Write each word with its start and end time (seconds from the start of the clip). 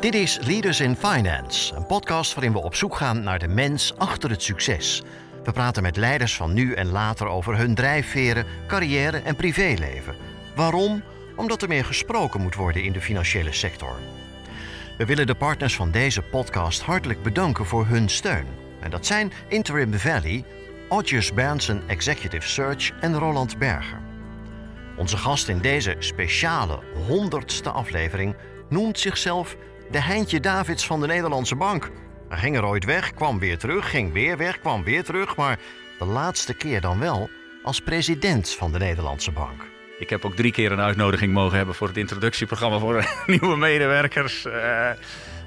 Dit 0.00 0.14
is 0.14 0.38
Leaders 0.42 0.80
in 0.80 0.96
Finance, 0.96 1.74
een 1.74 1.86
podcast 1.86 2.34
waarin 2.34 2.52
we 2.52 2.58
op 2.58 2.74
zoek 2.74 2.96
gaan 2.96 3.22
naar 3.22 3.38
de 3.38 3.48
mens 3.48 3.96
achter 3.96 4.30
het 4.30 4.42
succes. 4.42 5.02
We 5.44 5.52
praten 5.52 5.82
met 5.82 5.96
leiders 5.96 6.36
van 6.36 6.52
nu 6.52 6.72
en 6.72 6.90
later 6.90 7.26
over 7.26 7.56
hun 7.56 7.74
drijfveren, 7.74 8.46
carrière 8.66 9.18
en 9.18 9.36
privéleven. 9.36 10.14
Waarom? 10.54 11.02
Omdat 11.36 11.62
er 11.62 11.68
meer 11.68 11.84
gesproken 11.84 12.40
moet 12.40 12.54
worden 12.54 12.82
in 12.82 12.92
de 12.92 13.00
financiële 13.00 13.52
sector. 13.52 13.96
We 14.98 15.04
willen 15.04 15.26
de 15.26 15.34
partners 15.34 15.76
van 15.76 15.90
deze 15.90 16.22
podcast 16.22 16.82
hartelijk 16.82 17.22
bedanken 17.22 17.66
voor 17.66 17.86
hun 17.86 18.08
steun. 18.08 18.46
En 18.80 18.90
dat 18.90 19.06
zijn 19.06 19.32
Interim 19.48 19.94
Valley, 19.94 20.44
Odgers 20.88 21.32
Berndsen 21.34 21.82
Executive 21.86 22.48
Search 22.48 22.92
en 23.00 23.18
Roland 23.18 23.58
Berger. 23.58 24.00
Onze 24.96 25.16
gast 25.16 25.48
in 25.48 25.58
deze 25.58 25.96
speciale 25.98 26.78
honderdste 27.06 27.70
aflevering 27.70 28.36
noemt 28.68 28.98
zichzelf 28.98 29.56
de 29.90 30.02
Heintje 30.02 30.40
Davids 30.40 30.86
van 30.86 31.00
de 31.00 31.06
Nederlandse 31.06 31.56
Bank. 31.56 31.90
Hij 32.28 32.38
ging 32.38 32.56
er 32.56 32.66
ooit 32.66 32.84
weg, 32.84 33.14
kwam 33.14 33.38
weer 33.38 33.58
terug, 33.58 33.90
ging 33.90 34.12
weer 34.12 34.36
weg, 34.36 34.60
kwam 34.60 34.84
weer 34.84 35.04
terug, 35.04 35.36
maar 35.36 35.58
de 35.98 36.04
laatste 36.04 36.54
keer 36.54 36.80
dan 36.80 36.98
wel 36.98 37.30
als 37.62 37.80
president 37.80 38.50
van 38.50 38.72
de 38.72 38.78
Nederlandse 38.78 39.30
Bank. 39.30 39.66
Ik 39.98 40.10
heb 40.10 40.24
ook 40.24 40.34
drie 40.34 40.52
keer 40.52 40.72
een 40.72 40.80
uitnodiging 40.80 41.32
mogen 41.32 41.56
hebben 41.56 41.74
voor 41.74 41.88
het 41.88 41.96
introductieprogramma 41.96 42.78
voor 42.78 43.04
nieuwe 43.40 43.56
medewerkers. 43.56 44.46
Uh, 44.46 44.90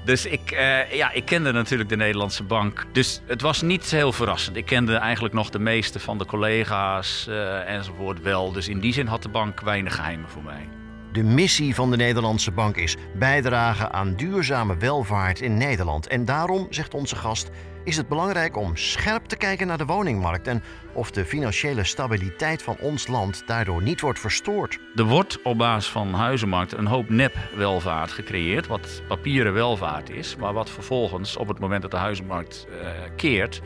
dus 0.04 0.26
ik, 0.26 0.52
uh, 0.52 0.92
ja, 0.92 1.12
ik 1.12 1.24
kende 1.24 1.52
natuurlijk 1.52 1.88
de 1.88 1.96
Nederlandse 1.96 2.42
bank. 2.42 2.86
Dus 2.92 3.20
het 3.26 3.40
was 3.40 3.62
niet 3.62 3.90
heel 3.90 4.12
verrassend. 4.12 4.56
Ik 4.56 4.66
kende 4.66 4.96
eigenlijk 4.96 5.34
nog 5.34 5.50
de 5.50 5.58
meeste 5.58 6.00
van 6.00 6.18
de 6.18 6.26
collega's 6.26 7.26
uh, 7.28 7.68
enzovoort 7.70 8.22
wel. 8.22 8.52
Dus 8.52 8.68
in 8.68 8.80
die 8.80 8.92
zin 8.92 9.06
had 9.06 9.22
de 9.22 9.28
bank 9.28 9.60
weinig 9.60 9.94
geheimen 9.94 10.28
voor 10.28 10.42
mij. 10.42 10.68
De 11.14 11.22
missie 11.22 11.74
van 11.74 11.90
de 11.90 11.96
Nederlandse 11.96 12.50
Bank 12.50 12.76
is 12.76 12.96
bijdragen 13.18 13.92
aan 13.92 14.14
duurzame 14.14 14.76
welvaart 14.76 15.40
in 15.40 15.56
Nederland. 15.56 16.06
En 16.06 16.24
daarom, 16.24 16.66
zegt 16.70 16.94
onze 16.94 17.16
gast, 17.16 17.50
is 17.84 17.96
het 17.96 18.08
belangrijk 18.08 18.56
om 18.56 18.76
scherp 18.76 19.24
te 19.24 19.36
kijken 19.36 19.66
naar 19.66 19.78
de 19.78 19.84
woningmarkt 19.84 20.46
en 20.46 20.62
of 20.92 21.10
de 21.10 21.24
financiële 21.24 21.84
stabiliteit 21.84 22.62
van 22.62 22.76
ons 22.80 23.06
land 23.06 23.42
daardoor 23.46 23.82
niet 23.82 24.00
wordt 24.00 24.18
verstoord. 24.18 24.78
Er 24.94 25.04
wordt 25.04 25.42
op 25.42 25.58
basis 25.58 25.90
van 25.90 26.14
huizenmarkt 26.14 26.72
een 26.72 26.86
hoop 26.86 27.08
nep-welvaart 27.08 28.12
gecreëerd, 28.12 28.66
wat 28.66 29.02
papieren 29.08 29.52
welvaart 29.52 30.10
is, 30.10 30.36
maar 30.36 30.52
wat 30.52 30.70
vervolgens 30.70 31.36
op 31.36 31.48
het 31.48 31.58
moment 31.58 31.82
dat 31.82 31.90
de 31.90 31.96
huizenmarkt 31.96 32.66
uh, 32.70 32.88
keert, 33.16 33.60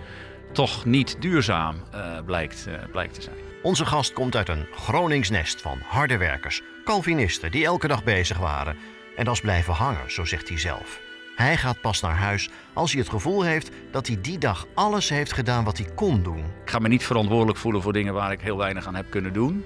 toch 0.53 0.85
niet 0.85 1.17
duurzaam 1.21 1.77
uh, 1.95 2.19
blijkt, 2.25 2.67
uh, 2.69 2.75
blijkt 2.93 3.15
te 3.15 3.23
zijn. 3.23 3.37
Onze 3.63 3.87
gast 3.87 4.13
komt 4.13 4.37
uit 4.37 4.49
een 4.49 4.67
Gronings 4.73 5.31
nest 5.31 5.61
van 5.61 5.79
harde 5.85 6.17
werkers, 6.17 6.63
Calvinisten 6.89 7.51
die 7.51 7.65
elke 7.65 7.89
dag 7.89 8.05
bezig 8.05 8.39
waren. 8.39 8.77
En 9.17 9.25
dat 9.25 9.35
is 9.35 9.41
blijven 9.41 9.75
hangen, 9.75 10.13
zo 10.13 10.25
zegt 10.25 10.49
hij 10.49 10.59
zelf. 10.59 11.01
Hij 11.37 11.57
gaat 11.57 11.81
pas 11.81 12.01
naar 12.01 12.17
huis 12.17 12.49
als 12.73 12.93
hij 12.93 13.01
het 13.01 13.11
gevoel 13.11 13.43
heeft 13.43 13.71
dat 13.91 14.07
hij 14.07 14.19
die 14.21 14.39
dag 14.39 14.67
alles 14.75 15.09
heeft 15.09 15.33
gedaan 15.33 15.65
wat 15.65 15.79
hij 15.79 15.87
kon 15.95 16.23
doen. 16.23 16.39
Ik 16.39 16.71
ga 16.71 16.79
me 16.79 16.89
niet 16.89 17.05
verantwoordelijk 17.05 17.59
voelen 17.59 17.83
voor 17.83 17.93
dingen 17.93 18.15
waar 18.15 18.33
ik 18.33 18.41
heel 18.41 18.57
weinig 18.57 18.87
aan 18.87 18.95
heb 18.95 19.11
kunnen 19.11 19.33
doen. 19.33 19.65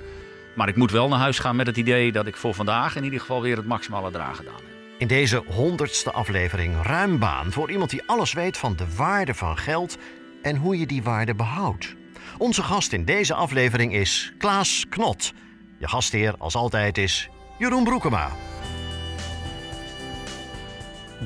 Maar 0.54 0.68
ik 0.68 0.76
moet 0.76 0.90
wel 0.90 1.08
naar 1.08 1.18
huis 1.18 1.38
gaan 1.38 1.56
met 1.56 1.66
het 1.66 1.76
idee 1.76 2.12
dat 2.12 2.26
ik 2.26 2.36
voor 2.36 2.54
vandaag 2.54 2.96
in 2.96 3.04
ieder 3.04 3.20
geval 3.20 3.42
weer 3.42 3.56
het 3.56 3.66
maximale 3.66 4.10
draag 4.10 4.36
gedaan 4.36 4.54
heb. 4.54 4.74
In 4.98 5.06
deze 5.06 5.42
honderdste 5.46 6.12
aflevering 6.12 6.74
ruim 6.82 7.18
baan 7.18 7.52
voor 7.52 7.70
iemand 7.70 7.90
die 7.90 8.02
alles 8.06 8.32
weet 8.32 8.56
van 8.56 8.76
de 8.76 8.94
waarde 8.96 9.34
van 9.34 9.58
geld 9.58 9.98
en 10.42 10.56
hoe 10.56 10.78
je 10.78 10.86
die 10.86 11.02
waarde 11.02 11.34
behoudt. 11.34 11.94
Onze 12.38 12.62
gast 12.62 12.92
in 12.92 13.04
deze 13.04 13.34
aflevering 13.34 13.94
is 13.94 14.32
Klaas 14.38 14.86
Knot. 14.88 15.32
Je 15.82 15.88
gastheer, 15.88 16.34
als 16.38 16.54
altijd, 16.54 16.98
is 16.98 17.28
Jeroen 17.58 17.84
Broekema. 17.84 18.30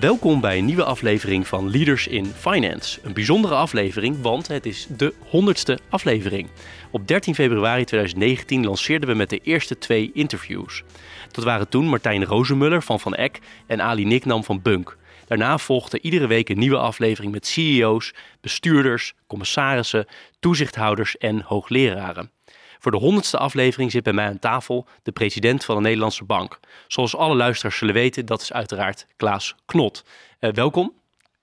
Welkom 0.00 0.40
bij 0.40 0.58
een 0.58 0.64
nieuwe 0.64 0.84
aflevering 0.84 1.46
van 1.46 1.70
Leaders 1.70 2.06
in 2.06 2.26
Finance. 2.26 3.00
Een 3.02 3.12
bijzondere 3.12 3.54
aflevering, 3.54 4.22
want 4.22 4.48
het 4.48 4.66
is 4.66 4.86
de 4.90 5.14
100ste 5.14 5.88
aflevering. 5.88 6.48
Op 6.90 7.08
13 7.08 7.34
februari 7.34 7.84
2019 7.84 8.64
lanceerden 8.64 9.08
we 9.08 9.14
met 9.14 9.30
de 9.30 9.38
eerste 9.38 9.78
twee 9.78 10.10
interviews. 10.14 10.82
Dat 11.30 11.44
waren 11.44 11.68
toen 11.68 11.88
Martijn 11.88 12.24
Rozenmuller 12.24 12.82
van 12.82 13.00
Van 13.00 13.14
Eck 13.14 13.40
en 13.66 13.82
Ali 13.82 14.04
Niknam 14.04 14.44
van 14.44 14.62
Bunk. 14.62 14.96
Daarna 15.26 15.58
volgde 15.58 16.00
iedere 16.00 16.26
week 16.26 16.48
een 16.48 16.58
nieuwe 16.58 16.78
aflevering 16.78 17.32
met 17.32 17.46
CEO's, 17.46 18.14
bestuurders, 18.40 19.12
commissarissen, 19.26 20.06
toezichthouders 20.38 21.16
en 21.16 21.42
hoogleraren. 21.42 22.35
Voor 22.78 22.92
de 22.92 22.98
honderdste 22.98 23.38
aflevering 23.38 23.90
zit 23.90 24.02
bij 24.02 24.12
mij 24.12 24.26
aan 24.26 24.38
tafel 24.38 24.86
de 25.02 25.12
president 25.12 25.64
van 25.64 25.76
de 25.76 25.82
Nederlandse 25.82 26.24
Bank. 26.24 26.60
Zoals 26.86 27.16
alle 27.16 27.34
luisteraars 27.34 27.78
zullen 27.78 27.94
weten, 27.94 28.26
dat 28.26 28.42
is 28.42 28.52
uiteraard 28.52 29.06
Klaas 29.16 29.54
Knot. 29.66 30.04
Uh, 30.40 30.52
welkom. 30.52 30.92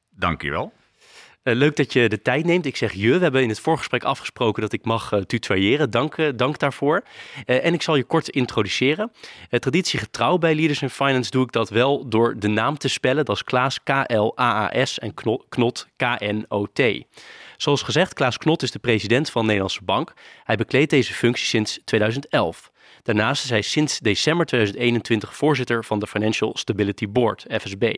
Dankjewel. 0.09 0.73
Uh, 1.43 1.55
leuk 1.55 1.75
dat 1.75 1.93
je 1.93 2.09
de 2.09 2.21
tijd 2.21 2.45
neemt. 2.45 2.65
Ik 2.65 2.77
zeg 2.77 2.93
je. 2.93 3.11
We 3.17 3.23
hebben 3.23 3.41
in 3.41 3.49
het 3.49 3.59
voorgesprek 3.59 4.03
afgesproken 4.03 4.61
dat 4.61 4.73
ik 4.73 4.85
mag 4.85 5.11
uh, 5.11 5.19
tutoyeren. 5.19 5.89
Dank, 5.89 6.37
dank 6.37 6.59
daarvoor. 6.59 7.03
En 7.45 7.73
ik 7.73 7.81
zal 7.81 7.95
je 7.95 8.03
kort 8.03 8.29
introduceren. 8.29 9.11
traditiegetrouw 9.49 10.37
bij 10.37 10.55
Leaders 10.55 10.81
in 10.81 10.89
Finance 10.89 11.31
doe 11.31 11.43
ik 11.43 11.51
dat 11.51 11.69
wel 11.69 12.09
door 12.09 12.39
de 12.39 12.47
naam 12.47 12.77
te 12.77 12.87
spellen. 12.87 13.25
Dat 13.25 13.35
is 13.35 13.43
Klaas 13.43 13.83
K-L-A-A-S 13.83 14.99
en 14.99 15.13
Knot 15.49 15.87
K-N-O-T. 15.95 16.81
Zoals 17.63 17.81
gezegd, 17.81 18.13
Klaas 18.13 18.37
Knot 18.37 18.61
is 18.61 18.71
de 18.71 18.79
president 18.79 19.29
van 19.29 19.41
de 19.41 19.47
Nederlandse 19.47 19.83
Bank. 19.83 20.13
Hij 20.43 20.55
bekleedt 20.55 20.89
deze 20.89 21.13
functie 21.13 21.45
sinds 21.45 21.79
2011. 21.85 22.71
Daarnaast 23.03 23.43
is 23.43 23.49
hij 23.49 23.61
sinds 23.61 23.99
december 23.99 24.45
2021 24.45 25.35
voorzitter 25.35 25.83
van 25.85 25.99
de 25.99 26.07
Financial 26.07 26.57
Stability 26.57 27.09
Board, 27.09 27.45
FSB. 27.49 27.93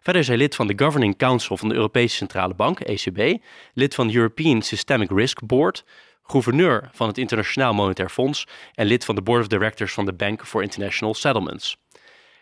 Verder 0.00 0.22
is 0.22 0.28
hij 0.28 0.36
lid 0.36 0.54
van 0.54 0.66
de 0.66 0.72
Governing 0.76 1.16
Council 1.16 1.56
van 1.56 1.68
de 1.68 1.74
Europese 1.74 2.16
Centrale 2.16 2.54
Bank, 2.54 2.80
ECB, 2.80 3.42
lid 3.74 3.94
van 3.94 4.06
de 4.06 4.14
European 4.14 4.62
Systemic 4.62 5.10
Risk 5.10 5.46
Board, 5.46 5.84
gouverneur 6.22 6.90
van 6.92 7.08
het 7.08 7.18
Internationaal 7.18 7.74
Monetair 7.74 8.10
Fonds 8.10 8.46
en 8.74 8.86
lid 8.86 9.04
van 9.04 9.14
de 9.14 9.22
Board 9.22 9.40
of 9.40 9.46
Directors 9.46 9.92
van 9.92 10.04
de 10.04 10.14
Bank 10.14 10.46
for 10.46 10.62
International 10.62 11.14
Settlements. 11.14 11.76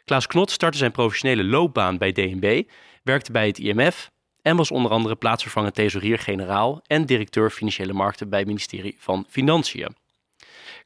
Klaas 0.05 0.27
Knot 0.27 0.51
startte 0.51 0.79
zijn 0.79 0.93
professionele 0.93 1.45
loopbaan 1.45 1.99
bij 1.99 2.13
DNB, 2.13 2.63
werkte 3.03 3.33
bij 3.33 3.47
het 3.47 3.59
IMF, 3.59 4.11
en 4.43 4.57
was 4.57 4.71
onder 4.71 4.91
andere 4.91 5.17
plaatsvervangend 5.17 5.75
thesaurier-generaal 5.75 6.81
en 6.87 7.07
directeur 7.07 7.51
financiële 7.51 7.93
markten 7.93 8.29
bij 8.29 8.39
het 8.39 8.49
ministerie 8.49 8.97
van 8.99 9.27
Financiën. 9.29 9.97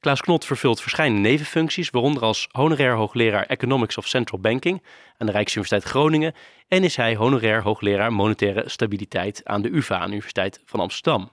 Klaas 0.00 0.20
Knot 0.20 0.44
vervult 0.44 0.80
verschillende 0.80 1.20
nevenfuncties, 1.20 1.90
waaronder 1.90 2.22
als 2.22 2.48
honorair 2.50 2.94
hoogleraar 2.94 3.46
Economics 3.46 3.98
of 3.98 4.06
Central 4.06 4.40
Banking 4.40 4.82
aan 5.18 5.26
de 5.26 5.32
Rijksuniversiteit 5.32 5.92
Groningen 5.92 6.34
en 6.68 6.84
is 6.84 6.96
hij 6.96 7.16
honorair 7.16 7.62
hoogleraar 7.62 8.12
monetaire 8.12 8.68
stabiliteit 8.68 9.40
aan 9.44 9.62
de 9.62 9.68
UvA, 9.68 9.94
aan 9.94 10.06
de 10.06 10.10
Universiteit 10.10 10.60
van 10.64 10.80
Amsterdam. 10.80 11.30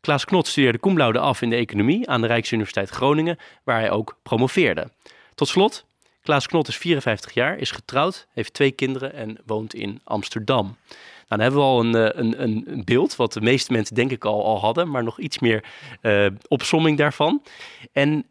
Klaas 0.00 0.24
Knot 0.24 0.46
studeerde 0.46 0.80
cum 0.80 1.00
af 1.00 1.42
in 1.42 1.50
de 1.50 1.56
economie 1.56 2.08
aan 2.08 2.20
de 2.20 2.26
Rijksuniversiteit 2.26 2.90
Groningen, 2.90 3.38
waar 3.64 3.80
hij 3.80 3.90
ook 3.90 4.18
promoveerde. 4.22 4.90
Tot 5.34 5.48
slot, 5.48 5.84
Klaas 6.22 6.46
Knot 6.46 6.68
is 6.68 6.76
54 6.76 7.32
jaar, 7.34 7.58
is 7.58 7.70
getrouwd, 7.70 8.26
heeft 8.32 8.52
twee 8.54 8.70
kinderen 8.70 9.12
en 9.12 9.38
woont 9.46 9.74
in 9.74 10.00
Amsterdam. 10.04 10.76
Nou, 11.30 11.42
dan 11.42 11.52
hebben 11.52 11.60
we 11.60 11.66
al 11.66 11.80
een, 11.80 11.94
eh, 11.94 12.40
een, 12.40 12.72
een 12.72 12.84
beeld, 12.84 13.16
wat 13.16 13.32
de 13.32 13.40
meeste 13.40 13.72
mensen 13.72 13.94
denk 13.94 14.10
ik 14.10 14.24
al, 14.24 14.44
al 14.44 14.60
hadden, 14.60 14.90
maar 14.90 15.04
nog 15.04 15.18
iets 15.18 15.38
meer 15.38 15.64
uh, 16.02 16.26
opsomming 16.48 16.98
daarvan. 16.98 17.42
En 17.92 18.26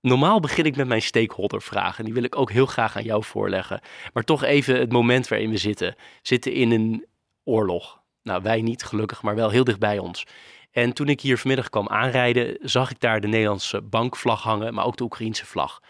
normaal 0.00 0.40
begin 0.40 0.64
ik 0.64 0.76
met 0.76 0.86
mijn 0.86 1.02
stakeholder-vragen. 1.02 2.04
Die 2.04 2.14
wil 2.14 2.22
ik 2.22 2.36
ook 2.36 2.50
heel 2.50 2.66
graag 2.66 2.96
aan 2.96 3.04
jou 3.04 3.24
voorleggen. 3.24 3.80
Maar 4.12 4.24
toch 4.24 4.42
even 4.42 4.78
het 4.78 4.92
moment 4.92 5.28
waarin 5.28 5.50
we 5.50 5.56
zitten. 5.56 5.88
We 5.88 6.02
zitten 6.22 6.52
in 6.52 6.70
een 6.70 7.06
oorlog. 7.44 8.00
Nou, 8.22 8.42
wij 8.42 8.62
niet 8.62 8.82
gelukkig, 8.82 9.22
maar 9.22 9.34
wel 9.34 9.50
heel 9.50 9.64
dicht 9.64 9.78
bij 9.78 9.98
ons. 9.98 10.26
En 10.70 10.92
toen 10.92 11.08
ik 11.08 11.20
hier 11.20 11.38
vanmiddag 11.38 11.68
kwam 11.68 11.88
aanrijden, 11.88 12.58
zag 12.60 12.90
ik 12.90 13.00
daar 13.00 13.20
de 13.20 13.28
Nederlandse 13.28 13.82
bankvlag 13.82 14.42
hangen, 14.42 14.74
maar 14.74 14.84
ook 14.84 14.96
de 14.96 15.04
Oekraïense 15.04 15.46
vlag. 15.46 15.80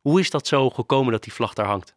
Hoe 0.00 0.20
is 0.20 0.30
dat 0.30 0.46
zo 0.46 0.70
gekomen 0.70 1.12
dat 1.12 1.22
die 1.22 1.32
vlag 1.32 1.54
daar 1.54 1.66
hangt? 1.66 1.94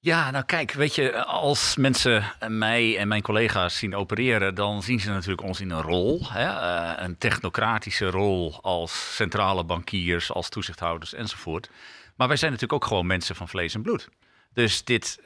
Ja, 0.00 0.30
nou 0.30 0.44
kijk, 0.44 0.72
weet 0.72 0.94
je, 0.94 1.24
als 1.24 1.76
mensen 1.76 2.32
mij 2.48 2.98
en 2.98 3.08
mijn 3.08 3.22
collega's 3.22 3.78
zien 3.78 3.94
opereren, 3.94 4.54
dan 4.54 4.82
zien 4.82 5.00
ze 5.00 5.10
natuurlijk 5.10 5.42
ons 5.42 5.60
in 5.60 5.70
een 5.70 5.82
rol. 5.82 6.20
Hè? 6.32 6.46
Uh, 6.46 6.92
een 6.96 7.18
technocratische 7.18 8.10
rol 8.10 8.58
als 8.62 9.14
centrale 9.14 9.64
bankiers, 9.64 10.32
als 10.32 10.48
toezichthouders 10.48 11.14
enzovoort. 11.14 11.70
Maar 12.16 12.28
wij 12.28 12.36
zijn 12.36 12.52
natuurlijk 12.52 12.82
ook 12.82 12.88
gewoon 12.88 13.06
mensen 13.06 13.36
van 13.36 13.48
vlees 13.48 13.74
en 13.74 13.82
bloed. 13.82 14.08
Dus 14.52 14.84
dit, 14.84 15.20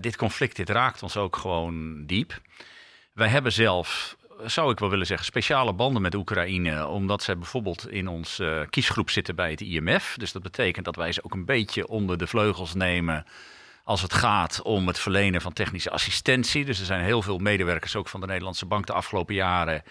dit 0.00 0.16
conflict, 0.16 0.56
dit 0.56 0.68
raakt 0.68 1.02
ons 1.02 1.16
ook 1.16 1.36
gewoon 1.36 2.06
diep. 2.06 2.40
Wij 3.12 3.28
hebben 3.28 3.52
zelf, 3.52 4.16
zou 4.44 4.72
ik 4.72 4.78
wel 4.78 4.90
willen 4.90 5.06
zeggen, 5.06 5.26
speciale 5.26 5.72
banden 5.72 6.02
met 6.02 6.14
Oekraïne, 6.14 6.86
omdat 6.86 7.22
zij 7.22 7.38
bijvoorbeeld 7.38 7.90
in 7.90 8.08
onze 8.08 8.66
kiesgroep 8.70 9.10
zitten 9.10 9.34
bij 9.34 9.50
het 9.50 9.60
IMF. 9.60 10.14
Dus 10.16 10.32
dat 10.32 10.42
betekent 10.42 10.84
dat 10.84 10.96
wij 10.96 11.12
ze 11.12 11.24
ook 11.24 11.34
een 11.34 11.44
beetje 11.44 11.88
onder 11.88 12.18
de 12.18 12.26
vleugels 12.26 12.74
nemen 12.74 13.26
als 13.88 14.02
het 14.02 14.14
gaat 14.14 14.62
om 14.62 14.86
het 14.86 14.98
verlenen 14.98 15.40
van 15.40 15.52
technische 15.52 15.90
assistentie. 15.90 16.64
Dus 16.64 16.80
er 16.80 16.86
zijn 16.86 17.04
heel 17.04 17.22
veel 17.22 17.38
medewerkers 17.38 17.96
ook 17.96 18.08
van 18.08 18.20
de 18.20 18.26
Nederlandse 18.26 18.66
bank 18.66 18.86
de 18.86 18.92
afgelopen 18.92 19.34
jaren 19.34 19.82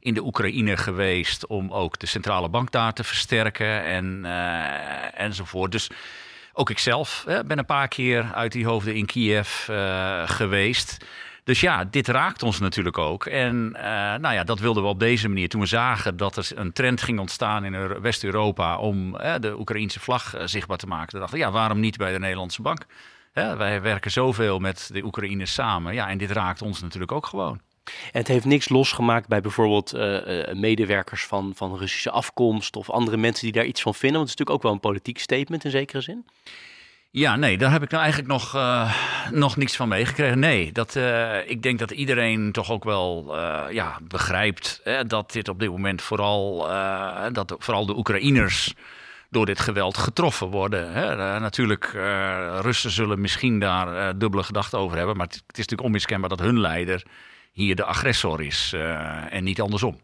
in 0.00 0.14
de 0.14 0.24
Oekraïne 0.24 0.76
geweest 0.76 1.46
om 1.46 1.72
ook 1.72 1.98
de 1.98 2.06
centrale 2.06 2.48
bank 2.48 2.70
daar 2.70 2.92
te 2.92 3.04
versterken 3.04 3.84
en, 3.84 4.20
uh, 4.24 5.20
enzovoort. 5.20 5.72
Dus 5.72 5.90
ook 6.52 6.70
ikzelf 6.70 7.24
hè, 7.26 7.44
ben 7.44 7.58
een 7.58 7.66
paar 7.66 7.88
keer 7.88 8.32
uit 8.34 8.52
die 8.52 8.66
hoofden 8.66 8.94
in 8.94 9.06
Kiev 9.06 9.68
geweest. 10.26 11.04
Dus 11.44 11.60
ja, 11.60 11.84
dit 11.84 12.08
raakt 12.08 12.42
ons 12.42 12.58
natuurlijk 12.58 12.98
ook. 12.98 13.26
En 13.26 13.70
nou 14.20 14.32
ja, 14.32 14.44
dat 14.44 14.58
wilden 14.58 14.82
we 14.82 14.88
op 14.88 15.00
deze 15.00 15.28
manier. 15.28 15.48
Toen 15.48 15.60
we 15.60 15.66
zagen 15.66 16.16
dat 16.16 16.36
er 16.36 16.48
een 16.54 16.72
trend 16.72 17.02
ging 17.02 17.18
ontstaan 17.18 17.64
in 17.64 18.00
West-Europa 18.00 18.78
om 18.78 19.12
de 19.12 19.54
Oekraïnse 19.58 20.00
vlag 20.00 20.34
zichtbaar 20.44 20.78
te 20.78 20.86
maken. 20.86 21.18
dachten 21.18 21.38
we, 21.38 21.44
ja, 21.44 21.50
waarom 21.50 21.80
niet 21.80 21.96
bij 21.96 22.12
de 22.12 22.18
Nederlandse 22.18 22.62
bank? 22.62 22.86
Wij 23.44 23.82
werken 23.82 24.10
zoveel 24.10 24.58
met 24.58 24.90
de 24.92 25.04
Oekraïners 25.04 25.54
samen. 25.54 25.94
Ja, 25.94 26.08
en 26.08 26.18
dit 26.18 26.30
raakt 26.30 26.62
ons 26.62 26.82
natuurlijk 26.82 27.12
ook 27.12 27.26
gewoon. 27.26 27.60
En 27.84 28.18
het 28.18 28.28
heeft 28.28 28.44
niks 28.44 28.68
losgemaakt 28.68 29.28
bij 29.28 29.40
bijvoorbeeld 29.40 29.94
uh, 29.94 30.52
medewerkers 30.52 31.24
van, 31.24 31.52
van 31.56 31.76
Russische 31.76 32.10
afkomst 32.10 32.76
of 32.76 32.90
andere 32.90 33.16
mensen 33.16 33.44
die 33.44 33.52
daar 33.52 33.64
iets 33.64 33.82
van 33.82 33.94
vinden. 33.94 34.18
Want 34.18 34.30
het 34.30 34.38
is 34.40 34.46
natuurlijk 34.46 34.56
ook 34.56 34.62
wel 34.62 34.72
een 34.72 34.90
politiek 34.90 35.18
statement 35.18 35.64
in 35.64 35.70
zekere 35.70 36.00
zin. 36.00 36.26
Ja, 37.10 37.36
nee, 37.36 37.58
daar 37.58 37.70
heb 37.70 37.82
ik 37.82 37.90
nou 37.90 38.02
eigenlijk 38.02 38.32
nog, 38.32 38.54
uh, 38.54 38.94
nog 39.30 39.56
niets 39.56 39.76
van 39.76 39.88
meegekregen. 39.88 40.38
Nee, 40.38 40.72
dat, 40.72 40.98
ik 41.46 41.62
denk 41.62 41.78
dat 41.78 41.90
iedereen 41.90 42.52
toch 42.52 42.70
ook 42.70 42.84
wel 42.84 43.36
ja, 43.70 43.98
begrijpt 44.02 44.82
dat 45.06 45.32
dit 45.32 45.48
op 45.48 45.58
dit 45.60 45.70
moment 45.70 46.02
vooral, 46.02 46.58
dat 47.32 47.54
vooral 47.58 47.86
de 47.86 47.96
Oekraïners 47.96 48.74
door 49.30 49.46
dit 49.46 49.60
geweld 49.60 49.96
getroffen 49.96 50.50
worden. 50.50 50.92
Hè. 50.92 51.16
Uh, 51.16 51.40
natuurlijk, 51.40 51.92
uh, 51.96 52.58
Russen 52.60 52.90
zullen 52.90 53.20
misschien 53.20 53.58
daar 53.58 53.92
uh, 53.92 54.18
dubbele 54.18 54.42
gedachten 54.42 54.78
over 54.78 54.96
hebben. 54.96 55.16
Maar 55.16 55.26
het, 55.26 55.34
is 55.36 55.42
natuurlijk 55.46 55.82
onmiskenbaar 55.82 56.28
dat 56.28 56.40
hun 56.40 56.60
leider 56.60 57.02
hier 57.52 57.76
de 57.76 57.84
agressor 57.84 58.42
is 58.42 58.74
en 59.30 59.44
niet 59.44 59.60
andersom. 59.60 59.98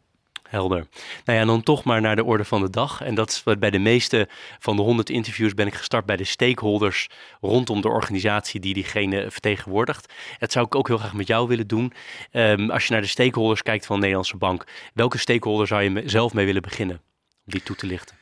Helder. 0.52 0.86
Nou 1.24 1.38
ja, 1.38 1.44
dan 1.44 1.62
toch 1.62 1.84
maar 1.84 2.00
naar 2.00 2.16
de 2.16 2.24
orde 2.24 2.44
van 2.44 2.60
de 2.60 2.70
dag. 2.70 3.00
En 3.00 3.14
dat 3.14 3.30
is 3.30 3.42
wat 3.44 3.58
bij 3.58 3.70
de 3.70 3.78
meeste 3.78 4.28
van 4.58 4.76
de 4.76 4.82
100 4.82 5.10
interviews 5.10 5.54
ben 5.54 5.66
ik 5.66 5.74
gestart 5.74 6.06
bij 6.06 6.16
de 6.16 6.24
stakeholders 6.24 7.08
rondom 7.40 7.80
de 7.80 7.88
organisatie 7.88 8.60
die 8.60 8.74
diegene 8.74 9.30
vertegenwoordigt. 9.30 10.12
Dat 10.38 10.52
zou 10.52 10.66
ik 10.66 10.74
ook 10.74 10.88
heel 10.88 10.98
graag 10.98 11.12
met 11.12 11.26
jou 11.26 11.48
willen 11.48 11.66
doen. 11.66 11.92
Um, 12.32 12.70
als 12.70 12.86
je 12.86 12.92
naar 12.92 13.00
de 13.00 13.06
stakeholders 13.06 13.62
kijkt 13.62 13.86
van 13.86 13.94
de 13.94 14.00
Nederlandse 14.00 14.36
Bank, 14.36 14.66
welke 14.94 15.18
stakeholder 15.18 15.66
zou 15.66 15.82
je 15.82 16.02
zelf 16.08 16.32
mee 16.32 16.46
willen 16.46 16.62
beginnen 16.62 16.96
om 17.46 17.52
die 17.52 17.62
toe 17.62 17.76
te 17.76 17.86
lichten? 17.86 18.21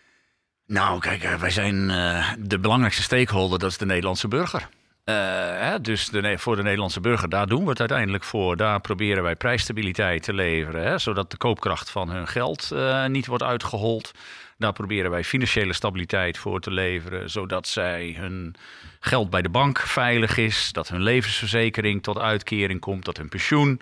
Nou, 0.71 1.01
kijk, 1.01 1.23
eh, 1.23 1.35
wij 1.35 1.51
zijn 1.51 1.91
uh, 1.91 2.33
de 2.39 2.59
belangrijkste 2.59 3.03
stakeholder, 3.03 3.59
dat 3.59 3.71
is 3.71 3.79
de 3.79 3.87
Nederlandse 3.87 4.29
burger. 4.29 4.69
Hè, 5.05 5.81
dus 5.81 6.09
de, 6.09 6.39
voor 6.39 6.57
de 6.57 6.63
Nederlandse 6.63 7.01
burger, 7.01 7.29
daar 7.29 7.47
doen 7.47 7.63
we 7.63 7.71
het 7.71 7.81
uiteindelijk 7.81 8.25
voor. 8.25 8.57
Daar 8.57 8.81
proberen 8.81 9.23
wij 9.23 9.37
prijsstabiliteit 9.37 10.23
te 10.23 10.33
leveren, 10.33 10.83
hè, 10.83 10.99
zodat 10.99 11.31
de 11.31 11.37
koopkracht 11.37 11.91
van 11.91 12.11
hun 12.11 12.29
geld 12.29 12.71
niet 13.07 13.27
wordt 13.27 13.43
uitgehold. 13.43 14.13
Daar 14.59 14.73
proberen 14.73 15.11
wij 15.11 15.25
financiële 15.25 15.73
stabiliteit 15.73 16.39
voor 16.39 16.61
te 16.61 16.71
leveren, 16.71 17.31
zodat 17.31 17.69
zij 17.69 18.15
hun 18.19 18.55
geld 19.01 19.31
bij 19.31 19.43
de 19.43 19.49
bank 19.49 19.79
veilig 19.79 20.37
is, 20.37 20.73
dat 20.73 20.89
hun 20.89 21.03
levensverzekering 21.03 22.03
tot 22.03 22.19
uitkering 22.19 22.81
komt, 22.81 23.05
dat 23.05 23.17
hun 23.17 23.29
pensioen 23.29 23.81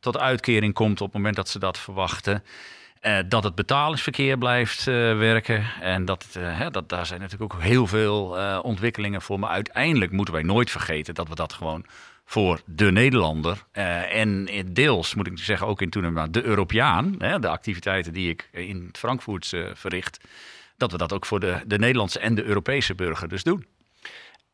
tot 0.00 0.18
uitkering 0.18 0.74
komt 0.74 1.00
op 1.00 1.06
het 1.06 1.16
moment 1.16 1.36
dat 1.36 1.48
ze 1.48 1.58
dat 1.58 1.78
verwachten. 1.78 2.42
Uh, 3.00 3.18
dat 3.28 3.44
het 3.44 3.54
betalingsverkeer 3.54 4.38
blijft 4.38 4.86
uh, 4.86 4.94
werken. 5.18 5.64
En 5.80 6.04
dat, 6.04 6.26
uh, 6.38 6.58
hè, 6.58 6.70
dat, 6.70 6.88
daar 6.88 7.06
zijn 7.06 7.20
natuurlijk 7.20 7.54
ook 7.54 7.62
heel 7.62 7.86
veel 7.86 8.36
ontwikkelingen 8.62 9.22
voor. 9.22 9.38
Maar 9.38 9.50
uiteindelijk 9.50 10.12
moeten 10.12 10.34
wij 10.34 10.42
nooit 10.42 10.70
vergeten 10.70 11.14
dat 11.14 11.28
we 11.28 11.34
dat 11.34 11.52
gewoon 11.52 11.84
voor 12.24 12.60
de 12.66 12.92
Nederlander. 12.92 13.64
en 13.72 14.48
deels, 14.72 15.14
moet 15.14 15.26
ik 15.26 15.38
zeggen, 15.38 15.66
ook 15.66 15.82
in 15.82 15.90
toenemend 15.90 16.34
de 16.34 16.42
Europeaan. 16.42 17.14
Hè, 17.18 17.38
de 17.38 17.48
activiteiten 17.48 18.12
die 18.12 18.28
ik 18.28 18.48
in 18.52 18.88
Frankfurt 18.92 19.52
verricht. 19.74 20.24
Dat 20.76 20.92
we 20.92 20.98
dat 20.98 21.12
ook 21.12 21.26
voor 21.26 21.40
de, 21.40 21.60
de 21.66 21.78
Nederlandse 21.78 22.18
en 22.18 22.34
de 22.34 22.44
Europese 22.44 22.94
burger 22.94 23.28
dus 23.28 23.42
doen. 23.42 23.66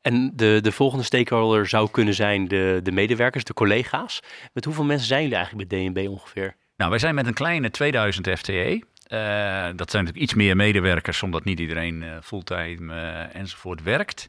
En 0.01 0.33
de, 0.35 0.59
de 0.63 0.73
volgende 0.73 1.05
stakeholder 1.05 1.67
zou 1.69 1.91
kunnen 1.91 2.15
zijn 2.15 2.49
de, 2.49 2.81
de 2.83 2.93
medewerkers, 2.93 3.45
de 3.45 3.55
collega's. 3.55 4.21
Met 4.53 4.65
hoeveel 4.65 4.85
mensen 4.85 5.07
zijn 5.07 5.23
jullie 5.23 5.37
eigenlijk 5.37 5.69
bij 5.69 5.79
DNB 5.79 6.09
ongeveer? 6.09 6.57
Nou, 6.77 6.91
wij 6.91 6.99
zijn 6.99 7.15
met 7.15 7.27
een 7.27 7.35
kleine 7.35 7.71
2000 7.71 8.29
FTE. 8.39 8.83
Uh, 9.09 9.77
dat 9.77 9.91
zijn 9.91 10.05
natuurlijk 10.05 10.17
iets 10.17 10.35
meer 10.35 10.57
medewerkers, 10.57 11.23
omdat 11.23 11.45
niet 11.45 11.61
iedereen 11.61 12.03
uh, 12.03 12.17
fulltime 12.23 12.95
uh, 12.95 13.35
enzovoort 13.37 13.83
werkt. 13.83 14.27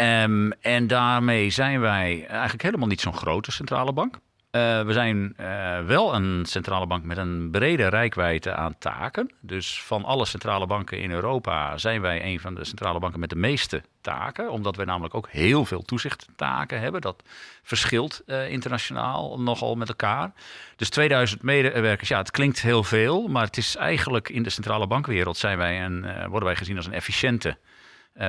Um, 0.00 0.52
en 0.52 0.86
daarmee 0.86 1.50
zijn 1.50 1.80
wij 1.80 2.26
eigenlijk 2.26 2.62
helemaal 2.62 2.88
niet 2.88 3.00
zo'n 3.00 3.16
grote 3.16 3.52
centrale 3.52 3.92
bank. 3.92 4.18
Uh, 4.54 4.82
we 4.82 4.92
zijn 4.92 5.34
uh, 5.40 5.80
wel 5.80 6.14
een 6.14 6.46
centrale 6.46 6.86
bank 6.86 7.04
met 7.04 7.16
een 7.16 7.50
brede 7.50 7.86
rijkwijde 7.86 8.54
aan 8.54 8.78
taken. 8.78 9.30
Dus 9.40 9.82
van 9.82 10.04
alle 10.04 10.24
centrale 10.24 10.66
banken 10.66 10.98
in 10.98 11.10
Europa 11.10 11.78
zijn 11.78 12.00
wij 12.00 12.24
een 12.24 12.40
van 12.40 12.54
de 12.54 12.64
centrale 12.64 12.98
banken 12.98 13.20
met 13.20 13.30
de 13.30 13.36
meeste 13.36 13.82
taken. 14.00 14.50
Omdat 14.50 14.76
wij 14.76 14.84
namelijk 14.84 15.14
ook 15.14 15.28
heel 15.30 15.64
veel 15.64 15.82
toezichttaken 15.82 16.80
hebben. 16.80 17.00
Dat 17.00 17.22
verschilt 17.62 18.22
uh, 18.26 18.50
internationaal 18.50 19.40
nogal 19.40 19.74
met 19.74 19.88
elkaar. 19.88 20.32
Dus 20.76 20.88
2000 20.88 21.42
medewerkers, 21.42 22.08
ja, 22.08 22.18
het 22.18 22.30
klinkt 22.30 22.60
heel 22.60 22.84
veel. 22.84 23.28
Maar 23.28 23.44
het 23.44 23.56
is 23.56 23.76
eigenlijk 23.76 24.28
in 24.28 24.42
de 24.42 24.50
centrale 24.50 24.86
bankwereld 24.86 25.36
zijn 25.36 25.58
wij 25.58 25.84
een, 25.84 26.28
worden 26.28 26.44
wij 26.48 26.56
gezien 26.56 26.76
als 26.76 26.86
een 26.86 26.92
efficiënte 26.92 27.56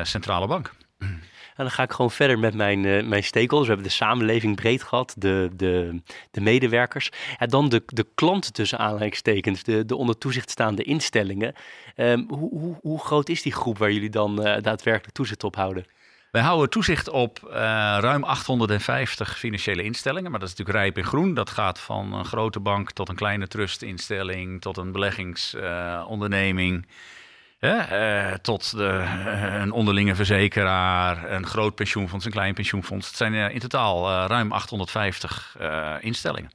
centrale 0.04 0.48
bank. 0.48 0.72
En 1.56 1.64
dan 1.64 1.72
ga 1.72 1.84
ik 1.84 1.92
gewoon 1.92 2.12
verder 2.12 2.40
met 2.40 2.54
mijn, 2.54 2.84
uh, 2.84 3.08
mijn 3.08 3.24
stakeholders. 3.24 3.68
We 3.68 3.74
hebben 3.74 3.92
de 3.92 3.96
samenleving 3.98 4.56
breed 4.56 4.84
gehad, 4.84 5.16
de, 5.18 5.50
de, 5.54 6.02
de 6.32 6.42
medewerkers. 6.42 7.12
En 7.38 7.50
dan 7.50 7.70
de, 7.70 7.84
de 7.86 8.08
klanten 8.16 8.54
tussen 8.54 8.80
aanhalingstekens, 8.80 9.64
de, 9.64 9.86
de 9.86 9.96
onder 9.96 10.18
toezicht 10.18 10.50
staande 10.50 10.84
instellingen. 10.84 11.54
Um, 11.96 12.26
hoe, 12.30 12.50
hoe, 12.50 12.78
hoe 12.82 13.00
groot 13.00 13.30
is 13.30 13.42
die 13.42 13.54
groep 13.54 13.78
waar 13.78 13.92
jullie 13.92 14.10
dan 14.10 14.48
uh, 14.48 14.56
daadwerkelijk 14.62 15.14
toezicht 15.14 15.44
op 15.44 15.56
houden? 15.56 15.86
Wij 16.32 16.44
houden 16.44 16.70
toezicht 16.70 17.10
op 17.10 17.40
uh, 17.44 17.52
ruim 18.00 18.24
850 18.24 19.38
financiële 19.38 19.84
instellingen. 19.84 20.32
Maar 20.32 20.40
dat 20.40 20.50
is 20.50 20.56
natuurlijk 20.56 20.86
rijp 20.86 20.98
in 20.98 21.06
groen. 21.10 21.34
Dat 21.34 21.50
gaat 21.50 21.80
van 21.80 22.14
een 22.14 22.26
grote 22.26 22.60
bank 22.60 22.92
tot 22.92 23.10
een 23.10 23.16
kleine 23.16 23.48
trustinstelling, 23.48 24.62
tot 24.62 24.78
een 24.78 24.92
beleggingsonderneming. 24.92 26.88
Tot 28.42 28.78
de, 28.78 28.84
uh, 28.84 29.62
een 29.62 29.72
onderlinge 29.72 30.16
verzekeraar, 30.16 31.32
een 31.32 31.46
groot 31.46 31.76
pensioenfonds, 31.76 32.26
een 32.26 32.32
klein 32.32 32.54
pensioenfonds. 32.54 33.08
Het 33.08 33.16
zijn 33.16 33.34
uh, 33.34 33.50
in 33.50 33.60
totaal 33.60 34.28
ruim 34.28 34.52
850 34.52 35.58
instellingen. 36.00 36.52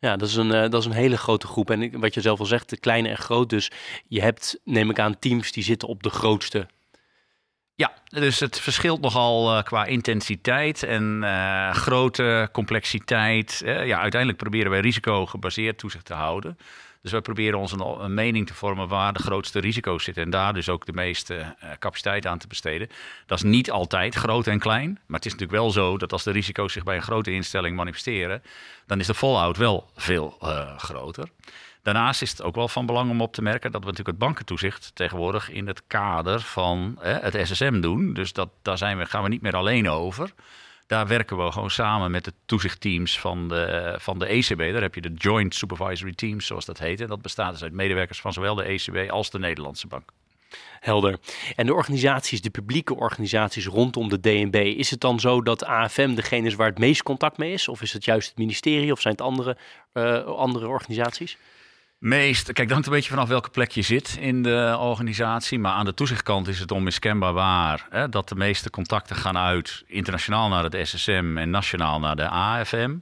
Ja, 0.00 0.16
dat 0.16 0.28
is, 0.28 0.36
een, 0.36 0.48
dat 0.48 0.74
is 0.74 0.84
een 0.84 0.92
hele 0.92 1.16
grote 1.16 1.46
groep. 1.46 1.70
En 1.70 2.00
wat 2.00 2.14
je 2.14 2.20
zelf 2.20 2.38
al 2.38 2.46
zegt, 2.46 2.70
de 2.70 2.76
kleine 2.76 3.08
en 3.08 3.18
groot. 3.18 3.50
Dus 3.50 3.70
je 4.08 4.20
hebt, 4.20 4.60
neem 4.64 4.90
ik 4.90 4.98
aan, 4.98 5.18
teams 5.18 5.52
die 5.52 5.64
zitten 5.64 5.88
op 5.88 6.02
de 6.02 6.10
grootste. 6.10 6.66
Ja, 7.74 7.92
dus 8.04 8.40
het 8.40 8.60
verschilt 8.60 9.00
nogal 9.00 9.62
qua 9.62 9.84
intensiteit 9.84 10.82
en 10.82 11.24
grote 11.72 12.48
complexiteit. 12.52 13.62
ja, 13.64 14.00
uiteindelijk 14.00 14.38
proberen 14.38 14.70
wij 14.70 14.80
risico 14.80 15.26
gebaseerd 15.26 15.78
toezicht 15.78 16.04
te 16.04 16.14
houden. 16.14 16.56
Dus 17.02 17.12
wij 17.12 17.20
proberen 17.20 17.58
ons 17.58 17.72
een, 17.72 18.14
mening 18.14 18.46
te 18.46 18.54
vormen 18.54 18.88
waar 18.88 19.12
de 19.12 19.22
grootste 19.22 19.60
risico's 19.60 20.04
zitten. 20.04 20.22
En 20.22 20.30
daar 20.30 20.54
dus 20.54 20.68
ook 20.68 20.86
de 20.86 20.92
meeste 20.92 21.34
uh, 21.34 21.70
capaciteit 21.78 22.26
aan 22.26 22.38
te 22.38 22.46
besteden. 22.46 22.88
Dat 23.26 23.38
is 23.38 23.44
niet 23.44 23.70
altijd 23.70 24.14
groot 24.14 24.46
en 24.46 24.58
klein. 24.58 24.98
Maar 25.06 25.16
het 25.16 25.26
is 25.26 25.32
natuurlijk 25.32 25.60
wel 25.60 25.70
zo 25.70 25.98
dat 25.98 26.12
als 26.12 26.22
de 26.22 26.30
risico's 26.30 26.72
zich 26.72 26.84
bij 26.84 26.96
een 26.96 27.02
grote 27.02 27.30
instelling 27.30 27.76
manifesteren. 27.76 28.42
dan 28.86 29.00
is 29.00 29.06
de 29.06 29.14
fallout 29.14 29.56
wel 29.56 29.90
veel 29.96 30.38
uh, 30.42 30.78
groter. 30.78 31.28
Daarnaast 31.82 32.22
is 32.22 32.30
het 32.30 32.42
ook 32.42 32.54
wel 32.54 32.68
van 32.68 32.86
belang 32.86 33.10
om 33.10 33.20
op 33.20 33.32
te 33.32 33.42
merken 33.42 33.72
dat 33.72 33.80
we 33.80 33.86
natuurlijk 33.86 34.18
het 34.18 34.26
bankentoezicht 34.26 34.90
tegenwoordig 34.94 35.50
in 35.50 35.66
het 35.66 35.82
kader 35.86 36.40
van 36.40 36.98
eh, 37.00 37.16
het 37.20 37.48
SSM 37.48 37.80
doen. 37.80 38.12
Dus 38.12 38.32
dat, 38.32 38.48
daar 38.62 38.78
zijn 38.78 38.98
we, 38.98 39.06
gaan 39.06 39.22
we 39.22 39.28
niet 39.28 39.42
meer 39.42 39.56
alleen 39.56 39.88
over. 39.88 40.32
Daar 40.92 41.06
werken 41.06 41.44
we 41.44 41.52
gewoon 41.52 41.70
samen 41.70 42.10
met 42.10 42.24
de 42.24 42.32
toezichtteams 42.46 43.20
van 43.20 43.48
de, 43.48 43.94
van 43.98 44.18
de 44.18 44.26
ECB. 44.26 44.58
Daar 44.58 44.82
heb 44.82 44.94
je 44.94 45.00
de 45.00 45.12
Joint 45.14 45.54
Supervisory 45.54 46.12
Teams, 46.12 46.46
zoals 46.46 46.64
dat 46.64 46.78
heet. 46.78 47.00
En 47.00 47.06
dat 47.06 47.22
bestaat 47.22 47.52
dus 47.52 47.62
uit 47.62 47.72
medewerkers 47.72 48.20
van 48.20 48.32
zowel 48.32 48.54
de 48.54 48.62
ECB 48.62 49.10
als 49.10 49.30
de 49.30 49.38
Nederlandse 49.38 49.86
Bank. 49.86 50.10
Helder. 50.80 51.18
En 51.56 51.66
de 51.66 51.74
organisaties, 51.74 52.40
de 52.40 52.50
publieke 52.50 52.96
organisaties 52.96 53.66
rondom 53.66 54.08
de 54.08 54.20
DNB, 54.20 54.74
is 54.76 54.90
het 54.90 55.00
dan 55.00 55.20
zo 55.20 55.42
dat 55.42 55.64
AFM 55.64 56.14
degene 56.14 56.46
is 56.46 56.54
waar 56.54 56.68
het 56.68 56.78
meest 56.78 57.02
contact 57.02 57.38
mee 57.38 57.52
is? 57.52 57.68
Of 57.68 57.82
is 57.82 57.92
het 57.92 58.04
juist 58.04 58.28
het 58.28 58.38
ministerie 58.38 58.92
of 58.92 59.00
zijn 59.00 59.14
het 59.14 59.22
andere, 59.22 59.56
uh, 59.92 60.24
andere 60.24 60.68
organisaties? 60.68 61.38
Meest, 62.02 62.52
kijk, 62.52 62.68
dat 62.68 62.86
een 62.86 62.92
beetje 62.92 63.10
vanaf 63.10 63.28
welke 63.28 63.50
plek 63.50 63.70
je 63.70 63.82
zit 63.82 64.16
in 64.20 64.42
de 64.42 64.76
organisatie. 64.78 65.58
Maar 65.58 65.72
aan 65.72 65.84
de 65.84 65.94
toezichtkant 65.94 66.48
is 66.48 66.58
het 66.58 66.70
onmiskenbaar 66.70 67.32
waar 67.32 67.86
hè, 67.90 68.08
dat 68.08 68.28
de 68.28 68.34
meeste 68.34 68.70
contacten 68.70 69.16
gaan 69.16 69.38
uit 69.38 69.84
internationaal 69.86 70.48
naar 70.48 70.64
het 70.64 70.88
SSM 70.88 71.34
en 71.36 71.50
nationaal 71.50 72.00
naar 72.00 72.16
de 72.16 72.28
AFM. 72.28 72.96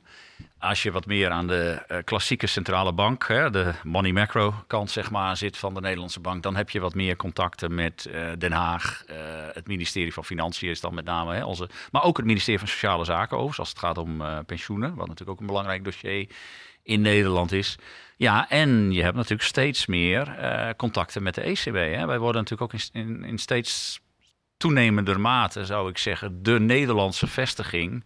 Als 0.58 0.82
je 0.82 0.92
wat 0.92 1.06
meer 1.06 1.30
aan 1.30 1.46
de 1.46 1.82
uh, 1.88 1.98
klassieke 2.04 2.46
centrale 2.46 2.92
bank, 2.92 3.28
hè, 3.28 3.50
de 3.50 3.72
money 3.84 4.12
macro 4.12 4.54
kant 4.66 4.90
zeg 4.90 5.10
maar, 5.10 5.36
zit 5.36 5.56
van 5.56 5.74
de 5.74 5.80
Nederlandse 5.80 6.20
bank, 6.20 6.42
dan 6.42 6.56
heb 6.56 6.70
je 6.70 6.80
wat 6.80 6.94
meer 6.94 7.16
contacten 7.16 7.74
met 7.74 8.08
uh, 8.10 8.28
Den 8.38 8.52
Haag. 8.52 9.04
Uh, 9.10 9.16
het 9.52 9.66
ministerie 9.66 10.12
van 10.12 10.24
Financiën 10.24 10.70
is 10.70 10.80
dan 10.80 10.94
met 10.94 11.04
name 11.04 11.34
hè, 11.34 11.44
onze, 11.44 11.68
maar 11.90 12.02
ook 12.02 12.16
het 12.16 12.26
ministerie 12.26 12.58
van 12.58 12.68
Sociale 12.68 13.04
Zaken 13.04 13.36
overigens, 13.36 13.58
als 13.58 13.68
het 13.68 13.78
gaat 13.78 13.98
om 13.98 14.22
pensioenen, 14.46 14.94
wat 14.94 15.08
natuurlijk 15.08 15.30
ook 15.30 15.40
een 15.40 15.46
belangrijk 15.46 15.84
dossier 15.84 16.28
in 16.82 17.00
Nederland 17.00 17.52
is. 17.52 17.78
Ja, 18.20 18.48
en 18.48 18.92
je 18.92 19.02
hebt 19.02 19.16
natuurlijk 19.16 19.42
steeds 19.42 19.86
meer 19.86 20.36
uh, 20.38 20.68
contacten 20.76 21.22
met 21.22 21.34
de 21.34 21.40
ECB. 21.40 21.74
Hè. 21.74 22.06
Wij 22.06 22.18
worden 22.18 22.42
natuurlijk 22.42 22.72
ook 22.72 22.80
in, 22.92 23.06
in, 23.06 23.24
in 23.24 23.38
steeds 23.38 24.00
toenemende 24.56 25.18
mate, 25.18 25.64
zou 25.64 25.90
ik 25.90 25.98
zeggen, 25.98 26.42
de 26.42 26.60
Nederlandse 26.60 27.26
vestiging 27.26 28.04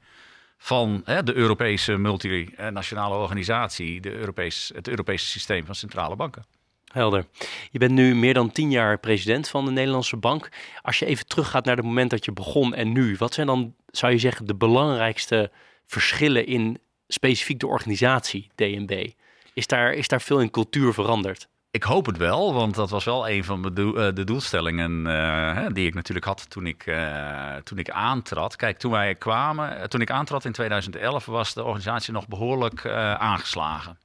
van 0.59 1.03
hè, 1.05 1.23
de 1.23 1.35
Europese 1.35 1.97
multinationale 1.97 3.15
organisatie, 3.15 4.01
de 4.01 4.15
Europees, 4.15 4.71
het 4.75 4.89
Europese 4.89 5.27
systeem 5.27 5.67
van 5.67 5.75
centrale 5.75 6.17
banken. 6.17 6.47
Helder. 6.93 7.27
Je 7.71 7.79
bent 7.79 7.93
nu 7.93 8.15
meer 8.15 8.35
dan 8.35 8.53
tien 8.53 8.71
jaar 8.71 8.99
president 8.99 9.49
van 9.49 9.65
de 9.65 9.71
Nederlandse 9.71 10.17
Bank. 10.17 10.49
Als 10.83 10.99
je 10.99 11.07
even 11.07 11.27
teruggaat 11.27 11.65
naar 11.65 11.77
het 11.77 11.85
moment 11.85 12.11
dat 12.11 12.25
je 12.25 12.33
begon 12.33 12.75
en 12.75 12.93
nu, 12.93 13.17
wat 13.19 13.35
zijn 13.35 13.47
dan, 13.47 13.75
zou 13.87 14.13
je 14.13 14.19
zeggen, 14.19 14.47
de 14.47 14.55
belangrijkste 14.55 15.51
verschillen 15.87 16.47
in 16.47 16.79
specifiek 17.09 17.59
de 17.59 17.67
organisatie 17.67 18.51
DNB? 18.55 19.11
Is 19.55 19.67
daar, 19.67 19.93
is 19.93 20.09
daar 20.09 20.21
veel 20.21 20.41
in 20.41 20.51
cultuur 20.51 20.93
veranderd? 20.93 21.49
Ik 21.71 21.83
hoop 21.83 22.07
het 22.07 22.17
wel, 22.17 22.55
want 22.55 22.75
dat 22.75 22.91
was 22.91 23.05
wel 23.05 23.29
een 23.29 23.45
van 23.45 23.63
de, 23.63 23.93
eh, 23.97 24.15
de 24.15 24.25
doelstellingen 24.25 25.07
uh, 25.07 25.67
die 25.73 25.87
ik 25.87 25.95
natuurlijk 25.95 26.27
had 26.27 26.51
toen 26.51 26.67
ik, 26.67 26.87
uh, 26.87 27.55
toen 27.55 27.79
ik 27.79 27.91
aantrad. 27.91 28.57
Kijk, 28.57 28.79
toen 28.79 28.91
wij 28.91 29.15
kwamen, 29.15 29.89
toen 29.89 30.01
ik 30.01 30.11
aantrad 30.11 30.45
in 30.45 30.53
2011, 30.53 31.27
was 31.27 31.55
de 31.55 31.63
organisatie 31.63 32.13
nog 32.13 32.29
behoorlijk 32.29 32.87
aangeslagen. 33.19 33.99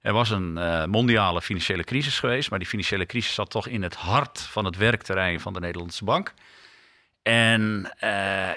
Er 0.00 0.12
was 0.12 0.30
een 0.30 0.52
mondiale 0.90 1.42
financiële 1.42 1.84
crisis 1.84 2.18
geweest, 2.18 2.50
maar 2.50 2.58
die 2.58 2.68
financiële 2.68 3.06
crisis 3.06 3.34
zat 3.34 3.50
toch 3.50 3.66
in 3.66 3.82
het 3.82 3.94
hart 3.94 4.40
van 4.40 4.64
het 4.64 4.76
werkterrein 4.76 5.40
van 5.40 5.52
de 5.52 5.60
Nederlandse 5.60 6.04
bank. 6.04 6.34
En 7.22 7.90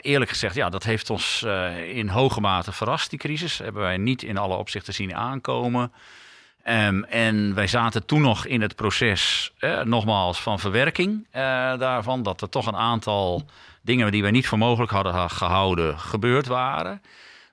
eerlijk 0.01 0.31
gezegd, 0.31 0.55
ja, 0.55 0.69
dat 0.69 0.83
heeft 0.83 1.09
ons 1.09 1.45
in 1.87 2.07
hoge 2.07 2.41
mate 2.41 2.71
verrast, 2.71 3.09
die 3.09 3.19
crisis. 3.19 3.57
Hebben 3.57 3.81
wij 3.81 3.97
niet 3.97 4.23
in 4.23 4.37
alle 4.37 4.55
opzichten 4.55 4.93
zien 4.93 5.15
aankomen. 5.15 5.91
Um, 6.67 7.03
en 7.03 7.53
wij 7.53 7.67
zaten 7.67 8.05
toen 8.05 8.21
nog 8.21 8.45
in 8.45 8.61
het 8.61 8.75
proces, 8.75 9.51
eh, 9.59 9.81
nogmaals, 9.81 10.41
van 10.41 10.59
verwerking 10.59 11.27
daarvan. 11.77 12.23
Dat 12.23 12.41
er 12.41 12.49
toch 12.49 12.65
een 12.65 12.75
aantal 12.75 13.45
dingen 13.81 14.11
die 14.11 14.21
wij 14.21 14.31
niet 14.31 14.47
voor 14.47 14.57
mogelijk 14.57 14.91
hadden 14.91 15.29
gehouden, 15.29 15.99
gebeurd 15.99 16.47
waren. 16.47 17.01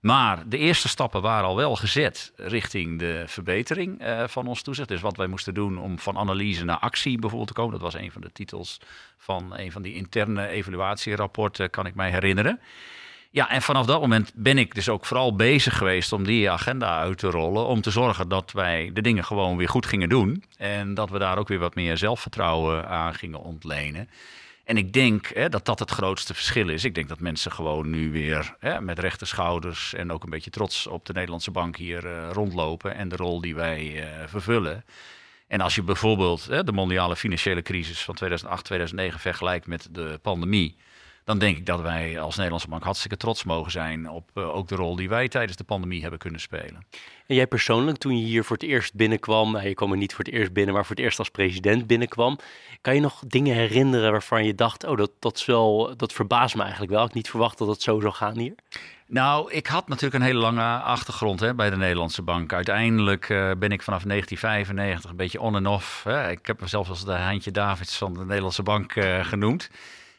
Maar 0.00 0.48
de 0.48 0.58
eerste 0.58 0.88
stappen 0.88 1.22
waren 1.22 1.48
al 1.48 1.56
wel 1.56 1.76
gezet 1.76 2.32
richting 2.36 2.98
de 2.98 3.24
verbetering 3.26 4.02
uh, 4.02 4.24
van 4.26 4.46
ons 4.46 4.62
toezicht. 4.62 4.88
Dus 4.88 5.00
wat 5.00 5.16
wij 5.16 5.26
moesten 5.26 5.54
doen 5.54 5.78
om 5.78 5.98
van 5.98 6.18
analyse 6.18 6.64
naar 6.64 6.78
actie 6.78 7.18
bijvoorbeeld 7.18 7.48
te 7.48 7.54
komen. 7.54 7.72
Dat 7.72 7.92
was 7.92 7.94
een 7.94 8.12
van 8.12 8.20
de 8.20 8.32
titels 8.32 8.80
van 9.16 9.52
een 9.56 9.72
van 9.72 9.82
die 9.82 9.94
interne 9.94 10.48
evaluatierapporten, 10.48 11.70
kan 11.70 11.86
ik 11.86 11.94
mij 11.94 12.10
herinneren. 12.10 12.60
Ja, 13.30 13.50
en 13.50 13.62
vanaf 13.62 13.86
dat 13.86 14.00
moment 14.00 14.32
ben 14.34 14.58
ik 14.58 14.74
dus 14.74 14.88
ook 14.88 15.06
vooral 15.06 15.36
bezig 15.36 15.76
geweest 15.76 16.12
om 16.12 16.24
die 16.24 16.50
agenda 16.50 16.98
uit 16.98 17.18
te 17.18 17.30
rollen. 17.30 17.66
Om 17.66 17.80
te 17.80 17.90
zorgen 17.90 18.28
dat 18.28 18.52
wij 18.52 18.90
de 18.92 19.00
dingen 19.00 19.24
gewoon 19.24 19.56
weer 19.56 19.68
goed 19.68 19.86
gingen 19.86 20.08
doen. 20.08 20.44
En 20.56 20.94
dat 20.94 21.10
we 21.10 21.18
daar 21.18 21.38
ook 21.38 21.48
weer 21.48 21.58
wat 21.58 21.74
meer 21.74 21.96
zelfvertrouwen 21.96 22.88
aan 22.88 23.14
gingen 23.14 23.40
ontlenen. 23.40 24.08
En 24.68 24.76
ik 24.76 24.92
denk 24.92 25.26
hè, 25.34 25.48
dat 25.48 25.64
dat 25.64 25.78
het 25.78 25.90
grootste 25.90 26.34
verschil 26.34 26.68
is. 26.68 26.84
Ik 26.84 26.94
denk 26.94 27.08
dat 27.08 27.20
mensen 27.20 27.52
gewoon 27.52 27.90
nu 27.90 28.10
weer 28.10 28.56
hè, 28.58 28.80
met 28.80 28.98
rechte 28.98 29.24
schouders 29.24 29.94
en 29.94 30.12
ook 30.12 30.24
een 30.24 30.30
beetje 30.30 30.50
trots 30.50 30.86
op 30.86 31.06
de 31.06 31.12
Nederlandse 31.12 31.50
bank 31.50 31.76
hier 31.76 32.04
uh, 32.04 32.28
rondlopen 32.32 32.94
en 32.94 33.08
de 33.08 33.16
rol 33.16 33.40
die 33.40 33.54
wij 33.54 33.82
uh, 33.96 34.04
vervullen. 34.26 34.84
En 35.46 35.60
als 35.60 35.74
je 35.74 35.82
bijvoorbeeld 35.82 36.44
hè, 36.44 36.64
de 36.64 36.72
mondiale 36.72 37.16
financiële 37.16 37.62
crisis 37.62 38.04
van 38.04 38.14
2008, 38.14 38.64
2009 38.64 39.20
vergelijkt 39.20 39.66
met 39.66 39.88
de 39.90 40.18
pandemie 40.22 40.76
dan 41.28 41.38
denk 41.38 41.56
ik 41.56 41.66
dat 41.66 41.80
wij 41.80 42.20
als 42.20 42.34
Nederlandse 42.34 42.68
bank 42.68 42.82
hartstikke 42.82 43.16
trots 43.16 43.44
mogen 43.44 43.70
zijn 43.70 44.10
op 44.10 44.30
uh, 44.34 44.56
ook 44.56 44.68
de 44.68 44.74
rol 44.74 44.96
die 44.96 45.08
wij 45.08 45.28
tijdens 45.28 45.56
de 45.56 45.64
pandemie 45.64 46.00
hebben 46.00 46.18
kunnen 46.18 46.40
spelen. 46.40 46.86
En 47.26 47.34
jij 47.34 47.46
persoonlijk, 47.46 47.98
toen 47.98 48.18
je 48.18 48.24
hier 48.24 48.44
voor 48.44 48.56
het 48.56 48.64
eerst 48.64 48.94
binnenkwam, 48.94 49.52
nou, 49.52 49.68
je 49.68 49.74
kwam 49.74 49.90
er 49.90 49.96
niet 49.96 50.14
voor 50.14 50.24
het 50.24 50.34
eerst 50.34 50.52
binnen, 50.52 50.74
maar 50.74 50.86
voor 50.86 50.96
het 50.96 51.04
eerst 51.04 51.18
als 51.18 51.28
president 51.28 51.86
binnenkwam, 51.86 52.38
kan 52.80 52.94
je 52.94 53.00
nog 53.00 53.22
dingen 53.26 53.54
herinneren 53.54 54.10
waarvan 54.10 54.44
je 54.44 54.54
dacht, 54.54 54.84
oh, 54.84 54.96
dat, 54.96 55.10
dat, 55.18 55.36
is 55.36 55.44
wel, 55.44 55.96
dat 55.96 56.12
verbaast 56.12 56.54
me 56.54 56.62
eigenlijk 56.62 56.92
wel. 56.92 57.04
Ik 57.04 57.14
niet 57.14 57.30
verwacht 57.30 57.58
dat 57.58 57.68
het 57.68 57.82
zo 57.82 58.00
zou 58.00 58.12
gaan 58.12 58.38
hier. 58.38 58.54
Nou, 59.06 59.52
ik 59.52 59.66
had 59.66 59.88
natuurlijk 59.88 60.22
een 60.22 60.28
hele 60.28 60.40
lange 60.40 60.78
achtergrond 60.78 61.40
hè, 61.40 61.54
bij 61.54 61.70
de 61.70 61.76
Nederlandse 61.76 62.22
Bank. 62.22 62.52
Uiteindelijk 62.52 63.28
uh, 63.28 63.50
ben 63.58 63.70
ik 63.70 63.82
vanaf 63.82 64.02
1995 64.02 65.10
een 65.10 65.16
beetje 65.16 65.40
on 65.40 65.56
en 65.56 65.66
off. 65.66 66.04
Hè. 66.04 66.30
Ik 66.30 66.46
heb 66.46 66.60
mezelf 66.60 66.88
als 66.88 67.04
de 67.04 67.12
Heintje 67.12 67.50
Davids 67.50 67.96
van 67.96 68.12
de 68.14 68.24
Nederlandse 68.24 68.62
Bank 68.62 68.94
uh, 68.94 69.24
genoemd. 69.24 69.70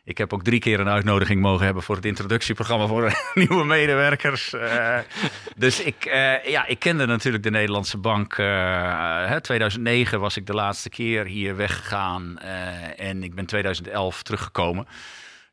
Ik 0.10 0.18
heb 0.18 0.34
ook 0.34 0.44
drie 0.44 0.60
keer 0.60 0.80
een 0.80 0.90
uitnodiging 0.90 1.42
mogen 1.42 1.66
hebben 1.66 1.84
voor 1.84 1.96
het 1.96 2.06
introductieprogramma 2.06 2.88
voor 2.88 3.14
nieuwe 3.34 3.66
medewerkers. 3.66 4.54
Uh, 4.54 4.98
dus 5.56 5.82
ik, 5.82 6.06
uh, 6.06 6.46
ja, 6.46 6.66
ik 6.66 6.80
kende 6.80 7.06
natuurlijk 7.06 7.44
de 7.44 7.50
Nederlandse 7.50 7.98
bank. 7.98 8.38
Uh, 8.38 9.36
2009 9.36 10.20
was 10.20 10.38
ik 10.38 10.46
de 10.46 10.54
laatste 10.54 10.90
keer 10.90 11.26
hier 11.26 11.56
weggegaan 11.56 12.40
en 12.98 13.24
ik 13.24 13.36
ben 13.36 13.46
2011 13.46 14.24
teruggekomen. 14.24 14.88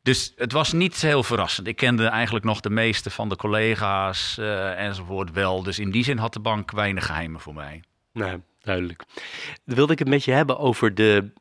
Dus 0.01 0.33
het 0.35 0.51
was 0.51 0.73
niet 0.73 1.01
heel 1.01 1.23
verrassend. 1.23 1.67
Ik 1.67 1.75
kende 1.75 2.07
eigenlijk 2.07 2.45
nog 2.45 2.59
de 2.59 2.69
meeste 2.69 3.09
van 3.09 3.29
de 3.29 3.35
collega's 3.35 4.37
enzovoort 4.77 5.31
wel. 5.31 5.63
Dus 5.63 5.79
in 5.79 5.91
die 5.91 6.03
zin 6.03 6.17
had 6.17 6.33
de 6.33 6.39
bank 6.39 6.71
weinig 6.71 7.05
geheimen 7.05 7.39
voor 7.39 7.53
mij. 7.53 7.83
Nee, 8.13 8.37
duidelijk. 8.61 9.03
Dan 9.65 9.75
wilde 9.75 9.93
ik 9.93 9.99
het 9.99 10.07
met 10.07 10.23
je 10.23 10.31
hebben 10.31 10.59
over 10.59 10.95
de 10.95 11.31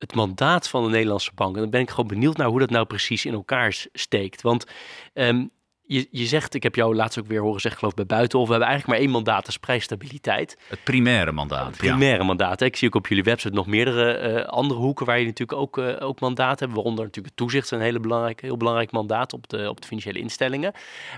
het 0.00 0.14
mandaat 0.14 0.68
van 0.68 0.84
de 0.84 0.90
Nederlandse 0.90 1.30
bank. 1.34 1.54
En 1.54 1.60
dan 1.60 1.70
ben 1.70 1.80
ik 1.80 1.90
gewoon 1.90 2.06
benieuwd 2.06 2.36
naar 2.36 2.48
hoe 2.48 2.58
dat 2.58 2.70
nou 2.70 2.86
precies 2.86 3.24
in 3.24 3.32
elkaar 3.32 3.86
steekt. 3.92 4.42
Want 4.42 4.66
um, 5.14 5.50
je, 5.82 6.08
je 6.10 6.26
zegt, 6.26 6.54
ik 6.54 6.62
heb 6.62 6.74
jou 6.74 6.94
laatst 6.94 7.18
ook 7.18 7.26
weer 7.26 7.40
horen 7.40 7.60
zeggen, 7.60 7.80
geloof 7.80 7.94
bij 7.94 8.06
Buitenhof, 8.06 8.46
we 8.46 8.52
hebben 8.52 8.70
eigenlijk 8.70 8.98
maar 8.98 9.08
één 9.08 9.16
mandaat, 9.16 9.40
dat 9.40 9.48
is 9.48 9.58
prijsstabiliteit. 9.58 10.58
Het 10.68 10.84
primaire 10.84 11.32
mandaat. 11.32 11.66
Het 11.66 11.76
primaire 11.76 12.24
mandaat. 12.24 12.60
Ik 12.60 12.76
zie 12.76 12.88
ook 12.88 12.94
op 12.94 13.06
jullie 13.06 13.24
website 13.24 13.54
nog 13.54 13.66
meerdere 13.66 14.32
uh, 14.32 14.44
andere 14.44 14.80
hoeken 14.80 15.06
waar 15.06 15.18
je 15.18 15.26
natuurlijk 15.26 15.60
ook, 15.60 15.78
uh, 15.78 15.96
ook 15.98 16.20
mandaat 16.20 16.60
hebt, 16.60 16.72
waaronder 16.72 17.04
natuurlijk 17.04 17.34
het 17.34 17.36
toezicht, 17.36 17.70
een 17.70 17.80
hele 17.80 18.00
belangrijke, 18.00 18.46
heel 18.46 18.56
belangrijk 18.56 18.90
mandaat 18.90 19.32
op 19.32 19.48
de, 19.48 19.68
op 19.68 19.80
de 19.80 19.86
financiële 19.86 20.18
instellingen. 20.18 20.72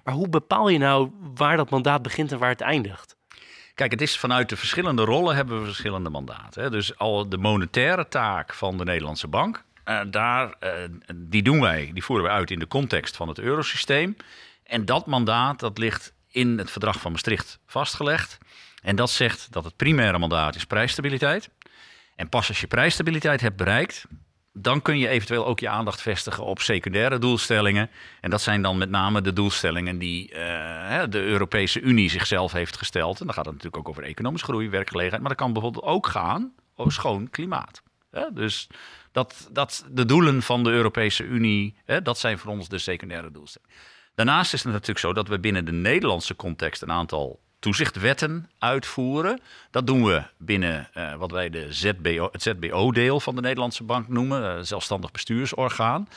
Maar 0.05 0.15
hoe 0.15 0.29
bepaal 0.29 0.69
je 0.69 0.79
nou 0.79 1.11
waar 1.35 1.57
dat 1.57 1.71
mandaat 1.71 2.03
begint 2.03 2.33
en 2.33 2.39
waar 2.39 2.51
het 2.51 2.61
eindigt? 2.61 3.17
Kijk, 3.75 3.91
het 3.91 4.01
is 4.01 4.19
vanuit 4.19 4.49
de 4.49 4.57
verschillende 4.57 5.05
rollen 5.05 5.37
hebben 5.37 5.59
we 5.59 5.65
verschillende 5.65 6.11
mandaten. 6.11 6.63
Hè. 6.63 6.71
Dus 6.71 6.99
al 6.99 7.29
de 7.29 7.37
monetaire 7.37 8.09
taak 8.09 8.55
van 8.55 8.77
de 8.77 8.85
Nederlandse 8.85 9.29
bank, 9.29 9.65
uh, 9.85 10.01
daar, 10.11 10.55
uh, 10.61 10.71
die 11.15 11.43
doen 11.43 11.61
wij, 11.61 11.91
die 11.93 12.05
voeren 12.05 12.27
we 12.27 12.33
uit 12.33 12.51
in 12.51 12.59
de 12.59 12.67
context 12.67 13.17
van 13.17 13.29
het 13.29 13.39
eurosysteem. 13.39 14.17
En 14.65 14.85
dat 14.85 15.07
mandaat, 15.07 15.61
dat 15.61 15.79
ligt 15.79 16.13
in 16.29 16.59
het 16.59 16.71
verdrag 16.71 17.01
van 17.01 17.11
Maastricht 17.11 17.59
vastgelegd. 17.67 18.39
En 18.83 18.97
dat 18.97 19.11
zegt 19.11 19.53
dat 19.53 19.65
het 19.65 19.77
primaire 19.77 20.19
mandaat 20.19 20.55
is 20.55 20.65
prijsstabiliteit. 20.65 21.51
En 22.17 22.29
pas 22.29 22.49
als 22.49 22.61
je 22.61 22.67
prijsstabiliteit 22.67 23.41
hebt 23.41 23.57
bereikt, 23.57 24.05
dan 24.53 24.83
kun 24.83 24.99
je 24.99 25.09
eventueel 25.09 25.47
ook 25.47 25.61
je 25.61 25.69
aandacht 25.69 26.03
vestigen 26.03 26.45
op 26.45 26.61
secundaire 26.61 27.19
doelstellingen. 27.19 27.91
En 28.21 28.31
dat 28.31 28.43
zijn 28.43 28.63
dan 28.63 28.79
met 28.79 28.91
name 28.91 29.21
de 29.21 29.33
doelstellingen 29.33 29.99
die 29.99 30.31
uh, 30.31 31.03
de 31.09 31.23
Europese 31.23 31.81
Unie 31.81 32.11
zichzelf 32.11 32.53
heeft 32.53 32.77
gesteld. 32.77 33.21
En 33.21 33.27
dan 33.27 33.35
gaat 33.35 33.45
het 33.45 33.55
natuurlijk 33.55 33.83
ook 33.83 33.89
over 33.89 34.03
economische 34.03 34.47
groei, 34.47 34.69
werkgelegenheid. 34.69 35.21
Maar 35.21 35.31
dat 35.31 35.41
kan 35.41 35.53
bijvoorbeeld 35.53 35.85
ook 35.85 36.07
gaan 36.07 36.53
over 36.75 36.93
schoon 36.93 37.31
klimaat. 37.31 37.83
Dus 38.33 38.67
dat, 39.13 39.49
dat 39.53 39.87
de 39.91 40.05
doelen 40.05 40.43
van 40.43 40.65
de 40.65 40.71
Europese 40.71 41.25
Unie, 41.25 41.77
dat 42.03 42.19
zijn 42.19 42.39
voor 42.39 42.53
ons 42.53 42.69
de 42.69 42.79
secundaire 42.79 43.31
doelstellingen. 43.31 43.75
Daarnaast 44.15 44.53
is 44.53 44.63
het 44.63 44.73
natuurlijk 44.73 44.99
zo 44.99 45.13
dat 45.13 45.29
we 45.29 45.41
binnen 45.41 45.65
de 45.65 45.73
Nederlandse 45.73 46.37
context 46.37 46.83
een 46.83 46.91
aantal 46.91 47.41
toezichtwetten 47.63 48.51
uitvoeren. 48.59 49.41
Dat 49.71 49.87
doen 49.87 50.05
we 50.05 50.23
binnen 50.37 50.89
uh, 50.97 51.15
wat 51.15 51.31
wij 51.31 51.51
de 51.51 51.73
ZBO, 51.73 52.29
het 52.33 52.43
ZBO-deel 52.43 53.21
van 53.21 53.35
de 53.35 53.41
Nederlandse 53.41 53.85
Bank 53.85 54.09
noemen, 54.09 54.43
uh, 54.43 54.63
zelfstandig 54.63 55.11
bestuursorgaan. 55.11 56.09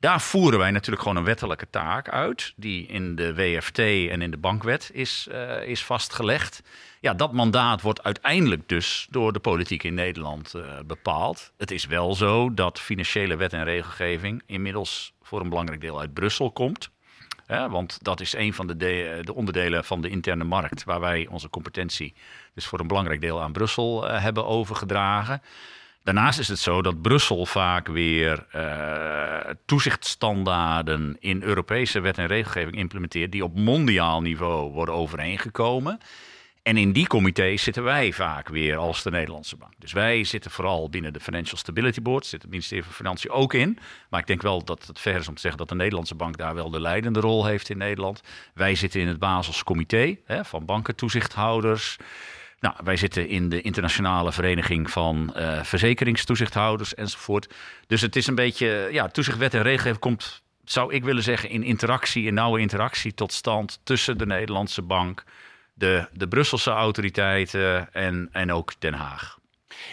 Daar 0.00 0.20
voeren 0.20 0.58
wij 0.58 0.70
natuurlijk 0.70 1.02
gewoon 1.02 1.16
een 1.16 1.24
wettelijke 1.24 1.66
taak 1.70 2.08
uit, 2.08 2.52
die 2.56 2.86
in 2.86 3.16
de 3.16 3.34
WFT 3.34 3.78
en 3.78 4.22
in 4.22 4.30
de 4.30 4.36
bankwet 4.36 4.90
is, 4.92 5.28
uh, 5.32 5.66
is 5.66 5.84
vastgelegd. 5.84 6.62
Ja, 7.00 7.14
dat 7.14 7.32
mandaat 7.32 7.82
wordt 7.82 8.02
uiteindelijk 8.02 8.68
dus 8.68 9.06
door 9.10 9.32
de 9.32 9.40
politiek 9.40 9.82
in 9.82 9.94
Nederland 9.94 10.54
bepaald. 10.86 11.52
Het 11.56 11.70
is 11.70 11.86
wel 11.86 12.14
zo 12.14 12.54
dat 12.54 12.80
financiële 12.80 13.36
wet 13.36 13.52
en 13.52 13.64
regelgeving 13.64 14.42
inmiddels 14.46 15.12
voor 15.22 15.40
een 15.40 15.48
belangrijk 15.48 15.80
deel 15.80 16.00
uit 16.00 16.14
Brussel 16.14 16.50
komt. 16.50 16.90
Want 17.50 17.98
dat 18.02 18.20
is 18.20 18.34
een 18.34 18.54
van 18.54 18.66
de, 18.66 18.76
de, 18.76 19.20
de, 19.22 19.34
onderdelen 19.34 19.84
van 19.84 20.00
de 20.00 20.08
interne 20.08 20.44
markt, 20.44 20.84
waar 20.84 21.00
wij 21.00 21.26
onze 21.30 21.50
competentie 21.50 22.14
dus 22.54 22.66
voor 22.66 22.80
een 22.80 22.86
belangrijk 22.86 23.20
deel 23.20 23.42
aan 23.42 23.52
Brussel 23.52 24.10
uh, 24.10 24.22
hebben 24.22 24.46
overgedragen. 24.46 25.42
Daarnaast 26.02 26.38
is 26.38 26.48
het 26.48 26.58
zo 26.58 26.82
dat 26.82 27.02
Brussel 27.02 27.46
vaak 27.46 27.88
weer 27.88 28.46
uh, 28.54 29.52
toezichtstandaarden 29.66 31.16
in 31.18 31.42
Europese 31.42 32.00
wet 32.00 32.18
en 32.18 32.26
regelgeving 32.26 32.76
implementeert, 32.76 33.32
die 33.32 33.44
op 33.44 33.58
mondiaal 33.58 34.20
niveau 34.20 34.72
worden 34.72 34.94
overeengekomen. 34.94 36.00
En 36.62 36.76
in 36.76 36.92
die 36.92 37.06
comité's 37.06 37.62
zitten 37.62 37.82
wij 37.82 38.12
vaak 38.12 38.48
weer 38.48 38.76
als 38.76 39.02
de 39.02 39.10
Nederlandse 39.10 39.56
bank. 39.56 39.72
Dus 39.78 39.92
wij 39.92 40.24
zitten 40.24 40.50
vooral 40.50 40.88
binnen 40.88 41.12
de 41.12 41.20
Financial 41.20 41.58
Stability 41.58 42.02
Board, 42.02 42.26
zit 42.26 42.42
het 42.42 42.50
ministerie 42.50 42.84
van 42.84 42.92
Financiën 42.92 43.30
ook 43.30 43.54
in. 43.54 43.78
Maar 44.10 44.20
ik 44.20 44.26
denk 44.26 44.42
wel 44.42 44.64
dat 44.64 44.86
het 44.86 45.00
ver 45.00 45.16
is 45.16 45.28
om 45.28 45.34
te 45.34 45.40
zeggen 45.40 45.58
dat 45.58 45.68
de 45.68 45.74
Nederlandse 45.74 46.14
bank 46.14 46.36
daar 46.36 46.54
wel 46.54 46.70
de 46.70 46.80
leidende 46.80 47.20
rol 47.20 47.46
heeft 47.46 47.68
in 47.68 47.78
Nederland. 47.78 48.20
Wij 48.54 48.74
zitten 48.74 49.00
in 49.00 49.08
het 49.08 49.18
Basels 49.18 49.64
Comité 49.64 50.16
hè, 50.24 50.44
van 50.44 50.64
bankentoezichthouders. 50.64 51.96
Nou, 52.60 52.74
wij 52.84 52.96
zitten 52.96 53.28
in 53.28 53.48
de 53.48 53.60
internationale 53.60 54.32
vereniging 54.32 54.90
van 54.90 55.34
uh, 55.36 55.62
verzekeringstoezichthouders 55.62 56.94
enzovoort. 56.94 57.54
Dus 57.86 58.00
het 58.00 58.16
is 58.16 58.26
een 58.26 58.34
beetje, 58.34 58.88
ja, 58.92 59.08
toezichtwet 59.08 59.54
en 59.54 59.62
regelgeving 59.62 59.98
komt, 59.98 60.42
zou 60.64 60.94
ik 60.94 61.04
willen 61.04 61.22
zeggen, 61.22 61.48
in 61.48 61.62
interactie, 61.62 62.26
in 62.26 62.34
nauwe 62.34 62.60
interactie 62.60 63.14
tot 63.14 63.32
stand 63.32 63.80
tussen 63.82 64.18
de 64.18 64.26
Nederlandse 64.26 64.82
bank, 64.82 65.24
de, 65.80 66.06
de 66.12 66.28
Brusselse 66.28 66.70
autoriteiten 66.70 67.92
en, 67.92 68.28
en 68.32 68.52
ook 68.52 68.72
Den 68.78 68.94
Haag. 68.94 69.39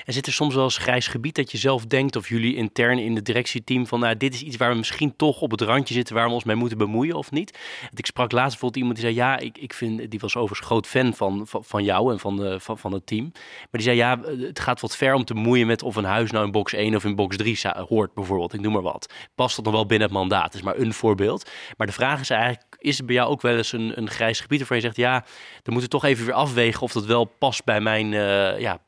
En 0.05 0.13
zit 0.13 0.25
er 0.25 0.33
soms 0.33 0.55
wel 0.55 0.63
eens 0.63 0.77
grijs 0.77 1.07
gebied 1.07 1.35
dat 1.35 1.51
je 1.51 1.57
zelf 1.57 1.85
denkt 1.85 2.15
of 2.15 2.29
jullie 2.29 2.55
intern 2.55 2.99
in 2.99 3.15
het 3.15 3.25
directieteam 3.25 3.87
van 3.87 3.99
nou, 3.99 4.17
dit 4.17 4.33
is 4.33 4.41
iets 4.41 4.57
waar 4.57 4.71
we 4.71 4.77
misschien 4.77 5.15
toch 5.15 5.41
op 5.41 5.51
het 5.51 5.61
randje 5.61 5.93
zitten 5.93 6.15
waar 6.15 6.27
we 6.27 6.33
ons 6.33 6.43
mee 6.43 6.55
moeten 6.55 6.77
bemoeien 6.77 7.15
of 7.15 7.31
niet? 7.31 7.57
ik 7.93 8.05
sprak 8.05 8.31
laatst 8.31 8.49
bijvoorbeeld 8.49 8.81
iemand 8.81 8.95
die 8.95 9.05
zei 9.05 9.15
ja, 9.15 9.39
ik, 9.39 9.57
ik 9.57 9.73
vind, 9.73 10.11
die 10.11 10.19
was 10.19 10.35
overigens 10.35 10.67
groot 10.67 10.87
fan 10.87 11.13
van, 11.13 11.47
van, 11.47 11.63
van 11.63 11.83
jou 11.83 12.11
en 12.11 12.19
van, 12.19 12.35
de, 12.35 12.59
van, 12.59 12.77
van 12.77 12.93
het 12.93 13.05
team. 13.05 13.31
Maar 13.33 13.67
die 13.71 13.81
zei 13.81 13.95
ja, 13.95 14.19
het 14.39 14.59
gaat 14.59 14.81
wat 14.81 14.95
ver 14.95 15.13
om 15.13 15.25
te 15.25 15.33
moeien 15.33 15.67
met 15.67 15.83
of 15.83 15.95
een 15.95 16.03
huis 16.03 16.31
nou 16.31 16.45
in 16.45 16.51
box 16.51 16.73
1 16.73 16.95
of 16.95 17.03
in 17.03 17.15
box 17.15 17.37
3 17.37 17.59
hoort 17.87 18.13
bijvoorbeeld. 18.13 18.53
Ik 18.53 18.61
noem 18.61 18.73
maar 18.73 18.81
wat. 18.81 19.13
Past 19.35 19.55
dat 19.55 19.65
nog 19.65 19.73
wel 19.73 19.85
binnen 19.85 20.07
het 20.07 20.17
mandaat? 20.17 20.53
is 20.53 20.61
maar 20.61 20.77
een 20.77 20.93
voorbeeld. 20.93 21.49
Maar 21.77 21.87
de 21.87 21.93
vraag 21.93 22.19
is 22.19 22.29
eigenlijk, 22.29 22.75
is 22.79 22.97
het 22.97 23.05
bij 23.05 23.15
jou 23.15 23.29
ook 23.29 23.41
wel 23.41 23.57
eens 23.57 23.71
een, 23.71 23.97
een 23.97 24.09
grijs 24.09 24.39
gebied 24.39 24.57
waarvan 24.57 24.77
je 24.77 24.83
zegt 24.83 24.95
ja, 24.95 25.19
dan 25.63 25.73
moeten 25.73 25.81
we 25.81 25.87
toch 25.87 26.05
even 26.05 26.25
weer 26.25 26.33
afwegen 26.33 26.81
of 26.81 26.91
dat 26.91 27.05
wel 27.05 27.25
past 27.25 27.63
bij 27.63 27.81
mijn 27.81 28.11
uh, 28.11 28.59
ja, 28.59 28.79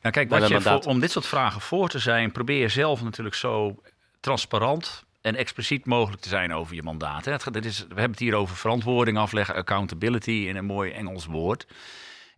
nou, 0.00 0.14
kijk, 0.14 0.28
je 0.48 0.80
om 0.86 1.00
dit 1.00 1.10
soort 1.10 1.26
vragen 1.26 1.60
voor 1.60 1.88
te 1.88 1.98
zijn, 1.98 2.32
probeer 2.32 2.60
je 2.60 2.68
zelf 2.68 3.02
natuurlijk 3.02 3.36
zo 3.36 3.82
transparant 4.20 5.04
en 5.20 5.36
expliciet 5.36 5.86
mogelijk 5.86 6.22
te 6.22 6.28
zijn 6.28 6.54
over 6.54 6.74
je 6.74 6.82
mandaat. 6.82 7.24
Hè. 7.24 7.32
Het, 7.32 7.52
dit 7.52 7.64
is, 7.64 7.78
we 7.78 7.86
hebben 7.86 8.10
het 8.10 8.18
hier 8.18 8.34
over 8.34 8.56
verantwoording 8.56 9.18
afleggen, 9.18 9.54
accountability 9.54 10.44
in 10.48 10.56
een 10.56 10.64
mooi 10.64 10.90
Engels 10.90 11.26
woord. 11.26 11.66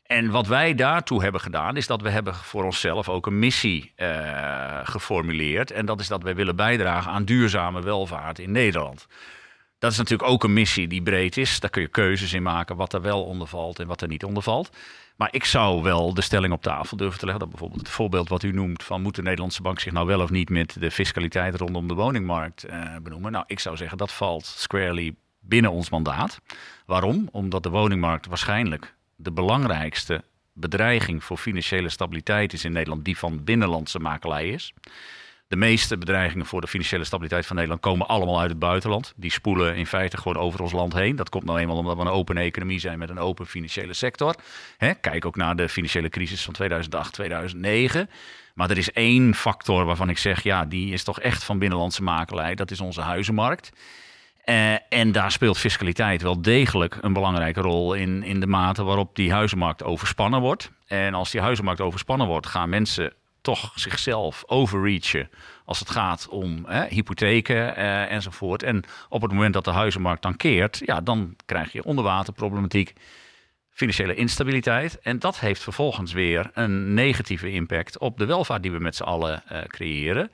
En 0.02 0.30
wat 0.30 0.46
wij 0.46 0.74
daartoe 0.74 1.22
hebben 1.22 1.40
gedaan, 1.40 1.76
is 1.76 1.86
dat 1.86 2.02
we 2.02 2.10
hebben 2.10 2.34
voor 2.34 2.64
onszelf 2.64 3.08
ook 3.08 3.26
een 3.26 3.38
missie 3.38 3.92
uh, 3.96 4.80
geformuleerd. 4.82 5.70
En 5.70 5.86
dat 5.86 6.00
is 6.00 6.08
dat 6.08 6.22
wij 6.22 6.34
willen 6.34 6.56
bijdragen 6.56 7.12
aan 7.12 7.24
duurzame 7.24 7.82
welvaart 7.82 8.38
in 8.38 8.52
Nederland. 8.52 9.06
Dat 9.78 9.92
is 9.92 9.98
natuurlijk 9.98 10.30
ook 10.30 10.44
een 10.44 10.52
missie 10.52 10.88
die 10.88 11.02
breed 11.02 11.36
is. 11.36 11.60
Daar 11.60 11.70
kun 11.70 11.82
je 11.82 11.88
keuzes 11.88 12.32
in 12.32 12.42
maken 12.42 12.76
wat 12.76 12.92
er 12.92 13.02
wel 13.02 13.24
onder 13.24 13.46
valt 13.46 13.78
en 13.78 13.86
wat 13.86 14.00
er 14.00 14.08
niet 14.08 14.24
onder 14.24 14.42
valt. 14.42 14.70
Maar 15.16 15.28
ik 15.30 15.44
zou 15.44 15.82
wel 15.82 16.14
de 16.14 16.20
stelling 16.20 16.52
op 16.52 16.62
tafel 16.62 16.96
durven 16.96 17.18
te 17.18 17.24
leggen. 17.24 17.44
Dat 17.44 17.50
bijvoorbeeld 17.50 17.80
het 17.80 17.90
voorbeeld 17.90 18.28
wat 18.28 18.42
u 18.42 18.52
noemt 18.52 18.82
van 18.82 19.02
moet 19.02 19.14
de 19.14 19.22
Nederlandse 19.22 19.62
bank 19.62 19.80
zich 19.80 19.92
nou 19.92 20.06
wel 20.06 20.20
of 20.20 20.30
niet 20.30 20.50
met 20.50 20.76
de 20.80 20.90
fiscaliteit 20.90 21.54
rondom 21.54 21.88
de 21.88 21.94
woningmarkt 21.94 22.66
uh, 22.66 22.96
benoemen. 23.02 23.32
Nou, 23.32 23.44
ik 23.46 23.60
zou 23.60 23.76
zeggen 23.76 23.98
dat 23.98 24.12
valt 24.12 24.44
squarely 24.44 25.14
binnen 25.40 25.70
ons 25.70 25.90
mandaat. 25.90 26.40
Waarom? 26.86 27.28
Omdat 27.32 27.62
de 27.62 27.70
woningmarkt 27.70 28.26
waarschijnlijk 28.26 28.94
de 29.16 29.32
belangrijkste 29.32 30.24
bedreiging 30.52 31.24
voor 31.24 31.36
financiële 31.36 31.88
stabiliteit 31.88 32.52
is 32.52 32.64
in 32.64 32.72
Nederland, 32.72 33.04
die 33.04 33.18
van 33.18 33.44
binnenlandse 33.44 33.98
makelij 33.98 34.48
is. 34.48 34.72
De 35.52 35.58
meeste 35.58 35.98
bedreigingen 35.98 36.46
voor 36.46 36.60
de 36.60 36.66
financiële 36.66 37.04
stabiliteit 37.04 37.46
van 37.46 37.56
Nederland 37.56 37.82
komen 37.82 38.08
allemaal 38.08 38.40
uit 38.40 38.50
het 38.50 38.58
buitenland. 38.58 39.12
Die 39.16 39.30
spoelen 39.30 39.76
in 39.76 39.86
feite 39.86 40.16
gewoon 40.16 40.36
over 40.36 40.62
ons 40.62 40.72
land 40.72 40.92
heen. 40.92 41.16
Dat 41.16 41.28
komt 41.28 41.44
nou 41.44 41.58
eenmaal 41.58 41.76
omdat 41.76 41.96
we 41.96 42.02
een 42.02 42.08
open 42.08 42.36
economie 42.36 42.78
zijn 42.78 42.98
met 42.98 43.10
een 43.10 43.18
open 43.18 43.46
financiële 43.46 43.92
sector. 43.92 44.34
kijk 45.00 45.24
ook 45.24 45.36
naar 45.36 45.56
de 45.56 45.68
financiële 45.68 46.08
crisis 46.08 46.42
van 46.42 46.52
2008, 46.52 47.12
2009. 47.12 48.10
Maar 48.54 48.70
er 48.70 48.78
is 48.78 48.92
één 48.92 49.34
factor 49.34 49.84
waarvan 49.84 50.08
ik 50.08 50.18
zeg, 50.18 50.42
ja, 50.42 50.64
die 50.64 50.92
is 50.92 51.04
toch 51.04 51.20
echt 51.20 51.44
van 51.44 51.58
binnenlandse 51.58 52.02
makelij. 52.02 52.54
Dat 52.54 52.70
is 52.70 52.80
onze 52.80 53.00
huizenmarkt. 53.00 53.72
Uh, 54.44 54.72
en 54.88 55.12
daar 55.12 55.32
speelt 55.32 55.58
fiscaliteit 55.58 56.22
wel 56.22 56.42
degelijk 56.42 56.98
een 57.00 57.12
belangrijke 57.12 57.60
rol 57.60 57.94
in, 57.94 58.22
in 58.22 58.40
de 58.40 58.46
mate 58.46 58.84
waarop 58.84 59.16
die 59.16 59.32
huizenmarkt 59.32 59.82
overspannen 59.82 60.40
wordt. 60.40 60.70
En 60.86 61.14
als 61.14 61.30
die 61.30 61.40
huizenmarkt 61.40 61.80
overspannen 61.80 62.26
wordt, 62.26 62.46
gaan 62.46 62.68
mensen 62.68 63.12
toch 63.42 63.72
zichzelf 63.74 64.42
overreachen 64.46 65.30
als 65.64 65.78
het 65.78 65.90
gaat 65.90 66.28
om 66.28 66.64
hè, 66.66 66.86
hypotheken 66.86 67.76
eh, 67.76 68.10
enzovoort. 68.10 68.62
En 68.62 68.84
op 69.08 69.22
het 69.22 69.32
moment 69.32 69.54
dat 69.54 69.64
de 69.64 69.70
huizenmarkt 69.70 70.22
dan 70.22 70.36
keert, 70.36 70.80
ja, 70.84 71.00
dan 71.00 71.36
krijg 71.46 71.72
je 71.72 71.84
onderwaterproblematiek, 71.84 72.92
financiële 73.70 74.14
instabiliteit. 74.14 74.98
En 75.00 75.18
dat 75.18 75.40
heeft 75.40 75.62
vervolgens 75.62 76.12
weer 76.12 76.50
een 76.54 76.94
negatieve 76.94 77.50
impact 77.50 77.98
op 77.98 78.18
de 78.18 78.24
welvaart 78.24 78.62
die 78.62 78.72
we 78.72 78.78
met 78.78 78.96
z'n 78.96 79.02
allen 79.02 79.42
uh, 79.52 79.62
creëren. 79.62 80.30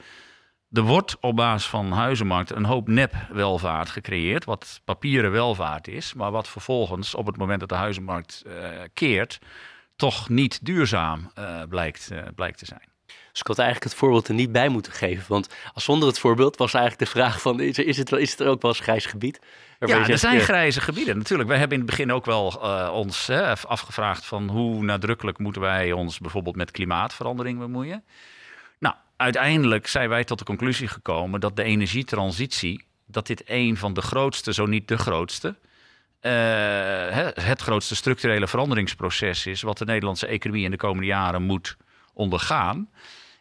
Er 0.73 0.83
wordt 0.83 1.17
op 1.21 1.37
basis 1.37 1.69
van 1.69 1.93
huizenmarkt 1.93 2.51
een 2.51 2.65
hoop 2.65 2.89
nep-welvaart 2.89 3.91
gecreëerd, 3.91 4.45
wat 4.45 4.81
papieren 4.85 5.31
welvaart 5.31 5.89
is, 5.89 6.15
maar 6.15 6.31
wat 6.31 6.49
vervolgens 6.49 7.15
op 7.15 7.27
het 7.27 7.37
moment 7.37 7.61
dat 7.61 7.69
de 7.69 7.75
huizenmarkt 7.75 8.43
uh, 8.47 8.53
keert, 8.93 9.39
toch 9.97 10.29
niet 10.29 10.65
duurzaam 10.65 11.31
uh, 11.39 11.63
blijkt, 11.69 12.09
uh, 12.13 12.23
blijkt 12.35 12.59
te 12.59 12.65
zijn. 12.65 12.98
Dus 13.31 13.41
ik 13.41 13.47
had 13.47 13.59
eigenlijk 13.59 13.91
het 13.91 14.01
voorbeeld 14.01 14.29
er 14.29 14.35
niet 14.35 14.53
bij 14.53 14.69
moeten 14.69 14.93
geven. 14.93 15.25
Want 15.29 15.55
als 15.75 15.85
zonder 15.85 16.09
het 16.09 16.19
voorbeeld 16.19 16.57
was 16.57 16.75
eigenlijk 16.75 17.05
de 17.05 17.19
vraag 17.19 17.41
van... 17.41 17.61
is, 17.61 17.79
is, 17.79 17.97
het, 17.97 18.13
is 18.13 18.31
het 18.31 18.41
er 18.41 18.47
ook 18.47 18.63
wel 18.63 18.71
eens 18.71 18.81
grijs 18.81 19.07
gebied? 19.07 19.41
Ja, 19.81 20.09
er 20.09 20.19
zijn 20.19 20.41
grijze 20.41 20.81
gebieden 20.81 21.17
natuurlijk. 21.19 21.49
Wij 21.49 21.59
hebben 21.59 21.79
in 21.79 21.83
het 21.83 21.97
begin 21.97 22.13
ook 22.13 22.25
wel 22.25 22.61
uh, 22.63 22.91
ons 22.93 23.27
hè, 23.27 23.57
afgevraagd... 23.57 24.27
van 24.27 24.49
hoe 24.49 24.85
nadrukkelijk 24.85 25.39
moeten 25.39 25.63
wij 25.63 25.93
ons 25.93 26.19
bijvoorbeeld 26.19 26.57
met 26.57 26.71
klimaatverandering 26.71 27.59
bemoeien. 27.59 28.05
Nou, 28.79 28.95
uiteindelijk 29.17 29.87
zijn 29.87 30.09
wij 30.09 30.25
tot 30.25 30.39
de 30.39 30.45
conclusie 30.45 30.89
gekomen... 30.89 31.41
dat 31.41 31.57
de 31.57 31.63
energietransitie, 31.63 32.85
dat 33.07 33.27
dit 33.27 33.43
een 33.47 33.77
van 33.77 33.95
de 33.95 34.03
grootste, 34.03 34.53
zo 34.53 34.67
niet 34.67 34.89
de 34.89 34.99
grootste... 34.99 35.57
Uh, 36.23 36.33
het 37.35 37.61
grootste 37.61 37.97
structurele 37.97 38.49
veranderingsproces 38.49 39.47
is... 39.47 39.63
wat 39.63 39.79
de 39.79 39.85
Nederlandse 39.85 40.27
economie 40.27 40.65
in 40.65 40.71
de 40.71 40.77
komende 40.77 41.07
jaren 41.07 41.43
moet 41.43 41.77
ondergaan. 42.19 42.89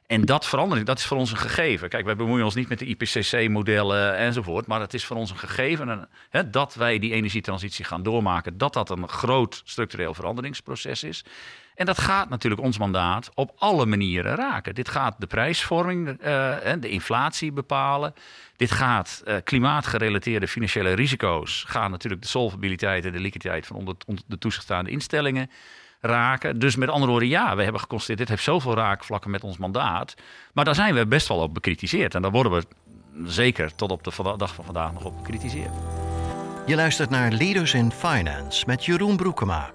En 0.07 0.21
dat 0.25 0.45
verandering, 0.45 0.87
dat 0.87 0.97
is 0.97 1.05
voor 1.05 1.17
ons 1.17 1.31
een 1.31 1.37
gegeven. 1.37 1.89
Kijk, 1.89 2.05
wij 2.05 2.15
bemoeien 2.15 2.45
ons 2.45 2.55
niet 2.55 2.69
met 2.69 2.79
de 2.79 2.85
IPCC-modellen 2.85 4.17
enzovoort, 4.17 4.67
maar 4.67 4.79
het 4.79 4.93
is 4.93 5.05
voor 5.05 5.15
ons 5.15 5.29
een 5.29 5.37
gegeven 5.37 6.09
hè, 6.29 6.49
dat 6.49 6.75
wij 6.75 6.99
die 6.99 7.13
energietransitie 7.13 7.85
gaan 7.85 8.03
doormaken, 8.03 8.57
dat 8.57 8.73
dat 8.73 8.89
een 8.89 9.07
groot 9.09 9.61
structureel 9.65 10.13
veranderingsproces 10.13 11.03
is. 11.03 11.25
En 11.75 11.85
dat 11.85 11.99
gaat 11.99 12.29
natuurlijk 12.29 12.61
ons 12.61 12.77
mandaat 12.77 13.29
op 13.33 13.51
alle 13.57 13.85
manieren 13.85 14.35
raken. 14.35 14.75
Dit 14.75 14.89
gaat 14.89 15.15
de 15.19 15.27
prijsvorming, 15.27 16.07
uh, 16.07 16.15
de 16.79 16.89
inflatie 16.89 17.51
bepalen. 17.51 18.13
Dit 18.55 18.71
gaat 18.71 19.21
uh, 19.25 19.35
klimaatgerelateerde 19.43 20.47
financiële 20.47 20.93
risico's, 20.93 21.63
gaan 21.67 21.91
natuurlijk 21.91 22.21
de 22.21 22.27
solvabiliteit 22.27 23.05
en 23.05 23.11
de 23.11 23.19
liquiditeit 23.19 23.67
van 23.67 23.75
onder, 23.75 23.95
onder 24.05 24.23
de 24.27 24.37
toezichtstaande 24.37 24.89
instellingen 24.89 25.49
raken. 26.01 26.59
Dus 26.59 26.75
met 26.75 26.89
andere 26.89 27.11
woorden, 27.11 27.29
ja, 27.29 27.55
we 27.55 27.63
hebben 27.63 27.81
geconstateerd, 27.81 28.19
dit 28.19 28.29
heeft 28.29 28.43
zoveel 28.43 28.75
raakvlakken 28.75 29.31
met 29.31 29.43
ons 29.43 29.57
mandaat. 29.57 30.15
Maar 30.53 30.65
daar 30.65 30.75
zijn 30.75 30.93
we 30.93 31.07
best 31.07 31.27
wel 31.27 31.37
op 31.37 31.53
bekritiseerd. 31.53 32.15
En 32.15 32.21
daar 32.21 32.31
worden 32.31 32.51
we 32.51 32.63
zeker 33.25 33.75
tot 33.75 33.91
op 33.91 34.03
de 34.03 34.33
dag 34.37 34.55
van 34.55 34.65
vandaag 34.65 34.93
nog 34.93 35.03
op 35.05 35.17
bekritiseerd. 35.17 35.71
Je 36.65 36.75
luistert 36.75 37.09
naar 37.09 37.31
Leaders 37.31 37.73
in 37.73 37.91
Finance 37.91 38.63
met 38.67 38.85
Jeroen 38.85 39.15
Broekema. 39.15 39.71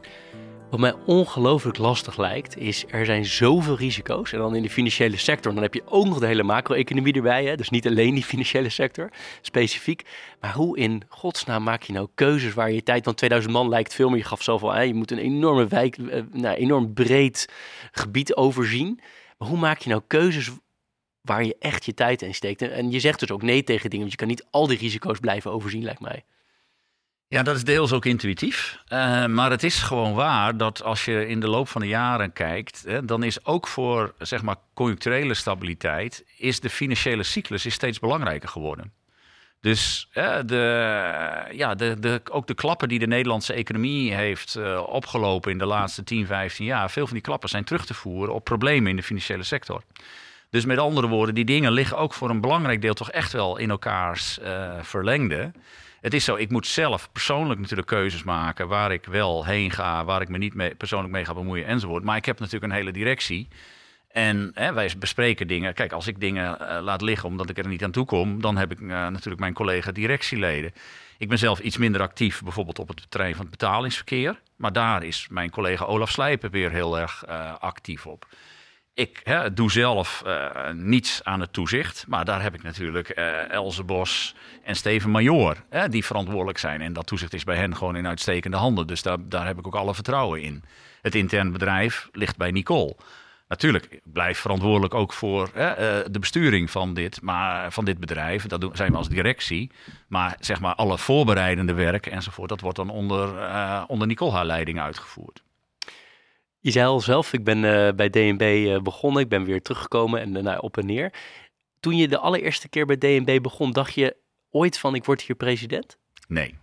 Wat 0.73 0.81
mij 0.81 0.95
ongelooflijk 1.07 1.79
lastig 1.79 2.19
lijkt, 2.19 2.57
is 2.57 2.85
er 2.89 3.05
zijn 3.05 3.25
zoveel 3.25 3.77
risico's. 3.77 4.33
En 4.33 4.39
dan 4.39 4.55
in 4.55 4.63
de 4.63 4.71
financiële 4.71 5.17
sector, 5.17 5.55
dan 5.55 5.63
heb 5.63 5.75
je 5.75 5.83
ook 5.87 6.07
nog 6.07 6.19
de 6.19 6.27
hele 6.27 6.43
macro-economie 6.43 7.13
erbij. 7.13 7.45
Hè? 7.45 7.57
Dus 7.57 7.71
niet 7.71 7.87
alleen 7.87 8.15
die 8.15 8.25
financiële 8.25 8.69
sector, 8.69 9.11
specifiek. 9.41 10.03
Maar 10.41 10.53
hoe 10.53 10.79
in 10.79 11.03
godsnaam 11.09 11.63
maak 11.63 11.83
je 11.83 11.93
nou 11.93 12.09
keuzes 12.15 12.55
waar 12.55 12.73
je 12.73 12.83
tijd... 12.83 13.05
Want 13.05 13.17
2000 13.17 13.53
man 13.53 13.69
lijkt 13.69 13.95
veel 13.95 14.09
meer, 14.09 14.19
je 14.19 14.25
gaf 14.25 14.43
zoveel 14.43 14.75
aan. 14.75 14.87
Je 14.87 14.95
moet 14.95 15.11
een 15.11 15.19
enorme 15.19 15.67
wijk, 15.67 15.97
eh, 15.97 16.23
nou, 16.31 16.57
enorm 16.57 16.93
breed 16.93 17.49
gebied 17.91 18.37
overzien. 18.37 19.01
Maar 19.39 19.49
hoe 19.49 19.59
maak 19.59 19.79
je 19.79 19.91
nou 19.91 20.03
keuzes 20.07 20.51
waar 21.21 21.45
je 21.45 21.57
echt 21.59 21.85
je 21.85 21.95
tijd 21.95 22.23
in 22.23 22.35
steekt? 22.35 22.63
En 22.63 22.91
je 22.91 23.01
zegt 23.01 23.21
dus 23.21 23.31
ook 23.31 23.43
nee 23.43 23.65
tegen 23.65 23.91
dingen, 23.91 24.07
want 24.07 24.11
je 24.11 24.19
kan 24.19 24.29
niet 24.29 24.47
al 24.51 24.67
die 24.67 24.79
risico's 24.79 25.19
blijven 25.19 25.51
overzien, 25.53 25.85
lijkt 25.85 26.01
mij. 26.01 26.25
Ja, 27.33 27.43
dat 27.43 27.57
is 27.57 27.65
deels 27.65 27.93
ook 27.93 28.05
intuïtief. 28.05 28.79
Uh, 28.89 29.27
maar 29.27 29.51
het 29.51 29.63
is 29.63 29.83
gewoon 29.83 30.15
waar 30.15 30.57
dat 30.57 30.83
als 30.83 31.05
je 31.05 31.27
in 31.27 31.41
de 31.41 31.49
loop 31.49 31.69
van 31.69 31.81
de 31.81 31.87
jaren 31.87 32.33
kijkt, 32.33 32.85
hè, 32.87 33.05
dan 33.05 33.23
is 33.23 33.45
ook 33.45 33.69
voor 33.69 34.15
zeg 34.19 34.43
maar 34.43 34.57
conjuncturele 34.75 35.35
stabiliteit, 35.35 36.25
is 36.37 36.61
de 36.61 36.71
financiële 36.71 37.23
cyclus 37.23 37.67
is 37.67 37.75
steeds 37.75 37.99
belangrijker 37.99 38.49
geworden. 38.49 38.93
Dus 39.61 40.09
de, 40.47 41.49
ja, 41.53 41.75
de, 41.75 41.97
de, 42.01 42.21
ook 42.31 42.47
de 42.47 42.55
klappen 42.55 42.89
die 42.89 42.99
de 42.99 43.07
Nederlandse 43.07 43.53
economie 43.53 44.15
heeft 44.15 44.57
uh, 44.59 44.83
opgelopen 44.87 45.51
in 45.51 45.59
de 45.59 45.67
laatste 45.67 46.05
10, 46.05 46.27
15 46.27 46.65
jaar, 46.65 46.91
veel 46.91 47.05
van 47.05 47.15
die 47.15 47.23
klappen 47.23 47.49
zijn 47.49 47.65
terug 47.65 47.87
te 47.87 47.95
voeren 47.95 48.35
op 48.35 48.45
problemen 48.45 48.91
in 48.91 48.97
de 48.97 49.03
financiële 49.03 49.43
sector. 49.43 49.83
Dus 50.51 50.65
met 50.65 50.79
andere 50.79 51.09
woorden, 51.09 51.35
die 51.35 51.45
dingen 51.45 51.73
liggen 51.73 51.99
ook 51.99 52.15
voor 52.15 52.31
een 52.31 52.41
belangrijk 52.41 52.81
deel 52.81 52.95
toch 52.95 53.11
echt 53.11 53.33
wel 53.33 53.57
in 53.57 53.71
elkaars 53.71 54.39
uh, 54.39 54.73
verlengde 54.83 55.53
het 56.03 56.15
is 56.15 56.25
zo, 56.25 56.35
ik 56.35 56.51
moet 56.51 56.67
zelf 56.67 57.13
persoonlijk 57.13 57.61
natuurlijk 57.61 57.89
keuzes 57.89 58.23
maken 58.23 58.69
waar 58.69 58.93
ik 58.93 59.05
wel 59.05 59.45
heen 59.45 59.71
ga, 59.71 60.05
waar 60.05 60.21
ik 60.21 60.29
me 60.29 60.39
niet 60.39 60.55
mee, 60.55 60.75
persoonlijk 60.75 61.13
mee 61.13 61.25
ga 61.25 61.35
bemoeien 61.35 61.67
enzovoort. 61.67 62.05
Maar 62.05 62.17
ik 62.17 62.25
heb 62.25 62.39
natuurlijk 62.39 62.73
een 62.73 62.79
hele 62.79 62.93
directie. 62.93 63.49
En 64.09 64.51
hè, 64.55 64.73
wij 64.73 64.93
bespreken 64.99 65.47
dingen. 65.47 65.75
Kijk, 65.75 65.93
als 65.93 66.07
ik 66.07 66.21
dingen 66.21 66.61
eh, 66.61 66.83
laat 66.83 67.03
liggen 67.03 67.29
omdat 67.29 67.51
ik 67.51 67.59
er 67.59 67.69
niet 67.69 67.85
aan 67.85 67.91
toe 67.91 68.05
kom, 68.05 68.41
dan 68.41 68.57
heb 68.57 68.71
ik 68.73 68.81
eh, 68.81 68.87
natuurlijk 68.87 69.41
mijn 69.41 69.53
collega 69.53 69.93
directieleden. 69.93 70.73
Ik 71.19 71.29
ben 71.29 71.39
zelf 71.39 71.59
iets 71.59 71.77
minder 71.77 72.01
actief, 72.01 72.43
bijvoorbeeld 72.43 72.79
op 72.79 72.89
het 72.89 73.11
terrein 73.11 73.35
van 73.35 73.47
het 73.47 73.51
betalingsverkeer. 73.51 74.41
Maar 74.57 74.73
daar 74.73 75.03
is 75.03 75.27
mijn 75.31 75.51
collega 75.51 75.85
Olaf 75.85 76.11
Slijpen 76.11 76.51
weer 76.51 76.71
heel 76.71 76.99
erg 76.99 77.25
uh, 77.29 77.55
actief 77.59 78.07
op. 78.07 78.27
Ik 78.95 79.21
hè, 79.25 79.53
doe 79.53 79.71
zelf 79.71 80.23
uh, 80.27 80.71
niets 80.73 81.25
aan 81.25 81.41
het 81.41 81.53
toezicht, 81.53 82.05
maar 82.09 82.25
daar 82.25 82.43
heb 82.43 82.55
ik 82.55 82.63
natuurlijk 82.63 83.19
uh, 83.19 83.51
Elze 83.51 83.85
Bos 83.85 84.35
en 84.63 84.77
Steven 84.77 85.11
Major 85.11 85.57
hè, 85.69 85.89
die 85.89 86.05
verantwoordelijk 86.05 86.59
zijn. 86.59 86.81
En 86.81 86.93
dat 86.93 87.07
toezicht 87.07 87.35
is 87.35 87.45
bij 87.45 87.57
hen 87.57 87.77
gewoon 87.77 87.97
in 87.97 88.07
uitstekende 88.07 88.57
handen. 88.57 88.87
Dus 88.87 89.03
daar, 89.03 89.17
daar 89.21 89.47
heb 89.47 89.59
ik 89.59 89.67
ook 89.67 89.75
alle 89.75 89.95
vertrouwen 89.95 90.43
in. 90.43 90.65
Het 91.03 91.15
intern 91.15 91.53
bedrijf 91.53 92.09
ligt 92.13 92.37
bij 92.37 92.51
Nicole. 92.51 92.97
Natuurlijk, 93.49 93.87
ik 93.91 94.01
blijf 94.05 94.39
verantwoordelijk 94.39 94.95
ook 94.95 95.13
voor 95.13 95.51
hè, 95.55 95.71
uh, 95.71 96.07
de 96.11 96.19
besturing 96.19 96.71
van 96.71 96.95
dit, 96.95 97.23
maar, 97.23 97.73
van 97.73 97.85
dit 97.85 97.99
bedrijf. 97.99 98.47
Dat 98.47 98.71
zijn 98.73 98.91
we 98.91 98.97
als 98.97 99.09
directie. 99.09 99.71
Maar 100.09 100.37
zeg 100.41 100.61
maar 100.61 100.75
alle 100.75 100.99
voorbereidende 100.99 101.75
werk 101.75 102.07
enzovoort, 102.07 102.49
dat 102.49 102.61
wordt 102.61 102.77
dan 102.77 102.91
onder, 102.91 103.29
onder 103.87 104.07
Nicole 104.07 104.33
haar 104.33 104.47
leiding 104.47 104.81
uitgevoerd. 104.81 105.43
Je 106.63 106.71
zei 106.71 106.87
al 106.87 107.01
zelf, 107.01 107.33
ik 107.33 107.45
ben 107.45 107.59
uh, 107.59 107.89
bij 107.93 108.11
DNB 108.11 108.79
begonnen, 108.83 109.23
ik 109.23 109.29
ben 109.29 109.45
weer 109.45 109.63
teruggekomen 109.63 110.21
en 110.21 110.45
nou, 110.45 110.61
op 110.61 110.77
en 110.77 110.87
neer. 110.87 111.13
Toen 111.81 111.97
je 111.97 112.09
de 112.09 112.19
allereerste 112.19 112.69
keer 112.69 112.87
bij 112.87 112.99
DNB 112.99 113.43
begon, 113.43 113.73
dacht 113.73 113.95
je 113.95 114.17
ooit 114.51 114.79
van 114.79 114.95
ik 114.95 115.05
word 115.05 115.23
hier 115.23 115.37
president? 115.37 115.99
Nee. 116.29 116.55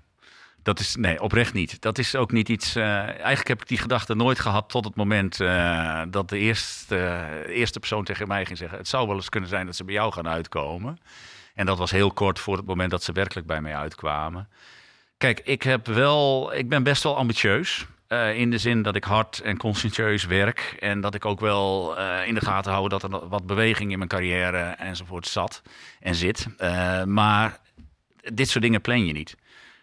Dat 0.64 0.80
is, 0.80 0.96
nee, 0.96 1.22
oprecht 1.22 1.54
niet. 1.54 1.82
Dat 1.82 1.98
is 1.98 2.16
ook 2.16 2.32
niet 2.32 2.50
iets. 2.50 2.76
Eigenlijk 2.76 3.48
heb 3.48 3.62
ik 3.62 3.68
die 3.68 3.78
gedachte 3.78 4.16
nooit 4.16 4.40
gehad 4.40 4.70
tot 4.70 4.86
het 4.86 4.96
moment 4.96 5.38
dat 6.10 6.30
de 6.30 6.38
eerste, 6.38 7.46
eerste 7.48 7.80
persoon 7.80 8.04
tegen 8.04 8.28
mij 8.28 8.46
ging 8.46 8.58
zeggen: 8.58 8.78
Het 8.78 8.88
zou 8.88 9.08
wel 9.08 9.16
eens 9.16 9.30
kunnen 9.30 9.50
zijn 9.50 9.66
dat 9.66 9.76
ze 9.76 9.84
bij 9.84 9.94
jou 9.94 10.12
gaan 10.12 10.28
uitkomen. 10.28 10.98
En 11.54 11.66
dat 11.66 11.78
was 11.78 11.92
heel 11.92 12.12
kort 12.12 12.40
voor 12.40 12.58
het 12.58 12.66
moment 12.66 12.92
dat 12.92 13.04
ze 13.04 13.12
werkelijk 13.12 13.48
bij 13.48 13.62
mij 13.62 13.76
uitkwamen. 13.76 14.50
Kijk, 15.18 15.40
ik, 15.40 15.64
heb 15.64 15.88
wel, 15.88 16.54
ik 16.54 16.70
ben 16.70 16.84
best 16.84 17.04
wel 17.04 17.18
ambitieus. 17.18 17.88
In 18.36 18.52
de 18.52 18.58
zin 18.58 18.82
dat 18.82 18.96
ik 18.96 19.04
hard 19.04 19.40
en 19.40 19.58
conscientieus 19.58 20.26
werk. 20.26 20.76
En 20.80 21.02
dat 21.02 21.16
ik 21.16 21.26
ook 21.26 21.40
wel 21.40 21.98
in 22.26 22.34
de 22.34 22.42
gaten 22.42 22.72
hou 22.72 22.90
dat 22.90 23.04
er 23.04 23.28
wat 23.28 23.46
beweging 23.46 23.92
in 23.92 23.98
mijn 23.98 24.10
carrière 24.10 24.60
enzovoort 24.60 25.28
zat 25.28 25.62
en 26.00 26.16
zit. 26.16 26.48
maar 27.06 27.60
dit 28.34 28.50
soort 28.50 28.64
dingen 28.64 28.82
plan 28.82 29.06
je 29.06 29.14
niet. 29.14 29.36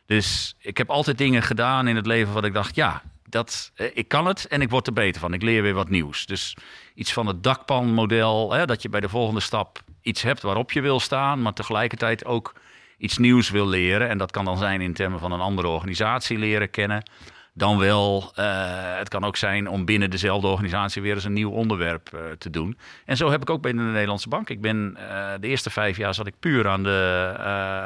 Dus 0.06 0.56
ik 0.58 0.78
heb 0.78 0.90
altijd 0.90 1.18
dingen 1.18 1.42
gedaan 1.42 1.88
in 1.88 1.96
het 1.96 2.06
leven 2.06 2.32
wat 2.32 2.44
ik 2.44 2.52
dacht, 2.52 2.74
ja, 2.74 3.02
dat, 3.28 3.72
eh, 3.74 3.86
ik 3.94 4.08
kan 4.08 4.26
het 4.26 4.46
en 4.46 4.60
ik 4.60 4.70
word 4.70 4.86
er 4.86 4.92
beter 4.92 5.20
van. 5.20 5.32
Ik 5.32 5.42
leer 5.42 5.62
weer 5.62 5.74
wat 5.74 5.88
nieuws. 5.88 6.26
Dus 6.26 6.56
iets 6.94 7.12
van 7.12 7.26
het 7.26 7.42
dakpanmodel, 7.42 8.52
hè, 8.52 8.66
dat 8.66 8.82
je 8.82 8.88
bij 8.88 9.00
de 9.00 9.08
volgende 9.08 9.40
stap 9.40 9.82
iets 10.02 10.22
hebt 10.22 10.42
waarop 10.42 10.72
je 10.72 10.80
wil 10.80 11.00
staan, 11.00 11.42
maar 11.42 11.52
tegelijkertijd 11.52 12.24
ook 12.24 12.54
iets 12.98 13.18
nieuws 13.18 13.50
wil 13.50 13.66
leren. 13.66 14.08
En 14.08 14.18
dat 14.18 14.30
kan 14.30 14.44
dan 14.44 14.58
zijn 14.58 14.80
in 14.80 14.94
termen 14.94 15.18
van 15.18 15.32
een 15.32 15.40
andere 15.40 15.68
organisatie 15.68 16.38
leren 16.38 16.70
kennen. 16.70 17.10
Dan 17.56 17.78
wel, 17.78 18.32
uh, 18.38 18.98
het 18.98 19.08
kan 19.08 19.24
ook 19.24 19.36
zijn 19.36 19.68
om 19.68 19.84
binnen 19.84 20.10
dezelfde 20.10 20.46
organisatie 20.46 21.02
weer 21.02 21.14
eens 21.14 21.24
een 21.24 21.32
nieuw 21.32 21.50
onderwerp 21.50 22.10
uh, 22.14 22.20
te 22.38 22.50
doen. 22.50 22.78
En 23.04 23.16
zo 23.16 23.30
heb 23.30 23.40
ik 23.40 23.50
ook 23.50 23.62
binnen 23.62 23.84
de 23.84 23.90
Nederlandse 23.90 24.28
Bank. 24.28 24.50
Ik 24.50 24.60
ben 24.60 24.96
uh, 24.98 25.32
de 25.40 25.46
eerste 25.48 25.70
vijf 25.70 25.96
jaar 25.96 26.14
zat 26.14 26.26
ik 26.26 26.34
puur 26.40 26.68
aan 26.68 26.82
de, 26.82 27.34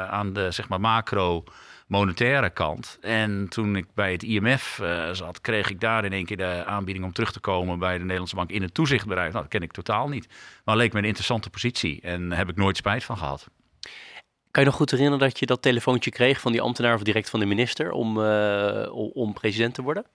aan 0.09 0.33
de 0.33 0.51
zeg 0.51 0.69
maar 0.69 0.79
macro 0.79 1.43
monetaire 1.87 2.49
kant. 2.49 2.97
En 3.01 3.47
toen 3.49 3.75
ik 3.75 3.85
bij 3.93 4.11
het 4.11 4.23
IMF 4.23 4.81
zat, 5.11 5.41
kreeg 5.41 5.69
ik 5.69 5.79
daar 5.79 6.05
in 6.05 6.13
één 6.13 6.25
keer 6.25 6.37
de 6.37 6.63
aanbieding 6.65 7.05
om 7.05 7.13
terug 7.13 7.31
te 7.31 7.39
komen 7.39 7.79
bij 7.79 7.93
de 7.93 8.03
Nederlandse 8.03 8.35
Bank 8.35 8.49
in 8.49 8.61
het 8.61 8.73
toezichtbedrijf. 8.73 9.31
Nou, 9.31 9.43
dat 9.43 9.51
ken 9.51 9.61
ik 9.61 9.71
totaal 9.71 10.07
niet. 10.07 10.27
Maar 10.65 10.77
leek 10.77 10.93
me 10.93 10.99
een 10.99 11.05
interessante 11.05 11.49
positie 11.49 12.01
en 12.01 12.31
heb 12.31 12.49
ik 12.49 12.55
nooit 12.55 12.77
spijt 12.77 13.03
van 13.03 13.17
gehad. 13.17 13.47
Kan 14.51 14.63
je 14.63 14.69
nog 14.69 14.77
goed 14.77 14.91
herinneren 14.91 15.19
dat 15.19 15.39
je 15.39 15.45
dat 15.45 15.61
telefoontje 15.61 16.11
kreeg 16.11 16.41
van 16.41 16.51
die 16.51 16.61
ambtenaar 16.61 16.93
of 16.93 17.03
direct 17.03 17.29
van 17.29 17.39
de 17.39 17.45
minister 17.45 17.91
om, 17.91 18.17
uh, 18.17 18.87
om 19.13 19.33
president 19.33 19.73
te 19.73 19.81
worden? 19.81 20.05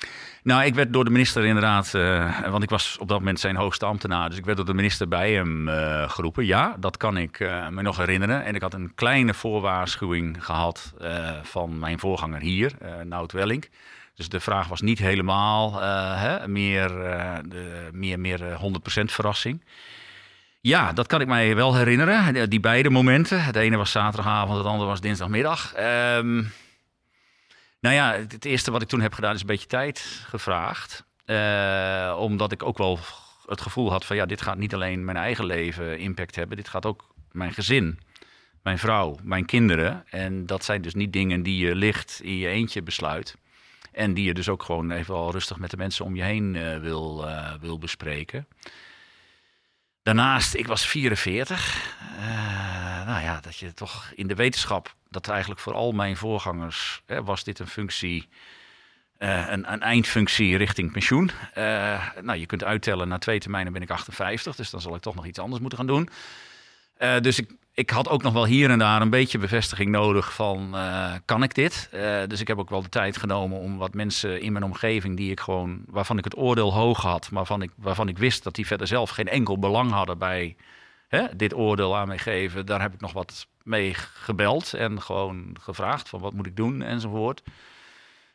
Nou, 0.42 0.64
ik 0.64 0.74
werd 0.74 0.92
door 0.92 1.04
de 1.04 1.10
minister 1.10 1.44
inderdaad, 1.44 1.92
uh, 1.94 2.48
want 2.48 2.62
ik 2.62 2.70
was 2.70 2.96
op 3.00 3.08
dat 3.08 3.18
moment 3.18 3.40
zijn 3.40 3.56
hoogste 3.56 3.86
ambtenaar, 3.86 4.28
dus 4.28 4.38
ik 4.38 4.44
werd 4.44 4.56
door 4.56 4.66
de 4.66 4.74
minister 4.74 5.08
bij 5.08 5.32
hem 5.32 5.68
uh, 5.68 6.10
geroepen. 6.10 6.46
Ja, 6.46 6.76
dat 6.78 6.96
kan 6.96 7.16
ik 7.16 7.38
me 7.70 7.82
nog 7.82 7.96
herinneren. 7.96 8.44
En 8.44 8.54
ik 8.54 8.62
had 8.62 8.74
een 8.74 8.92
kleine 8.94 9.34
voorwaarschuwing 9.34 10.44
gehad 10.44 10.92
van 11.42 11.78
mijn 11.78 11.98
voorganger 11.98 12.40
hier, 12.40 12.72
Nout 13.04 13.32
Welling. 13.32 13.68
Dus 14.14 14.28
de 14.28 14.40
vraag 14.40 14.68
was 14.68 14.80
niet 14.80 14.98
helemaal 14.98 15.80
hè, 16.16 16.48
meer, 16.48 16.88
de, 17.48 17.88
meer, 17.92 18.20
meer 18.20 18.40
100% 18.40 18.42
verrassing. 19.04 19.60
Ja, 20.66 20.92
dat 20.92 21.06
kan 21.06 21.20
ik 21.20 21.26
mij 21.26 21.56
wel 21.56 21.74
herinneren. 21.76 22.50
Die 22.50 22.60
beide 22.60 22.90
momenten. 22.90 23.44
Het 23.44 23.56
ene 23.56 23.76
was 23.76 23.90
zaterdagavond, 23.90 24.58
het 24.58 24.66
andere 24.66 24.88
was 24.88 25.00
dinsdagmiddag. 25.00 25.74
Um, 25.78 26.52
nou 27.80 27.94
ja, 27.94 28.12
het 28.12 28.44
eerste 28.44 28.70
wat 28.70 28.82
ik 28.82 28.88
toen 28.88 29.00
heb 29.00 29.12
gedaan 29.12 29.34
is 29.34 29.40
een 29.40 29.46
beetje 29.46 29.66
tijd 29.66 29.98
gevraagd. 30.28 31.04
Uh, 31.26 32.16
omdat 32.18 32.52
ik 32.52 32.62
ook 32.62 32.78
wel 32.78 32.98
het 33.46 33.60
gevoel 33.60 33.90
had 33.90 34.04
van 34.04 34.16
ja, 34.16 34.26
dit 34.26 34.42
gaat 34.42 34.58
niet 34.58 34.74
alleen 34.74 35.04
mijn 35.04 35.16
eigen 35.16 35.44
leven 35.44 35.98
impact 35.98 36.36
hebben. 36.36 36.56
Dit 36.56 36.68
gaat 36.68 36.86
ook 36.86 37.14
mijn 37.32 37.52
gezin, 37.52 37.98
mijn 38.62 38.78
vrouw, 38.78 39.18
mijn 39.22 39.44
kinderen. 39.44 40.04
En 40.10 40.46
dat 40.46 40.64
zijn 40.64 40.82
dus 40.82 40.94
niet 40.94 41.12
dingen 41.12 41.42
die 41.42 41.66
je 41.66 41.74
licht 41.74 42.20
in 42.22 42.36
je 42.36 42.48
eentje 42.48 42.82
besluit. 42.82 43.36
En 43.92 44.14
die 44.14 44.24
je 44.24 44.34
dus 44.34 44.48
ook 44.48 44.62
gewoon 44.62 44.90
even 44.90 45.14
al 45.14 45.30
rustig 45.30 45.58
met 45.58 45.70
de 45.70 45.76
mensen 45.76 46.04
om 46.04 46.16
je 46.16 46.22
heen 46.22 46.54
uh, 46.54 46.78
wil, 46.78 47.24
uh, 47.24 47.52
wil 47.60 47.78
bespreken. 47.78 48.46
Daarnaast, 50.06 50.54
ik 50.54 50.66
was 50.66 50.86
44. 50.86 51.94
Uh, 52.18 53.06
nou 53.06 53.22
ja, 53.22 53.40
dat 53.40 53.56
je 53.56 53.74
toch 53.74 54.12
in 54.14 54.26
de 54.26 54.34
wetenschap, 54.34 54.94
dat 55.10 55.28
eigenlijk 55.28 55.60
voor 55.60 55.74
al 55.74 55.92
mijn 55.92 56.16
voorgangers 56.16 57.02
hè, 57.06 57.22
was 57.22 57.44
dit 57.44 57.58
een 57.58 57.66
functie, 57.66 58.28
uh, 59.18 59.48
een, 59.48 59.72
een, 59.72 59.80
eindfunctie 59.80 60.56
richting 60.56 60.92
pensioen. 60.92 61.30
Uh, 61.58 62.08
nou, 62.20 62.38
je 62.38 62.46
kunt 62.46 62.64
uittellen, 62.64 63.08
na 63.08 63.18
twee 63.18 63.38
termijnen 63.38 63.72
ben 63.72 63.82
ik 63.82 63.90
58, 63.90 64.56
dus 64.56 64.70
dan 64.70 64.80
zal 64.80 64.94
ik 64.94 65.00
toch 65.00 65.14
nog 65.14 65.26
iets 65.26 65.38
anders 65.38 65.60
moeten 65.60 65.78
gaan 65.78 65.86
doen. 65.86 66.08
dus 67.22 67.38
ik, 67.38 67.50
ik 67.76 67.90
had 67.90 68.08
ook 68.08 68.22
nog 68.22 68.32
wel 68.32 68.46
hier 68.46 68.70
en 68.70 68.78
daar 68.78 69.00
een 69.00 69.10
beetje 69.10 69.38
bevestiging 69.38 69.90
nodig 69.90 70.34
van, 70.34 70.70
uh, 70.74 71.12
kan 71.24 71.42
ik 71.42 71.54
dit? 71.54 71.88
Uh, 71.94 72.22
dus 72.26 72.40
ik 72.40 72.48
heb 72.48 72.58
ook 72.58 72.70
wel 72.70 72.82
de 72.82 72.88
tijd 72.88 73.16
genomen 73.16 73.58
om 73.58 73.76
wat 73.76 73.94
mensen 73.94 74.40
in 74.40 74.52
mijn 74.52 74.64
omgeving 74.64 75.16
die 75.16 75.30
ik 75.30 75.40
gewoon, 75.40 75.82
waarvan 75.86 76.18
ik 76.18 76.24
het 76.24 76.36
oordeel 76.36 76.72
hoog 76.72 77.02
had, 77.02 77.22
maar 77.22 77.32
waarvan 77.32 77.62
ik, 77.62 77.70
waarvan 77.76 78.08
ik 78.08 78.18
wist 78.18 78.42
dat 78.42 78.54
die 78.54 78.66
verder 78.66 78.86
zelf 78.86 79.10
geen 79.10 79.28
enkel 79.28 79.58
belang 79.58 79.90
hadden 79.90 80.18
bij 80.18 80.56
hè, 81.08 81.36
dit 81.36 81.54
oordeel 81.54 81.96
aan 81.96 82.08
mij 82.08 82.18
geven, 82.18 82.66
daar 82.66 82.80
heb 82.80 82.94
ik 82.94 83.00
nog 83.00 83.12
wat 83.12 83.46
mee 83.62 83.94
gebeld 83.94 84.74
en 84.74 85.02
gewoon 85.02 85.56
gevraagd 85.60 86.08
van 86.08 86.20
wat 86.20 86.32
moet 86.32 86.46
ik 86.46 86.56
doen 86.56 86.82
enzovoort. 86.82 87.42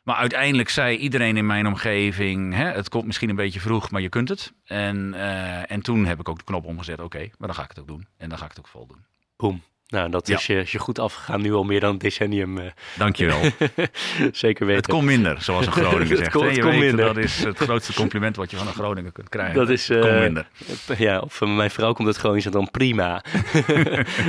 Maar 0.04 0.16
uiteindelijk 0.16 0.70
zei 0.70 0.98
iedereen 0.98 1.38
in 1.38 1.46
mijn 1.46 1.68
omgeving: 1.68 2.54
hè, 2.54 2.66
het 2.72 2.90
komt 2.90 3.06
misschien 3.06 3.30
een 3.30 3.36
beetje 3.36 3.60
vroeg, 3.60 3.92
maar 3.92 4.02
je 4.02 4.10
kunt 4.10 4.30
het. 4.30 4.54
En, 4.66 5.14
uh, 5.14 5.72
en 5.72 5.82
toen 5.82 6.06
heb 6.06 6.20
ik 6.20 6.30
ook 6.30 6.38
de 6.38 6.44
knop 6.44 6.66
omgezet: 6.66 7.00
oké, 7.00 7.30
maar 7.38 7.48
dan 7.48 7.56
ga 7.56 7.64
ik 7.64 7.70
het 7.70 7.80
ook 7.80 7.88
doen. 7.88 8.08
En 8.18 8.30
dan 8.30 8.38
ga 8.38 8.44
ik 8.44 8.50
het 8.50 8.60
ook 8.60 8.68
vol 8.68 8.88
doen. 8.88 9.11
Boom. 9.42 9.71
Nou, 9.92 10.10
dat 10.10 10.28
ja. 10.28 10.36
is 10.36 10.46
je, 10.46 10.64
je 10.66 10.80
goed 10.80 11.00
afgegaan 11.00 11.42
nu 11.42 11.54
al 11.54 11.64
meer 11.64 11.80
dan 11.80 11.90
een 11.90 11.98
decennium. 11.98 12.58
Uh. 12.58 12.64
Dankjewel. 12.98 13.40
Zeker 14.32 14.66
weten. 14.66 14.82
Het 14.82 14.92
komt 14.92 15.06
minder, 15.06 15.42
zoals 15.42 15.66
een 15.66 15.72
Groninger 15.84 16.08
zegt. 16.08 16.20
het 16.20 16.32
komt, 16.32 16.50
het 16.50 16.60
komt 16.60 16.78
minder. 16.78 17.06
Dat 17.06 17.18
is 17.18 17.44
het 17.44 17.58
grootste 17.58 17.94
compliment 17.94 18.36
wat 18.36 18.52
je 18.52 18.58
van 18.58 18.68
een 18.68 18.74
Groninger 18.74 19.12
kunt 19.12 19.30
krijgen. 19.30 19.56
Dat 19.56 19.70
is, 19.70 19.90
uh, 19.90 20.20
minder. 20.20 20.48
Ja, 20.98 21.20
of 21.20 21.36
van 21.36 21.56
mijn 21.56 21.72
vrouw 21.72 21.94
komt 21.94 22.08
het 22.08 22.18
Gronings 22.18 22.46
dan 22.46 22.72
prima. 22.72 23.24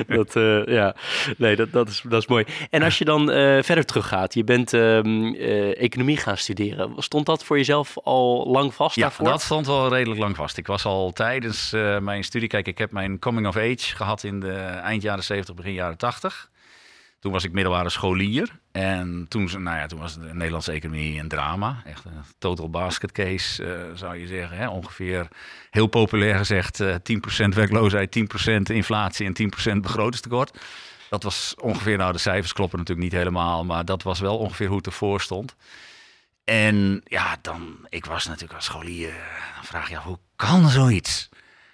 dat, 0.07 0.37
uh, 0.37 0.67
ja, 0.67 0.97
nee, 1.37 1.57
dat, 1.57 1.73
dat, 1.73 1.89
is, 1.89 2.03
dat 2.09 2.23
is 2.23 2.27
mooi. 2.27 2.45
En 2.71 2.83
als 2.83 2.99
je 2.99 3.05
dan 3.05 3.27
verder 3.65 3.85
teruggaat, 3.85 4.35
je 4.35 4.45
bent 4.45 4.73
um, 4.73 5.35
economie 5.35 6.17
gaan 6.17 6.37
studeren. 6.37 6.93
Stond 6.97 7.27
dat 7.27 7.45
voor 7.45 7.57
jezelf 7.57 7.99
al 8.03 8.47
lang 8.51 8.75
vast 8.75 8.97
ja, 8.97 9.03
daarvoor? 9.03 9.27
dat 9.27 9.43
stond 9.43 9.67
wel 9.67 9.89
redelijk 9.89 10.21
lang 10.21 10.37
vast. 10.37 10.57
Ik 10.57 10.67
was 10.67 10.85
al 10.85 11.13
tijdens 11.13 11.71
mijn 12.01 12.25
studie, 12.25 12.49
kijk, 12.49 12.67
ik 12.67 12.79
heb 12.79 12.93
mijn 12.93 13.19
coming 13.19 13.47
of 13.47 13.57
age 13.57 13.97
gehad 13.97 14.25
in 14.25 14.41
de 14.41 14.55
eind 14.61 15.03
jaren 15.03 15.25
70 15.25 15.52
begin 15.57 15.73
jaren 15.73 15.97
80. 15.97 16.51
Toen 17.23 17.33
was 17.33 17.45
ik 17.45 17.53
middelbare 17.53 17.91
scholier. 17.91 18.59
En 18.73 19.27
toen, 19.29 19.45
nou 19.45 19.77
ja, 19.77 19.87
toen 19.87 19.99
was 19.99 20.15
de 20.15 20.35
Nederlandse 20.35 20.73
economie 20.73 21.21
een 21.21 21.29
drama. 21.29 21.83
Echt 21.85 22.05
een 22.05 22.25
total 22.39 22.71
basket 22.71 23.13
case, 23.13 23.65
uh, 23.65 23.97
zou 23.97 24.17
je 24.17 24.27
zeggen. 24.27 24.57
Hè? 24.57 24.69
Ongeveer, 24.69 25.29
heel 25.71 25.87
populair 25.87 26.37
gezegd, 26.37 26.81
uh, 26.81 26.95
10% 27.03 27.55
werkloosheid, 27.55 28.11
10% 28.11 28.71
inflatie 28.71 29.27
en 29.27 29.35
10% 29.35 29.83
begrotingstekort. 29.83 30.59
Dat 31.09 31.23
was 31.23 31.55
ongeveer, 31.61 31.97
nou 31.97 32.13
de 32.13 32.19
cijfers 32.19 32.53
kloppen 32.53 32.79
natuurlijk 32.79 33.09
niet 33.09 33.19
helemaal, 33.19 33.65
maar 33.65 33.85
dat 33.85 34.03
was 34.03 34.21
wel 34.21 34.39
ongeveer 34.39 34.69
hoe 34.69 34.77
het 34.77 34.87
ervoor 34.87 35.21
stond. 35.21 35.57
En 36.45 37.03
ja, 37.05 37.39
dan, 37.43 37.87
ik 37.89 38.05
was 38.05 38.27
natuurlijk 38.27 38.55
als 38.55 38.65
scholier, 38.65 39.13
dan 39.55 39.65
vraag 39.65 39.89
je 39.89 39.97
af, 39.97 40.05
hoe 40.05 40.19
kan 40.37 40.69
zoiets? 40.69 41.29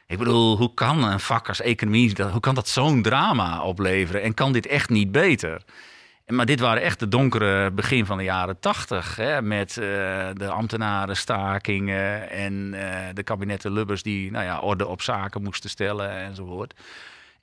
Ik 0.09 0.19
bedoel, 0.19 0.57
hoe 0.57 0.75
kan 0.75 1.05
een 1.05 1.21
vak 1.21 1.49
als 1.49 1.61
economie, 1.61 2.23
hoe 2.31 2.41
kan 2.41 2.55
dat 2.55 2.69
zo'n 2.69 3.03
drama 3.03 3.63
opleveren? 3.63 4.23
En 4.23 4.35
kan 4.35 4.53
dit 4.53 4.67
echt 4.67 4.91
niet 4.91 5.13
beter? 5.13 5.63
Maar 6.27 6.47
dit 6.47 6.61
waren 6.61 6.83
echt 6.83 6.99
de 6.99 7.09
donkere 7.09 7.71
begin 7.71 8.07
van 8.07 8.17
de 8.17 8.25
jaren 8.25 8.61
tachtig. 8.61 9.19
Met 9.41 9.77
uh, 9.77 9.85
de 10.35 10.49
ambtenarenstakingen 10.49 12.31
en 12.31 12.53
uh, 12.75 12.99
de 13.15 13.23
kabinetten 13.23 13.73
Lubbers 13.73 14.03
die 14.03 14.31
nou 14.31 14.45
ja, 14.45 14.59
orde 14.59 14.87
op 14.87 15.03
zaken 15.03 15.43
moesten 15.43 15.71
stellen 15.71 16.11
enzovoort. 16.11 16.75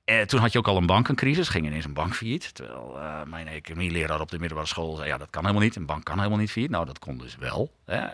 En 0.06 0.28
toen 0.28 0.40
had 0.40 0.52
je 0.52 0.58
ook 0.58 0.68
al 0.68 0.78
een 0.78 0.86
bankencrisis, 0.86 1.50
ging 1.50 1.66
ineens 1.66 1.86
een 1.86 1.94
bank 1.94 2.16
failliet. 2.16 2.56
Terwijl 2.56 2.98
mijn 3.28 3.48
economieleraar 3.48 4.22
op 4.22 4.32
de 4.32 4.40
middelbare 4.40 4.70
school 4.70 4.96
zei, 4.96 5.08
ja 5.08 5.18
dat 5.18 5.30
kan 5.30 5.42
helemaal 5.42 5.64
niet, 5.64 5.76
een 5.76 5.86
bank 5.86 6.04
kan 6.04 6.18
helemaal 6.18 6.40
niet 6.40 6.52
failliet. 6.52 6.72
Nou 6.72 6.86
dat 6.86 7.00
kon 7.00 7.18
dus 7.18 7.36
wel. 7.36 7.72
Hè. 7.86 8.08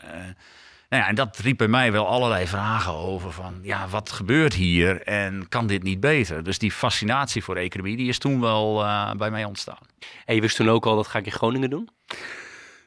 Nou 0.92 1.04
ja, 1.04 1.10
en 1.10 1.16
dat 1.16 1.38
riep 1.38 1.58
bij 1.58 1.68
mij 1.68 1.92
wel 1.92 2.08
allerlei 2.08 2.48
vragen 2.48 2.94
over 2.94 3.32
van, 3.32 3.60
ja, 3.62 3.88
wat 3.88 4.12
gebeurt 4.12 4.54
hier 4.54 5.02
en 5.02 5.46
kan 5.50 5.68
dit 5.68 5.84
niet 5.84 6.00
beter? 6.00 6.44
Dus 6.44 6.58
die 6.58 6.72
fascinatie 6.72 7.44
voor 7.44 7.56
economie, 7.56 7.98
die 7.98 8.08
is 8.08 8.18
toen 8.18 8.42
wel 8.42 8.84
uh, 8.84 9.12
bij 9.12 9.32
mij 9.32 9.44
ontstaan. 9.44 9.88
En 10.26 10.36
je 10.36 10.42
wist 10.42 10.56
toen 10.56 10.70
ook 10.70 10.86
al, 10.86 10.96
dat 10.96 11.08
ga 11.08 11.20
ik 11.20 11.26
in 11.26 11.32
Groningen 11.32 11.70
doen? 11.70 11.90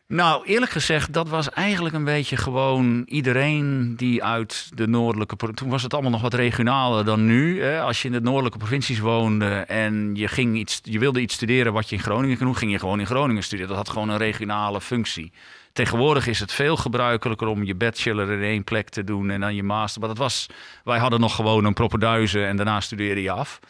Nou, 0.06 0.46
eerlijk 0.46 0.72
gezegd, 0.72 1.12
dat 1.12 1.28
was 1.28 1.50
eigenlijk 1.50 1.94
een 1.94 2.04
beetje 2.04 2.36
gewoon 2.36 3.02
iedereen 3.06 3.94
die 3.96 4.24
uit 4.24 4.70
de 4.74 4.86
noordelijke... 4.86 5.36
Toen 5.36 5.68
was 5.68 5.82
het 5.82 5.92
allemaal 5.92 6.10
nog 6.10 6.22
wat 6.22 6.34
regionaler 6.34 7.04
dan 7.04 7.26
nu. 7.26 7.62
Hè? 7.62 7.80
Als 7.80 8.02
je 8.02 8.08
in 8.08 8.14
de 8.14 8.20
noordelijke 8.20 8.58
provincies 8.58 8.98
woonde 8.98 9.54
en 9.54 10.10
je, 10.14 10.28
ging 10.28 10.56
iets, 10.56 10.80
je 10.82 10.98
wilde 10.98 11.20
iets 11.20 11.34
studeren 11.34 11.72
wat 11.72 11.88
je 11.88 11.96
in 11.96 12.02
Groningen 12.02 12.36
kon 12.36 12.46
doen, 12.46 12.56
ging 12.56 12.72
je 12.72 12.78
gewoon 12.78 13.00
in 13.00 13.06
Groningen 13.06 13.42
studeren. 13.42 13.68
Dat 13.68 13.78
had 13.78 13.88
gewoon 13.88 14.08
een 14.08 14.16
regionale 14.16 14.80
functie. 14.80 15.32
Tegenwoordig 15.74 16.26
is 16.26 16.40
het 16.40 16.52
veel 16.52 16.76
gebruikelijker 16.76 17.46
om 17.46 17.64
je 17.64 17.74
bachelor 17.74 18.30
in 18.30 18.42
één 18.42 18.64
plek 18.64 18.88
te 18.88 19.04
doen 19.04 19.30
en 19.30 19.40
dan 19.40 19.54
je 19.54 19.62
master. 19.62 20.00
Maar 20.00 20.08
dat 20.08 20.18
was, 20.18 20.46
wij 20.84 20.98
hadden 20.98 21.20
nog 21.20 21.34
gewoon 21.34 21.64
een 21.64 21.74
propenduize 21.74 22.44
en 22.44 22.56
daarna 22.56 22.80
studeerde 22.80 23.22
je 23.22 23.30
af. 23.30 23.60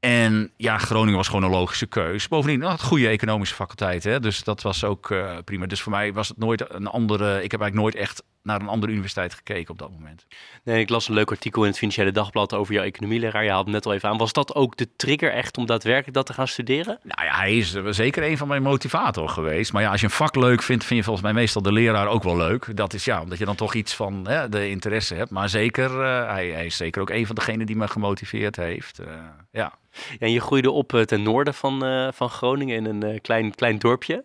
En 0.00 0.50
ja, 0.56 0.78
Groningen 0.78 1.16
was 1.16 1.28
gewoon 1.28 1.42
een 1.42 1.50
logische 1.50 1.86
keus. 1.86 2.28
Bovendien 2.28 2.62
had 2.62 2.76
nou, 2.76 2.88
goede 2.88 3.08
economische 3.08 3.54
faculteit, 3.54 4.04
hè? 4.04 4.20
dus 4.20 4.44
dat 4.44 4.62
was 4.62 4.84
ook 4.84 5.10
uh, 5.10 5.36
prima. 5.44 5.66
Dus 5.66 5.80
voor 5.80 5.92
mij 5.92 6.12
was 6.12 6.28
het 6.28 6.38
nooit 6.38 6.70
een 6.70 6.86
andere. 6.86 7.42
Ik 7.42 7.50
heb 7.50 7.60
eigenlijk 7.60 7.74
nooit 7.74 7.94
echt 7.94 8.22
naar 8.42 8.60
een 8.60 8.68
andere 8.68 8.92
universiteit 8.92 9.34
gekeken 9.34 9.72
op 9.72 9.78
dat 9.78 9.90
moment. 9.90 10.26
Nee, 10.64 10.80
ik 10.80 10.88
las 10.88 11.08
een 11.08 11.14
leuk 11.14 11.30
artikel 11.30 11.62
in 11.62 11.68
het 11.68 11.78
Financiële 11.78 12.12
Dagblad 12.12 12.54
over 12.54 12.74
jouw 12.74 12.84
economieleraar. 12.84 13.44
Je 13.44 13.50
had 13.50 13.64
het 13.64 13.74
net 13.74 13.86
al 13.86 13.92
even 13.92 14.08
aan. 14.08 14.16
Was 14.16 14.32
dat 14.32 14.54
ook 14.54 14.76
de 14.76 14.88
trigger 14.96 15.32
echt 15.32 15.58
om 15.58 15.66
daadwerkelijk 15.66 16.14
dat 16.14 16.26
te 16.26 16.32
gaan 16.32 16.48
studeren? 16.48 16.98
Nou 17.02 17.26
ja, 17.28 17.36
hij 17.36 17.56
is 17.56 17.76
zeker 17.90 18.22
een 18.22 18.38
van 18.38 18.48
mijn 18.48 18.62
motivator 18.62 19.28
geweest. 19.28 19.72
Maar 19.72 19.82
ja, 19.82 19.90
als 19.90 20.00
je 20.00 20.06
een 20.06 20.12
vak 20.12 20.36
leuk 20.36 20.62
vindt, 20.62 20.84
vind 20.84 20.98
je 20.98 21.04
volgens 21.04 21.24
mij 21.24 21.34
meestal 21.34 21.62
de 21.62 21.72
leraar 21.72 22.08
ook 22.08 22.22
wel 22.22 22.36
leuk. 22.36 22.76
Dat 22.76 22.92
is 22.92 23.04
ja, 23.04 23.22
omdat 23.22 23.38
je 23.38 23.44
dan 23.44 23.54
toch 23.54 23.74
iets 23.74 23.94
van 23.94 24.28
hè, 24.28 24.48
de 24.48 24.68
interesse 24.68 25.14
hebt. 25.14 25.30
Maar 25.30 25.48
zeker, 25.48 25.90
uh, 25.90 26.30
hij, 26.30 26.48
hij, 26.48 26.66
is 26.66 26.76
zeker 26.76 27.00
ook 27.00 27.10
een 27.10 27.26
van 27.26 27.34
degenen 27.34 27.66
die 27.66 27.76
me 27.76 27.88
gemotiveerd 27.88 28.56
heeft. 28.56 29.00
Uh, 29.00 29.06
ja. 29.50 29.72
En 30.18 30.30
je 30.30 30.40
groeide 30.40 30.70
op 30.70 31.02
ten 31.06 31.22
noorden 31.22 31.54
van, 31.54 31.80
van 32.14 32.30
Groningen 32.30 32.86
in 32.86 33.02
een 33.02 33.20
klein, 33.20 33.54
klein 33.54 33.78
dorpje. 33.78 34.24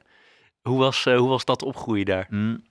Hoe 0.62 0.80
was, 0.80 1.04
hoe 1.04 1.28
was 1.28 1.46
dat 1.46 1.64
opgroeien 1.64 2.06
daar? 2.06 2.28
Mm. 2.30 2.67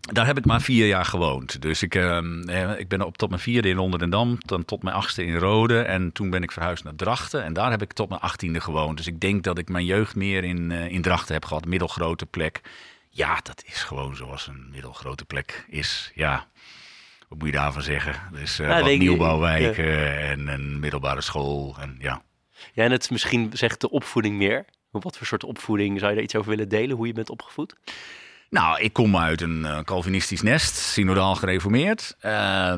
Daar 0.00 0.26
heb 0.26 0.38
ik 0.38 0.44
maar 0.44 0.60
vier 0.60 0.86
jaar 0.86 1.04
gewoond. 1.04 1.62
Dus 1.62 1.82
ik, 1.82 1.94
uh, 1.94 2.78
ik 2.78 2.88
ben 2.88 3.02
op 3.02 3.18
tot 3.18 3.28
mijn 3.28 3.40
vierde 3.40 3.68
in 3.68 3.76
Londen 3.76 4.10
dan 4.10 4.38
tot 4.64 4.82
mijn 4.82 4.96
achtste 4.96 5.24
in 5.24 5.36
Rode. 5.36 5.80
En 5.82 6.12
toen 6.12 6.30
ben 6.30 6.42
ik 6.42 6.52
verhuisd 6.52 6.84
naar 6.84 6.94
Drachten. 6.94 7.44
En 7.44 7.52
daar 7.52 7.70
heb 7.70 7.82
ik 7.82 7.92
tot 7.92 8.08
mijn 8.08 8.20
achttiende 8.20 8.60
gewoond. 8.60 8.96
Dus 8.96 9.06
ik 9.06 9.20
denk 9.20 9.44
dat 9.44 9.58
ik 9.58 9.68
mijn 9.68 9.84
jeugd 9.84 10.16
meer 10.16 10.44
in, 10.44 10.70
uh, 10.70 10.88
in 10.88 11.02
Drachten 11.02 11.34
heb 11.34 11.44
gehad. 11.44 11.64
Middelgrote 11.64 12.26
plek. 12.26 12.60
Ja, 13.10 13.38
dat 13.42 13.62
is 13.66 13.82
gewoon 13.82 14.16
zoals 14.16 14.46
een 14.46 14.68
middelgrote 14.70 15.24
plek 15.24 15.64
is. 15.68 16.10
Ja, 16.14 16.46
wat 17.28 17.38
moet 17.38 17.46
je 17.46 17.54
daarvan 17.54 17.82
zeggen? 17.82 18.20
Dus 18.32 18.60
uh, 18.60 18.80
wat 18.80 18.98
nieuwbouwwijken 18.98 20.18
en 20.20 20.48
een 20.48 20.80
middelbare 20.80 21.20
school. 21.20 21.76
En, 21.80 21.96
ja. 21.98 22.22
ja, 22.72 22.84
en 22.84 22.90
het 22.90 23.10
misschien 23.10 23.50
zegt 23.52 23.80
de 23.80 23.90
opvoeding 23.90 24.36
meer. 24.36 24.64
Wat 24.90 25.16
voor 25.16 25.26
soort 25.26 25.44
opvoeding 25.44 25.98
zou 25.98 26.10
je 26.10 26.14
daar 26.14 26.24
iets 26.24 26.36
over 26.36 26.50
willen 26.50 26.68
delen? 26.68 26.96
Hoe 26.96 27.06
je 27.06 27.12
bent 27.12 27.30
opgevoed? 27.30 27.74
Nou, 28.50 28.80
ik 28.80 28.92
kom 28.92 29.16
uit 29.16 29.40
een 29.40 29.60
uh, 29.60 29.78
Calvinistisch 29.80 30.42
nest, 30.42 30.76
synodaal 30.76 31.34
gereformeerd. 31.34 32.16
Uh, 32.22 32.70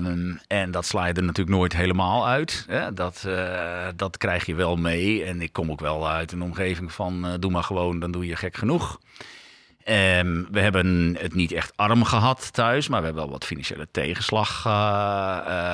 en 0.47 0.71
dat 0.71 0.87
sla 0.87 1.07
je 1.07 1.13
er 1.13 1.23
natuurlijk 1.23 1.57
nooit 1.57 1.77
helemaal 1.77 2.27
uit. 2.29 2.65
Hè? 2.69 2.95
Dat, 2.95 3.25
uh, 3.27 3.87
dat 3.97 4.17
krijg 4.17 4.47
je 4.47 4.55
wel 4.55 4.77
mee. 4.77 5.25
En 5.25 5.41
ik 5.41 5.53
kom 5.53 5.71
ook 5.71 5.81
wel 5.81 6.09
uit 6.09 6.33
een 6.33 6.43
omgeving 6.43 6.93
van 6.93 7.27
eh, 7.27 7.33
doe 7.39 7.51
maar 7.51 7.63
gewoon, 7.63 7.99
dan 7.99 8.11
doe 8.11 8.27
je 8.27 8.37
gek 8.37 8.57
genoeg. 8.57 9.01
Um, 9.89 10.47
we 10.51 10.61
hebben 10.61 11.17
het 11.21 11.35
niet 11.35 11.53
echt 11.53 11.77
arm 11.77 12.05
gehad 12.05 12.53
thuis, 12.53 12.89
maar 12.89 13.01
we 13.01 13.07
hebben 13.07 13.23
wel 13.25 13.33
wat 13.33 13.45
financiële 13.45 13.89
tegenslag 13.91 14.61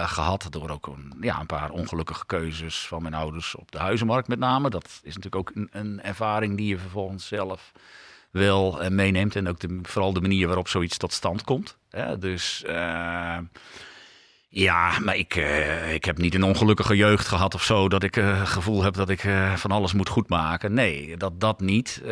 gehad. 0.07 0.46
Door 0.50 0.70
ook 0.70 0.87
een, 0.87 1.12
ja, 1.20 1.40
een 1.40 1.46
paar 1.46 1.70
ongelukkige 1.70 2.26
keuzes 2.26 2.87
van 2.87 3.02
mijn 3.02 3.14
ouders 3.14 3.54
op 3.54 3.72
de 3.72 3.78
huizenmarkt 3.78 4.28
met 4.28 4.38
name. 4.38 4.70
Dat 4.70 5.00
is 5.02 5.16
natuurlijk 5.16 5.37
ook 5.37 5.50
een, 5.54 5.68
een 5.72 6.02
ervaring 6.02 6.57
die 6.57 6.66
je 6.66 6.78
vervolgens 6.78 7.26
zelf 7.26 7.72
wel 8.34 8.82
uh, 8.82 8.88
meeneemt. 8.88 9.36
En 9.36 9.48
ook 9.48 9.60
de, 9.60 9.78
vooral 9.82 10.12
de 10.12 10.20
manier 10.20 10.46
waarop 10.46 10.68
zoiets 10.68 10.96
tot 10.96 11.12
stand 11.12 11.44
komt. 11.44 11.78
Dus 12.18 12.64
uh, 12.66 13.38
ja, 14.48 14.98
maar 14.98 15.16
ik, 15.16 15.36
uh, 15.36 15.94
ik 15.94 16.04
heb 16.04 16.18
niet 16.18 16.34
een 16.34 16.42
ongelukkige 16.42 16.96
jeugd 16.96 17.26
gehad 17.26 17.54
of 17.54 17.62
zo. 17.62 17.88
Dat 17.88 18.02
ik 18.02 18.14
het 18.14 18.48
gevoel 18.48 18.82
heb 18.82 18.94
dat 18.94 19.08
ik 19.08 19.20
van 19.54 19.70
alles 19.70 19.92
moet 19.92 20.08
goedmaken. 20.08 20.72
Nee, 20.74 21.16
dat, 21.16 21.40
dat 21.40 21.60
niet. 21.60 22.02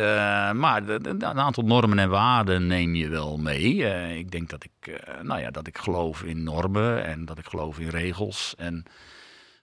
maar 0.53 0.89
een 0.89 1.23
aantal 1.23 1.63
normen 1.63 1.99
en 1.99 2.09
waarden 2.09 2.67
neem 2.67 2.95
je 2.95 3.09
wel 3.09 3.37
mee. 3.37 3.75
ik 4.17 4.31
denk 4.31 4.49
dat 4.49 4.63
ik, 4.63 5.03
nou 5.21 5.39
ja, 5.39 5.51
dat 5.51 5.67
ik 5.67 5.77
geloof 5.77 6.23
in 6.23 6.43
normen 6.43 7.05
en 7.05 7.25
dat 7.25 7.37
ik 7.37 7.45
geloof 7.45 7.79
in 7.79 7.89
regels. 7.89 8.53
En 8.57 8.85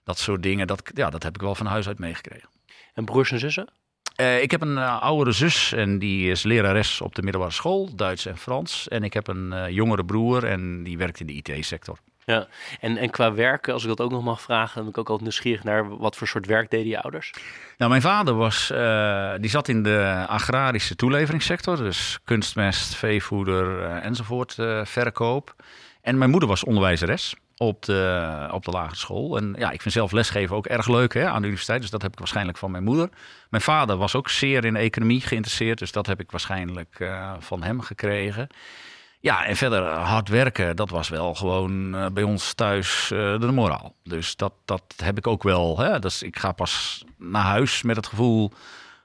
dat 0.03 0.17
soort 0.17 0.43
dingen, 0.43 0.67
dat, 0.67 0.91
ja, 0.93 1.09
dat 1.09 1.23
heb 1.23 1.35
ik 1.35 1.41
wel 1.41 1.55
van 1.55 1.65
huis 1.65 1.87
uit 1.87 1.99
meegekregen. 1.99 2.49
En 2.93 3.05
broers 3.05 3.31
en 3.31 3.39
zussen? 3.39 3.69
Uh, 4.21 4.41
ik 4.41 4.51
heb 4.51 4.61
een 4.61 4.77
uh, 4.77 5.01
oudere 5.01 5.31
zus 5.31 5.73
en 5.73 5.99
die 5.99 6.31
is 6.31 6.43
lerares 6.43 7.01
op 7.01 7.15
de 7.15 7.21
middelbare 7.21 7.53
school, 7.53 7.95
Duits 7.95 8.25
en 8.25 8.37
Frans. 8.37 8.87
En 8.87 9.03
ik 9.03 9.13
heb 9.13 9.27
een 9.27 9.51
uh, 9.53 9.69
jongere 9.69 10.05
broer 10.05 10.45
en 10.45 10.83
die 10.83 10.97
werkt 10.97 11.19
in 11.19 11.27
de 11.27 11.33
IT-sector. 11.33 11.97
Ja, 12.25 12.47
en, 12.79 12.97
en 12.97 13.09
qua 13.09 13.33
werk, 13.33 13.69
als 13.69 13.83
ik 13.83 13.87
dat 13.87 14.01
ook 14.01 14.11
nog 14.11 14.23
mag 14.23 14.41
vragen, 14.41 14.75
dan 14.75 14.83
ben 14.83 14.91
ik 14.91 14.97
ook 14.97 15.09
altijd 15.09 15.21
nieuwsgierig 15.21 15.63
naar 15.63 15.97
wat 15.97 16.15
voor 16.15 16.27
soort 16.27 16.45
werk 16.45 16.69
deden 16.69 16.87
je 16.87 17.01
ouders? 17.01 17.33
Nou, 17.77 17.89
mijn 17.89 18.01
vader 18.01 18.33
was, 18.33 18.67
die 19.39 19.49
zat 19.49 19.67
in 19.67 19.83
de 19.83 20.25
agrarische 20.27 20.95
toeleveringssector, 20.95 21.77
dus 21.77 22.19
kunstmest, 22.23 22.95
veevoeder 22.95 23.85
enzovoort, 23.85 24.55
verkoop. 24.83 25.55
En 26.01 26.17
mijn 26.17 26.29
moeder 26.29 26.49
was 26.49 26.63
onderwijzeres 26.63 27.35
op 27.61 27.85
de, 27.85 28.47
op 28.51 28.65
de 28.65 28.71
lagere 28.71 28.95
school. 28.95 29.37
En 29.37 29.55
ja, 29.57 29.71
ik 29.71 29.81
vind 29.81 29.93
zelf 29.93 30.11
lesgeven 30.11 30.55
ook 30.55 30.65
erg 30.65 30.87
leuk 30.87 31.13
hè, 31.13 31.29
aan 31.29 31.39
de 31.39 31.47
universiteit. 31.47 31.81
Dus 31.81 31.89
dat 31.89 32.01
heb 32.01 32.11
ik 32.11 32.19
waarschijnlijk 32.19 32.57
van 32.57 32.71
mijn 32.71 32.83
moeder. 32.83 33.09
Mijn 33.49 33.63
vader 33.63 33.97
was 33.97 34.15
ook 34.15 34.29
zeer 34.29 34.65
in 34.65 34.75
economie 34.75 35.21
geïnteresseerd. 35.21 35.79
Dus 35.79 35.91
dat 35.91 36.07
heb 36.07 36.19
ik 36.19 36.31
waarschijnlijk 36.31 36.99
uh, 36.99 37.33
van 37.39 37.63
hem 37.63 37.81
gekregen. 37.81 38.47
Ja, 39.19 39.45
en 39.45 39.55
verder 39.55 39.83
hard 39.83 40.29
werken, 40.29 40.75
dat 40.75 40.89
was 40.89 41.09
wel 41.09 41.33
gewoon 41.33 41.95
uh, 41.95 42.05
bij 42.13 42.23
ons 42.23 42.53
thuis 42.53 43.05
de 43.09 43.49
moraal. 43.51 43.95
Dus 44.03 44.35
dat, 44.35 44.53
dat 44.65 44.83
heb 45.03 45.17
ik 45.17 45.27
ook 45.27 45.43
wel. 45.43 45.79
Hè. 45.79 45.99
Dus 45.99 46.23
ik 46.23 46.39
ga 46.39 46.51
pas 46.51 47.03
naar 47.17 47.43
huis 47.43 47.81
met 47.81 47.95
het 47.95 48.07
gevoel 48.07 48.51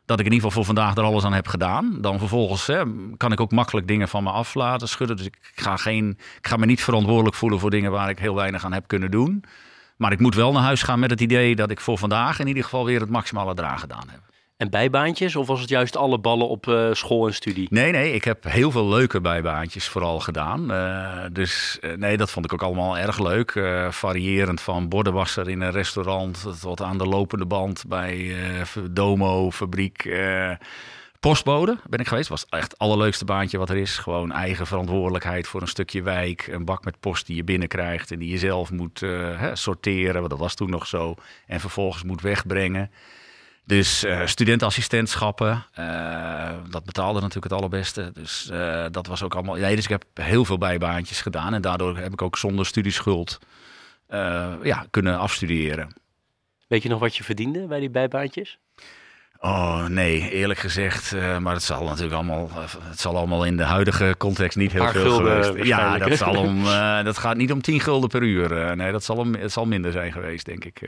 dat 0.07 0.21
ik 0.21 0.27
in 0.27 0.33
ieder 0.33 0.49
geval 0.49 0.65
voor 0.65 0.75
vandaag 0.75 0.97
er 0.97 1.03
alles 1.03 1.25
aan 1.25 1.33
heb 1.33 1.49
gedaan. 1.49 1.99
Dan 2.01 2.19
vervolgens 2.19 2.67
hè, 2.67 2.83
kan 3.17 3.33
ik 3.33 3.41
ook 3.41 3.53
makkelijk 3.53 3.89
dingen 3.89 4.09
van 4.09 4.23
me 4.23 4.31
af 4.31 4.55
laten 4.55 4.89
schudden. 4.89 5.17
Dus 5.17 5.27
ik 5.27 5.39
ga, 5.55 5.77
geen, 5.77 6.19
ik 6.39 6.47
ga 6.47 6.57
me 6.57 6.67
niet 6.67 6.83
verantwoordelijk 6.83 7.37
voelen 7.37 7.61
voor 7.61 7.71
dingen 7.71 7.91
waar 7.91 8.11
ik 8.11 8.19
heel 8.19 8.35
weinig 8.35 8.65
aan 8.65 8.73
heb 8.73 8.87
kunnen 8.87 9.11
doen. 9.11 9.45
Maar 9.97 10.13
ik 10.13 10.21
moet 10.21 10.35
wel 10.35 10.53
naar 10.53 10.63
huis 10.63 10.83
gaan 10.83 10.99
met 10.99 11.11
het 11.11 11.21
idee 11.21 11.57
dat 11.57 11.71
ik 11.71 11.81
voor 11.81 11.99
vandaag 11.99 12.39
in 12.39 12.47
ieder 12.47 12.63
geval 12.63 12.85
weer 12.85 13.01
het 13.01 13.11
maximale 13.11 13.55
eraan 13.57 13.79
gedaan 13.79 14.09
heb. 14.09 14.26
En 14.57 14.71
bijbaantjes? 14.71 15.37
Of 15.37 15.47
was 15.47 15.61
het 15.61 15.69
juist 15.69 15.97
alle 15.97 16.19
ballen 16.19 16.49
op 16.49 16.67
uh, 16.67 16.93
school 16.93 17.27
en 17.27 17.35
studie? 17.35 17.67
Nee, 17.71 17.93
nee. 17.93 18.13
Ik 18.13 18.25
heb 18.25 18.45
heel 18.45 18.71
veel 18.71 18.89
leuke 18.89 19.21
bijbaantjes 19.21 19.89
vooral 19.89 20.21
gedaan. 20.21 20.73
Uh, 20.73 21.25
dus 21.33 21.79
uh, 21.81 21.97
nee, 21.97 22.17
dat 22.17 22.31
vond 22.31 22.45
ik 22.45 22.53
ook 22.53 22.63
allemaal 22.63 22.99
erg 22.99 23.19
leuk. 23.19 23.53
variërend 23.91 24.61
van 24.61 24.89
bordenwasser 24.89 25.49
in 25.49 25.61
een 25.61 25.71
restaurant... 25.71 26.61
tot 26.61 26.83
aan 26.83 26.99
de 26.99 27.07
lopende 27.07 27.47
band 27.47 27.85
bij 27.89 28.35
Domo, 28.91 29.51
fabriek... 29.51 30.09
Postbode 31.21 31.79
ben 31.89 32.01
ik 32.01 32.09
geweest. 32.09 32.29
Was 32.29 32.47
echt 32.49 32.71
het 32.71 32.79
allerleukste 32.79 33.25
baantje 33.25 33.59
wat 33.59 33.71
er 33.71 33.77
is. 33.77 33.99
Gewoon 33.99 34.33
eigen 34.33 34.67
verantwoordelijkheid 34.67 35.47
voor 35.47 35.61
een 35.61 35.69
stukje 35.69 36.03
wijk. 36.03 36.47
Een 36.47 36.65
bak 36.65 36.85
met 36.85 37.01
post 37.01 37.27
die 37.27 37.37
je 37.37 37.45
binnenkrijgt 37.45 38.11
en 38.11 38.19
die 38.19 38.31
je 38.31 38.39
zelf 38.39 38.71
moet 38.71 39.01
hè, 39.01 39.57
sorteren. 39.57 40.15
Want 40.15 40.31
dat 40.31 40.39
was 40.39 40.55
toen 40.55 40.71
nog 40.71 40.87
zo. 40.87 41.15
En 41.47 41.61
vervolgens 41.61 42.03
moet 42.03 42.21
wegbrengen. 42.21 42.91
Dus 43.67 44.05
uh, 44.05 44.27
studentenassistentschappen, 44.27 45.65
uh, 45.79 46.51
dat 46.71 46.85
betaalde 46.85 47.21
natuurlijk 47.21 47.45
het 47.45 47.53
allerbeste. 47.53 48.11
Dus 48.13 48.49
uh, 48.53 48.85
dat 48.91 49.07
was 49.07 49.23
ook 49.23 49.35
allemaal. 49.35 49.55
Nee, 49.55 49.75
dus 49.75 49.85
ik 49.85 49.91
heb 49.91 50.05
heel 50.15 50.45
veel 50.45 50.59
bijbaantjes 50.59 51.21
gedaan. 51.21 51.55
En 51.55 51.61
daardoor 51.61 51.97
heb 51.97 52.13
ik 52.13 52.23
ook 52.23 52.39
zonder 52.39 52.67
studieschuld 52.67 53.39
ja, 54.63 54.87
kunnen 54.91 55.19
afstuderen. 55.19 55.97
Weet 56.69 56.83
je 56.83 56.89
nog 56.89 57.01
wat 57.01 57.17
je 57.17 57.25
verdiende 57.25 57.67
bij 57.67 57.81
die 57.81 57.91
bijbaantjes? 57.91 58.59
Oh 59.47 59.87
nee, 59.87 60.31
eerlijk 60.31 60.59
gezegd. 60.59 61.13
Uh, 61.13 61.39
maar 61.39 61.55
het 61.55 61.63
zal 61.63 61.85
natuurlijk 61.85 62.15
allemaal, 62.15 62.49
het 62.83 63.01
zal 63.01 63.17
allemaal 63.17 63.45
in 63.45 63.57
de 63.57 63.63
huidige 63.63 64.15
context 64.19 64.57
niet 64.57 64.73
heel 64.73 64.87
veel 64.89 65.17
geweest. 65.17 65.67
Ja, 65.67 65.99
dat, 65.99 66.19
zal 66.19 66.37
om, 66.37 66.65
uh, 66.65 67.03
dat 67.05 67.19
gaat 67.19 67.37
niet 67.37 67.53
om 67.53 67.61
10 67.61 67.81
gulden 67.81 68.09
per 68.09 68.23
uur. 68.23 68.53
Uh, 68.53 68.73
nee, 68.73 68.93
dat 68.93 69.05
zal, 69.05 69.17
om, 69.17 69.35
het 69.35 69.53
zal 69.53 69.67
minder 69.67 69.93
zijn 69.93 70.13
geweest, 70.13 70.47
denk 70.47 70.65
ik. 70.65 70.81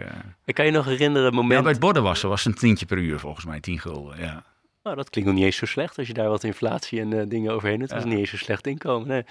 Ik 0.44 0.54
kan 0.54 0.64
je 0.64 0.70
nog 0.70 0.84
herinneren, 0.84 1.34
moment... 1.34 1.52
Ja, 1.52 1.62
bij 1.62 1.70
het 1.70 1.80
bordenwassen 1.80 2.28
was 2.28 2.44
het 2.44 2.52
een 2.52 2.58
tientje 2.58 2.86
per 2.86 2.98
uur 2.98 3.18
volgens 3.18 3.44
mij, 3.44 3.60
10 3.60 3.78
gulden, 3.78 4.20
ja. 4.20 4.42
Nou, 4.82 4.96
dat 4.96 5.10
klinkt 5.10 5.30
nog 5.30 5.38
niet 5.38 5.48
eens 5.48 5.56
zo 5.56 5.66
slecht 5.66 5.98
als 5.98 6.06
je 6.06 6.12
daar 6.12 6.28
wat 6.28 6.44
inflatie 6.44 7.00
en 7.00 7.28
dingen 7.28 7.52
overheen 7.52 7.78
hebt. 7.78 7.90
Dat 7.90 7.98
is 7.98 8.04
niet 8.04 8.18
eens 8.18 8.30
zo 8.30 8.36
slecht 8.36 8.66
inkomen. 8.66 9.08
Nee. 9.08 9.24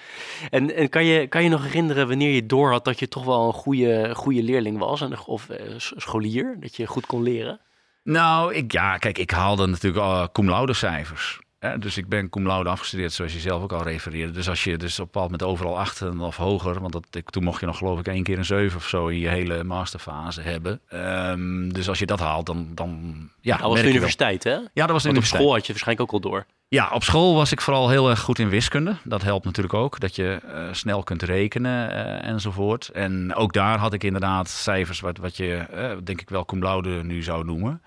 En, 0.50 0.76
en 0.76 0.90
kan, 0.90 1.06
je, 1.06 1.28
kan 1.28 1.44
je 1.44 1.50
nog 1.50 1.64
herinneren 1.64 2.08
wanneer 2.08 2.32
je 2.32 2.46
door 2.46 2.72
had 2.72 2.86
dat 2.86 3.00
je 3.00 3.08
toch 3.08 3.26
wel 3.26 3.48
een 3.48 3.54
goede, 3.54 4.16
goede 4.16 4.44
leerling 4.44 4.78
was 4.78 5.02
en, 5.02 5.26
of 5.26 5.48
scholier? 5.96 6.58
Dat 6.60 6.76
je 6.76 6.86
goed 6.86 7.06
kon 7.06 7.24
leren? 7.24 7.60
Nou, 8.08 8.54
ik, 8.54 8.72
ja, 8.72 8.98
kijk, 8.98 9.18
ik 9.18 9.32
haalde 9.32 9.68
natuurlijk 9.68 10.04
al 10.04 10.32
cum 10.32 10.50
laude 10.50 10.74
cijfers 10.74 11.40
dus 11.80 11.98
ik 11.98 12.08
ben 12.08 12.30
cum 12.30 12.48
laude 12.48 12.70
afgestudeerd, 12.70 13.14
zoals 13.14 13.34
je 13.34 13.40
zelf 13.40 13.64
ook 13.64 13.72
al 13.72 13.84
refereerde. 13.84 14.32
Dus 14.32 14.50
als 14.50 14.64
je 14.64 14.78
dus 14.78 14.94
op 14.94 15.06
een 15.06 15.12
bepaald 15.12 15.32
moment 15.32 15.50
overal 15.50 15.80
acht 15.80 16.02
of 16.20 16.38
hoger, 16.38 16.80
want 16.80 16.94
dat, 16.94 17.08
ik, 17.12 17.30
toen 17.30 17.44
mocht 17.44 17.60
je 17.60 17.66
nog 17.66 17.78
geloof 17.78 18.00
ik 18.00 18.08
één 18.08 18.24
keer 18.24 18.38
een 18.38 18.46
zeven 18.46 18.78
of 18.78 18.88
zo 18.88 19.08
in 19.08 19.20
je 19.20 19.28
hele 19.28 19.64
masterfase 19.64 20.42
hebben. 20.42 20.80
Um, 20.94 21.74
dus 21.74 21.90
als 21.90 22.00
je 22.00 22.06
dat 22.06 22.20
haalt, 22.20 22.46
dan... 22.46 22.68
dan 22.74 23.16
ja, 23.42 23.58
dat 23.58 23.70
was 23.70 23.82
de 23.82 23.90
universiteit, 23.90 24.44
hè? 24.44 24.52
Ja, 24.52 24.68
dat 24.74 24.90
was 24.90 25.04
de 25.04 25.10
universiteit. 25.10 25.42
op 25.42 25.48
school 25.48 25.54
had 25.54 25.66
je 25.66 25.72
waarschijnlijk 25.72 26.14
ook 26.14 26.24
al 26.24 26.30
door. 26.30 26.46
Ja, 26.70 26.90
op 26.94 27.04
school 27.04 27.36
was 27.36 27.52
ik 27.52 27.62
vooral 27.62 27.90
heel 27.90 28.10
erg 28.10 28.20
goed 28.20 28.40
in 28.40 28.50
wiskunde. 28.50 28.96
Dat 29.04 29.22
helpt 29.22 29.46
natuurlijk 29.46 29.74
ook, 29.74 30.00
dat 30.00 30.16
je 30.16 30.40
uh, 30.46 30.68
snel 30.72 31.04
kunt 31.04 31.24
rekenen 31.24 31.92
uh, 31.92 32.24
enzovoort. 32.28 32.88
En 32.88 33.36
ook 33.36 33.54
daar 33.54 33.78
had 33.78 33.94
ik 33.94 34.04
inderdaad 34.04 34.50
cijfers 34.50 35.00
wat, 35.00 35.18
wat 35.18 35.38
je, 35.38 35.66
uh, 35.74 35.92
denk 36.04 36.22
ik 36.22 36.30
wel 36.30 36.46
cum 36.46 36.62
laude 36.62 37.04
nu 37.04 37.24
zou 37.24 37.46
noemen. 37.46 37.82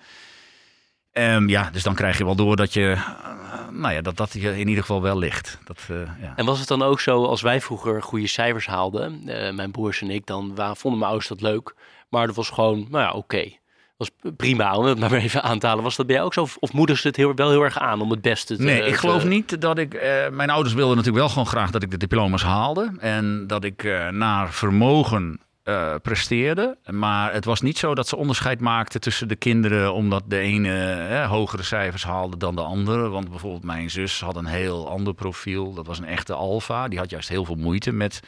Um, 1.13 1.49
ja, 1.49 1.71
dus 1.71 1.83
dan 1.83 1.95
krijg 1.95 2.19
je 2.19 2.25
wel 2.25 2.35
door 2.35 2.57
dat 2.57 2.73
je, 2.73 2.81
uh, 2.81 3.69
nou 3.71 3.95
ja, 3.95 4.01
dat 4.01 4.17
dat 4.17 4.33
je 4.33 4.59
in 4.59 4.69
ieder 4.69 4.83
geval 4.83 5.03
wel 5.03 5.19
ligt. 5.19 5.59
Dat, 5.65 5.79
uh, 5.91 5.97
ja. 6.21 6.33
En 6.37 6.45
was 6.45 6.59
het 6.59 6.69
dan 6.69 6.83
ook 6.83 7.01
zo, 7.01 7.25
als 7.25 7.43
wij 7.43 7.61
vroeger 7.61 8.03
goede 8.03 8.27
cijfers 8.27 8.67
haalden, 8.67 9.23
uh, 9.27 9.53
mijn 9.53 9.71
broers 9.71 10.03
en 10.03 10.11
ik, 10.11 10.27
dan 10.27 10.53
vonden 10.57 10.99
mijn 10.99 11.11
ouders 11.11 11.29
dat 11.29 11.41
leuk. 11.41 11.75
Maar 12.09 12.27
dat 12.27 12.37
was 12.37 12.51
gewoon, 12.51 12.87
nou 12.91 13.05
ja, 13.05 13.09
oké. 13.09 13.19
Okay. 13.19 13.61
was 13.97 14.11
prima 14.37 14.75
om 14.75 14.85
het 14.85 14.99
maar 15.01 15.13
even 15.13 15.43
aan 15.43 15.59
te 15.59 15.67
halen. 15.67 15.85
Was 15.85 15.97
dat 15.97 16.07
bij 16.07 16.15
jou 16.15 16.27
ook 16.27 16.35
zo? 16.35 16.43
Of, 16.43 16.57
of 16.61 16.73
moeders 16.73 17.03
het 17.03 17.17
heel, 17.17 17.35
wel 17.35 17.51
heel 17.51 17.63
erg 17.63 17.79
aan 17.79 18.01
om 18.01 18.11
het 18.11 18.21
beste 18.21 18.57
te... 18.57 18.63
Nee, 18.63 18.83
ik 18.83 18.97
geloof 18.97 19.25
niet 19.25 19.61
dat 19.61 19.79
ik... 19.79 19.93
mijn 20.33 20.51
ouders 20.51 20.75
wilden 20.75 20.97
natuurlijk 20.97 21.25
wel 21.25 21.33
gewoon 21.33 21.47
graag 21.47 21.71
dat 21.71 21.83
ik 21.83 21.91
de 21.91 21.97
diploma's 21.97 22.43
haalde. 22.43 22.93
En 22.99 23.47
dat 23.47 23.65
ik 23.65 23.83
naar 24.11 24.53
vermogen 24.53 25.41
uh, 25.65 25.95
presteerde. 26.03 26.77
Maar 26.91 27.33
het 27.33 27.45
was 27.45 27.61
niet 27.61 27.79
zo 27.79 27.95
dat 27.95 28.09
ze 28.09 28.17
onderscheid 28.17 28.61
maakten 28.61 29.01
tussen 29.01 29.29
de 29.29 29.37
kinderen, 29.37 29.93
omdat 29.93 30.23
de 30.27 30.39
ene 30.39 31.25
hogere 31.29 31.63
cijfers 31.63 32.05
haalde 32.05 32.37
dan 32.37 32.55
de 32.55 32.63
andere. 32.63 33.09
Want 33.09 33.31
bijvoorbeeld 33.31 33.65
mijn 33.65 33.91
zus 33.91 34.21
had 34.21 34.37
een 34.37 34.47
heel 34.47 34.89
ander 34.89 35.15
profiel. 35.15 35.75
Dat 35.75 35.87
was 35.87 35.99
een 35.99 36.05
echte 36.05 36.35
alfa. 36.35 36.89
Die 36.89 36.99
had 36.99 37.11
juist 37.11 37.29
heel 37.29 37.45
veel 37.45 37.55
moeite 37.55 37.93
met 37.93 38.21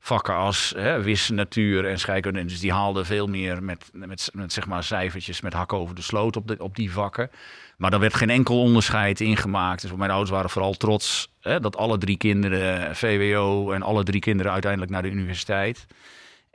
vakken 0.00 0.34
als 0.34 0.72
hè, 0.76 1.14
natuur 1.28 1.86
en 1.86 1.98
scheikunde. 1.98 2.44
Dus 2.44 2.60
die 2.60 2.72
haalde 2.72 3.04
veel 3.04 3.26
meer 3.26 3.62
met, 3.62 3.90
met, 3.92 4.30
zeg 4.46 4.66
maar 4.66 4.84
cijfertjes 4.84 5.40
met 5.40 5.52
hakken 5.52 5.78
over 5.78 5.94
de 5.94 6.02
sloot 6.02 6.36
op, 6.36 6.48
de, 6.48 6.56
op 6.58 6.76
die 6.76 6.92
vakken. 6.92 7.30
Maar 7.76 7.90
daar 7.90 8.00
werd 8.00 8.14
geen 8.14 8.30
enkel 8.30 8.60
onderscheid 8.60 9.20
in 9.20 9.36
gemaakt. 9.36 9.82
Dus 9.82 9.92
mijn 9.92 10.10
ouders 10.10 10.30
waren 10.30 10.50
vooral 10.50 10.72
trots 10.72 11.32
hè, 11.40 11.60
dat 11.60 11.76
alle 11.76 11.98
drie 11.98 12.16
kinderen 12.16 12.96
VWO 12.96 13.72
en 13.72 13.82
alle 13.82 14.04
drie 14.04 14.20
kinderen 14.20 14.52
uiteindelijk 14.52 14.92
naar 14.92 15.02
de 15.02 15.10
universiteit. 15.10 15.86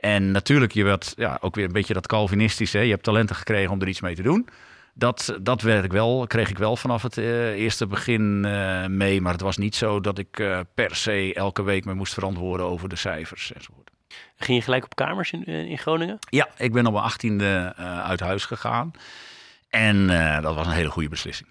En 0.04 0.30
natuurlijk, 0.30 0.72
je 0.72 0.84
werd 0.84 1.12
ja, 1.16 1.38
ook 1.40 1.54
weer 1.54 1.64
een 1.64 1.72
beetje 1.72 1.94
dat 1.94 2.06
Calvinistische. 2.06 2.78
Je 2.78 2.90
hebt 2.90 3.02
talenten 3.02 3.36
gekregen 3.36 3.72
om 3.72 3.80
er 3.80 3.88
iets 3.88 4.00
mee 4.00 4.14
te 4.14 4.22
doen. 4.22 4.48
Dat, 4.94 5.38
dat 5.40 5.62
werd 5.62 5.84
ik 5.84 5.92
wel, 5.92 6.26
kreeg 6.26 6.50
ik 6.50 6.58
wel 6.58 6.76
vanaf 6.76 7.02
het 7.02 7.16
uh, 7.16 7.48
eerste 7.48 7.86
begin 7.86 8.42
uh, 8.44 8.86
mee. 8.86 9.20
Maar 9.20 9.32
het 9.32 9.40
was 9.40 9.56
niet 9.56 9.74
zo 9.74 10.00
dat 10.00 10.18
ik 10.18 10.38
uh, 10.38 10.60
per 10.74 10.96
se 10.96 11.34
elke 11.34 11.62
week 11.62 11.84
me 11.84 11.94
moest 11.94 12.14
verantwoorden 12.14 12.66
over 12.66 12.88
de 12.88 12.96
cijfers 12.96 13.52
enzovoort. 13.52 13.90
Ging 14.36 14.58
je 14.58 14.64
gelijk 14.64 14.84
op 14.84 14.94
kamers 14.94 15.32
in, 15.32 15.44
in 15.44 15.78
Groningen? 15.78 16.18
Ja, 16.30 16.48
ik 16.56 16.72
ben 16.72 16.86
op 16.86 16.92
mijn 16.92 17.04
achttiende 17.04 17.74
uit 18.04 18.20
huis 18.20 18.44
gegaan. 18.44 18.90
En 19.68 20.06
dat 20.42 20.54
was 20.54 20.66
een 20.66 20.72
hele 20.72 20.90
goede 20.90 21.08
beslissing. 21.08 21.48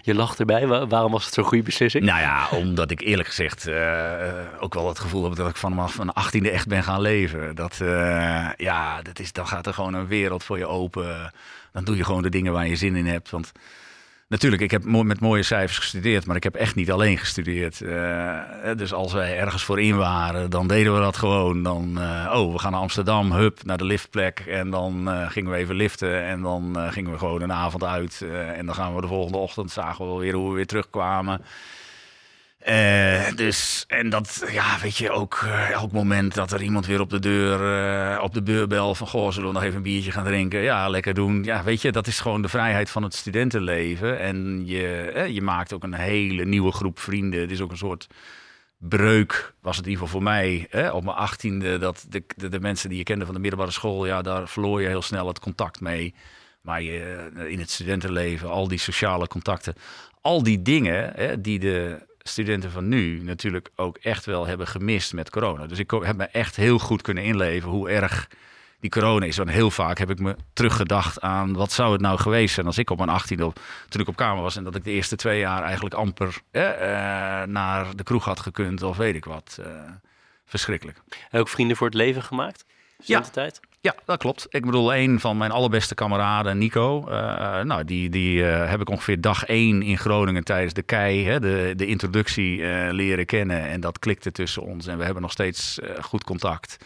Je 0.00 0.14
lacht 0.14 0.38
erbij. 0.40 0.66
Waarom 0.66 1.12
was 1.12 1.24
het 1.24 1.34
zo'n 1.34 1.44
goede 1.44 1.64
beslissing? 1.64 2.04
Nou 2.04 2.20
ja, 2.20 2.48
omdat 2.50 2.90
ik 2.90 3.00
eerlijk 3.00 3.28
gezegd 3.28 3.68
uh, 3.68 4.32
ook 4.60 4.74
wel 4.74 4.88
het 4.88 4.98
gevoel 4.98 5.24
heb 5.24 5.34
dat 5.34 5.48
ik 5.48 5.56
vanaf 5.56 5.96
mijn 5.96 6.10
achttiende 6.10 6.50
echt 6.50 6.68
ben 6.68 6.82
gaan 6.82 7.00
leven. 7.00 7.54
Dat, 7.54 7.78
uh, 7.82 8.48
ja, 8.56 9.02
dat 9.02 9.18
is, 9.18 9.32
dan 9.32 9.46
gaat 9.46 9.66
er 9.66 9.74
gewoon 9.74 9.94
een 9.94 10.06
wereld 10.06 10.44
voor 10.44 10.58
je 10.58 10.66
open. 10.66 11.32
Dan 11.72 11.84
doe 11.84 11.96
je 11.96 12.04
gewoon 12.04 12.22
de 12.22 12.28
dingen 12.28 12.52
waar 12.52 12.66
je 12.66 12.76
zin 12.76 12.96
in 12.96 13.06
hebt. 13.06 13.30
Want 13.30 13.52
Natuurlijk, 14.30 14.62
ik 14.62 14.70
heb 14.70 14.84
met 14.84 15.20
mooie 15.20 15.42
cijfers 15.42 15.78
gestudeerd, 15.78 16.26
maar 16.26 16.36
ik 16.36 16.42
heb 16.42 16.54
echt 16.54 16.74
niet 16.74 16.90
alleen 16.90 17.18
gestudeerd. 17.18 17.80
Uh, 17.80 18.40
dus 18.76 18.92
als 18.92 19.12
wij 19.12 19.38
ergens 19.38 19.62
voor 19.62 19.80
in 19.80 19.96
waren, 19.96 20.50
dan 20.50 20.66
deden 20.66 20.94
we 20.94 21.00
dat 21.00 21.16
gewoon. 21.16 21.62
Dan, 21.62 21.94
uh, 21.98 22.32
oh, 22.34 22.52
we 22.52 22.58
gaan 22.58 22.72
naar 22.72 22.80
Amsterdam, 22.80 23.32
hup, 23.32 23.64
naar 23.64 23.78
de 23.78 23.84
liftplek. 23.84 24.38
En 24.38 24.70
dan 24.70 25.08
uh, 25.08 25.30
gingen 25.30 25.50
we 25.50 25.56
even 25.56 25.74
liften 25.74 26.24
en 26.24 26.42
dan 26.42 26.76
gingen 26.90 27.12
we 27.12 27.18
gewoon 27.18 27.42
een 27.42 27.52
avond 27.52 27.84
uit. 27.84 28.24
en 28.56 28.66
dan 28.66 28.74
gaan 28.74 28.94
we 28.94 29.00
de 29.00 29.06
volgende 29.06 29.38
ochtend, 29.38 29.70
zagen 29.70 30.14
we 30.14 30.20
weer 30.20 30.34
hoe 30.34 30.48
we 30.48 30.54
weer 30.54 30.66
terugkwamen. 30.66 31.40
Uh, 32.68 33.36
dus, 33.36 33.84
en 33.88 34.10
dat, 34.10 34.44
ja, 34.50 34.78
weet 34.80 34.96
je, 34.96 35.10
ook 35.10 35.40
uh, 35.44 35.70
elk 35.70 35.92
moment 35.92 36.34
dat 36.34 36.52
er 36.52 36.62
iemand 36.62 36.86
weer 36.86 37.00
op 37.00 37.10
de 37.10 37.18
deur, 37.18 37.60
uh, 38.14 38.22
op 38.22 38.34
de 38.34 38.42
deurbel 38.42 38.94
van, 38.94 39.06
goh, 39.06 39.30
zullen 39.30 39.48
we 39.48 39.54
nog 39.54 39.62
even 39.62 39.76
een 39.76 39.82
biertje 39.82 40.10
gaan 40.10 40.24
drinken? 40.24 40.60
Ja, 40.60 40.88
lekker 40.88 41.14
doen. 41.14 41.44
Ja, 41.44 41.62
weet 41.62 41.82
je, 41.82 41.92
dat 41.92 42.06
is 42.06 42.20
gewoon 42.20 42.42
de 42.42 42.48
vrijheid 42.48 42.90
van 42.90 43.02
het 43.02 43.14
studentenleven. 43.14 44.18
En 44.18 44.66
je, 44.66 45.26
je 45.30 45.42
maakt 45.42 45.72
ook 45.72 45.82
een 45.82 45.94
hele 45.94 46.44
nieuwe 46.44 46.72
groep 46.72 46.98
vrienden. 46.98 47.40
Het 47.40 47.50
is 47.50 47.60
ook 47.60 47.70
een 47.70 47.76
soort 47.76 48.06
breuk, 48.78 49.54
was 49.60 49.76
het 49.76 49.86
in 49.86 49.90
ieder 49.90 50.06
geval 50.06 50.20
voor 50.20 50.30
mij, 50.30 50.68
op 50.92 51.04
mijn 51.04 51.16
achttiende, 51.16 51.78
dat 51.78 52.06
de, 52.08 52.24
de, 52.36 52.48
de, 52.48 52.60
mensen 52.60 52.88
die 52.88 52.98
je 52.98 53.04
kende 53.04 53.24
van 53.24 53.34
de 53.34 53.40
middelbare 53.40 53.70
school, 53.70 54.06
ja, 54.06 54.22
daar 54.22 54.48
verloor 54.48 54.80
je 54.80 54.88
heel 54.88 55.02
snel 55.02 55.26
het 55.26 55.38
contact 55.38 55.80
mee. 55.80 56.14
Maar 56.60 56.82
je, 56.82 57.30
in 57.48 57.58
het 57.58 57.70
studentenleven, 57.70 58.50
al 58.50 58.68
die 58.68 58.78
sociale 58.78 59.26
contacten, 59.26 59.74
al 60.20 60.42
die 60.42 60.62
dingen 60.62 61.42
die 61.42 61.58
de 61.58 62.08
studenten 62.22 62.70
van 62.70 62.88
nu 62.88 63.22
natuurlijk 63.22 63.70
ook 63.76 63.96
echt 63.96 64.26
wel 64.26 64.46
hebben 64.46 64.66
gemist 64.66 65.12
met 65.12 65.30
corona. 65.30 65.66
Dus 65.66 65.78
ik 65.78 65.90
heb 65.90 66.16
me 66.16 66.24
echt 66.24 66.56
heel 66.56 66.78
goed 66.78 67.02
kunnen 67.02 67.24
inleven 67.24 67.70
hoe 67.70 67.90
erg 67.90 68.28
die 68.80 68.90
corona 68.90 69.26
is. 69.26 69.36
Want 69.36 69.50
heel 69.50 69.70
vaak 69.70 69.98
heb 69.98 70.10
ik 70.10 70.18
me 70.18 70.36
teruggedacht 70.52 71.20
aan 71.20 71.52
wat 71.52 71.72
zou 71.72 71.92
het 71.92 72.00
nou 72.00 72.18
geweest 72.18 72.54
zijn 72.54 72.66
als 72.66 72.78
ik 72.78 72.90
op 72.90 72.98
mijn 72.98 73.08
18 73.08 73.42
op, 73.42 73.60
toen 73.88 74.00
ik 74.00 74.08
op 74.08 74.16
kamer 74.16 74.42
was 74.42 74.56
en 74.56 74.64
dat 74.64 74.74
ik 74.74 74.84
de 74.84 74.90
eerste 74.90 75.16
twee 75.16 75.38
jaar 75.38 75.62
eigenlijk 75.62 75.94
amper 75.94 76.40
eh, 76.50 76.62
naar 77.42 77.96
de 77.96 78.02
kroeg 78.02 78.24
had 78.24 78.40
gekund 78.40 78.82
of 78.82 78.96
weet 78.96 79.14
ik 79.14 79.24
wat. 79.24 79.58
Uh, 79.60 79.66
verschrikkelijk. 80.44 81.02
En 81.30 81.40
ook 81.40 81.48
vrienden 81.48 81.76
voor 81.76 81.86
het 81.86 81.96
leven 81.96 82.22
gemaakt? 82.22 82.64
Ja, 83.04 83.24
ja, 83.80 83.94
dat 84.04 84.18
klopt. 84.18 84.46
Ik 84.50 84.64
bedoel, 84.64 84.94
een 84.94 85.20
van 85.20 85.36
mijn 85.36 85.50
allerbeste 85.50 85.94
kameraden, 85.94 86.58
Nico. 86.58 87.04
Uh, 87.08 87.60
nou, 87.60 87.84
die, 87.84 88.08
die 88.08 88.38
uh, 88.38 88.68
heb 88.68 88.80
ik 88.80 88.88
ongeveer 88.88 89.20
dag 89.20 89.44
één 89.44 89.82
in 89.82 89.98
Groningen 89.98 90.44
tijdens 90.44 90.72
de 90.72 90.82
KEI, 90.82 91.24
hè, 91.24 91.40
de, 91.40 91.72
de 91.76 91.86
introductie, 91.86 92.58
uh, 92.58 92.88
leren 92.90 93.26
kennen. 93.26 93.62
En 93.62 93.80
dat 93.80 93.98
klikte 93.98 94.32
tussen 94.32 94.62
ons. 94.62 94.86
En 94.86 94.98
we 94.98 95.04
hebben 95.04 95.22
nog 95.22 95.32
steeds 95.32 95.78
goed 96.00 96.24
contact. 96.24 96.76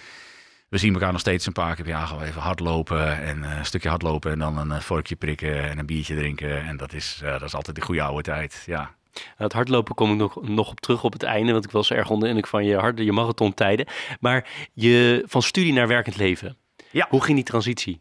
We 0.68 0.78
zien 0.78 0.92
elkaar 0.92 1.12
nog 1.12 1.20
steeds 1.20 1.46
een 1.46 1.52
paar 1.52 1.74
keer 1.74 1.84
per 1.84 1.92
jaar. 1.92 2.22
Even 2.22 2.40
hardlopen 2.40 3.22
en 3.22 3.42
een 3.42 3.66
stukje 3.66 3.88
hardlopen. 3.88 4.30
En 4.32 4.38
dan 4.38 4.70
een 4.70 4.82
vorkje 4.82 5.16
prikken 5.16 5.70
en 5.70 5.78
een 5.78 5.86
biertje 5.86 6.16
drinken. 6.16 6.64
En 6.64 6.76
dat 6.76 6.92
is, 6.92 7.20
dat 7.22 7.42
is 7.42 7.54
altijd 7.54 7.76
de 7.76 7.82
goede 7.82 8.02
oude 8.02 8.22
tijd. 8.22 8.62
Ja. 8.66 8.94
Het 9.36 9.52
hardlopen 9.52 9.94
kom 9.94 10.10
ik 10.10 10.16
nog, 10.16 10.48
nog 10.48 10.70
op 10.70 10.80
terug 10.80 11.04
op 11.04 11.12
het 11.12 11.22
einde, 11.22 11.52
want 11.52 11.64
ik 11.64 11.70
was 11.70 11.90
erg 11.90 12.10
onder 12.10 12.28
indruk 12.28 12.46
van 12.46 12.64
je, 12.64 12.76
hard, 12.76 12.98
je 12.98 13.12
marathontijden. 13.12 13.86
Maar 14.20 14.48
je, 14.72 15.24
van 15.26 15.42
studie 15.42 15.72
naar 15.72 15.88
werkend 15.88 16.16
leven, 16.16 16.56
ja. 16.94 17.06
Hoe 17.08 17.24
ging 17.24 17.36
die 17.36 17.44
transitie? 17.44 18.00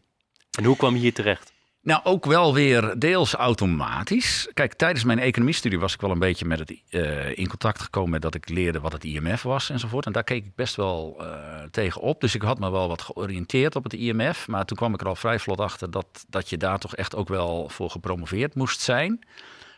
En 0.58 0.64
hoe 0.64 0.76
kwam 0.76 0.94
je 0.94 1.00
hier 1.00 1.14
terecht? 1.14 1.52
Nou, 1.84 2.00
ook 2.04 2.24
wel 2.24 2.54
weer 2.54 2.94
deels 2.98 3.34
automatisch. 3.34 4.48
Kijk, 4.52 4.74
tijdens 4.74 5.04
mijn 5.04 5.18
economiestudie 5.18 5.78
was 5.78 5.94
ik 5.94 6.00
wel 6.00 6.10
een 6.10 6.18
beetje 6.18 6.44
met 6.44 6.58
het, 6.58 6.80
uh, 6.90 7.38
in 7.38 7.48
contact 7.48 7.80
gekomen 7.80 8.10
met 8.10 8.22
dat 8.22 8.34
ik 8.34 8.48
leerde 8.48 8.80
wat 8.80 8.92
het 8.92 9.04
IMF 9.04 9.42
was 9.42 9.70
enzovoort. 9.70 10.06
En 10.06 10.12
daar 10.12 10.24
keek 10.24 10.44
ik 10.44 10.54
best 10.54 10.76
wel 10.76 11.16
uh, 11.20 11.62
tegen 11.70 12.00
op. 12.00 12.20
Dus 12.20 12.34
ik 12.34 12.42
had 12.42 12.58
me 12.58 12.70
wel 12.70 12.88
wat 12.88 13.02
georiënteerd 13.02 13.76
op 13.76 13.84
het 13.84 13.92
IMF. 13.92 14.48
Maar 14.48 14.64
toen 14.64 14.76
kwam 14.76 14.94
ik 14.94 15.00
er 15.00 15.06
al 15.06 15.14
vrij 15.14 15.38
vlot 15.38 15.60
achter 15.60 15.90
dat, 15.90 16.24
dat 16.28 16.48
je 16.48 16.56
daar 16.56 16.78
toch 16.78 16.96
echt 16.96 17.14
ook 17.14 17.28
wel 17.28 17.68
voor 17.68 17.90
gepromoveerd 17.90 18.54
moest 18.54 18.80
zijn. 18.80 19.26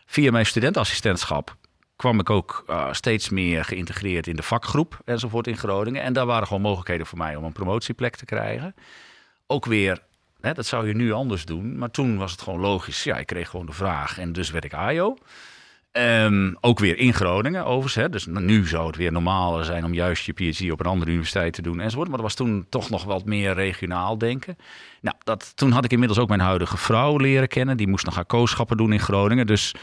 Via 0.05 0.31
mijn 0.31 0.45
studentassistentschap 0.45 1.55
kwam 1.95 2.19
ik 2.19 2.29
ook 2.29 2.63
uh, 2.69 2.93
steeds 2.93 3.29
meer 3.29 3.65
geïntegreerd 3.65 4.27
in 4.27 4.35
de 4.35 4.43
vakgroep 4.43 4.99
enzovoort 5.05 5.47
in 5.47 5.57
Groningen. 5.57 6.01
En 6.01 6.13
daar 6.13 6.25
waren 6.25 6.47
gewoon 6.47 6.61
mogelijkheden 6.61 7.05
voor 7.05 7.17
mij 7.17 7.35
om 7.35 7.43
een 7.43 7.51
promotieplek 7.51 8.15
te 8.15 8.25
krijgen 8.25 8.75
ook 9.47 9.65
weer, 9.65 9.99
hè, 10.41 10.53
dat 10.53 10.65
zou 10.65 10.87
je 10.87 10.95
nu 10.95 11.11
anders 11.11 11.45
doen. 11.45 11.77
Maar 11.77 11.91
toen 11.91 12.17
was 12.17 12.31
het 12.31 12.41
gewoon 12.41 12.59
logisch. 12.59 13.03
Ja, 13.03 13.17
ik 13.17 13.25
kreeg 13.25 13.49
gewoon 13.49 13.65
de 13.65 13.71
vraag 13.71 14.19
en 14.19 14.33
dus 14.33 14.51
werd 14.51 14.65
ik 14.65 14.73
AIO. 14.73 15.17
Um, 15.91 16.57
ook 16.61 16.79
weer 16.79 16.97
in 16.97 17.13
Groningen, 17.13 17.65
overigens. 17.65 17.95
Hè. 17.95 18.09
Dus 18.09 18.25
nu 18.25 18.67
zou 18.67 18.87
het 18.87 18.95
weer 18.95 19.11
normaler 19.11 19.65
zijn 19.65 19.85
om 19.85 19.93
juist 19.93 20.25
je 20.25 20.33
PhD 20.33 20.71
op 20.71 20.79
een 20.79 20.85
andere 20.85 21.11
universiteit 21.11 21.53
te 21.53 21.61
doen 21.61 21.79
enzovoort. 21.79 22.07
Maar 22.07 22.17
dat 22.17 22.25
was 22.25 22.35
toen 22.35 22.65
toch 22.69 22.89
nog 22.89 23.03
wat 23.03 23.25
meer 23.25 23.53
regionaal 23.53 24.17
denken. 24.17 24.57
Nou, 25.01 25.15
dat, 25.23 25.51
toen 25.55 25.71
had 25.71 25.85
ik 25.85 25.91
inmiddels 25.91 26.19
ook 26.19 26.27
mijn 26.27 26.39
huidige 26.39 26.77
vrouw 26.77 27.17
leren 27.17 27.47
kennen. 27.47 27.77
Die 27.77 27.87
moest 27.87 28.05
nog 28.05 28.15
haar 28.15 28.25
kooschappen 28.25 28.77
doen 28.77 28.93
in 28.93 28.99
Groningen. 28.99 29.47
Dus 29.47 29.75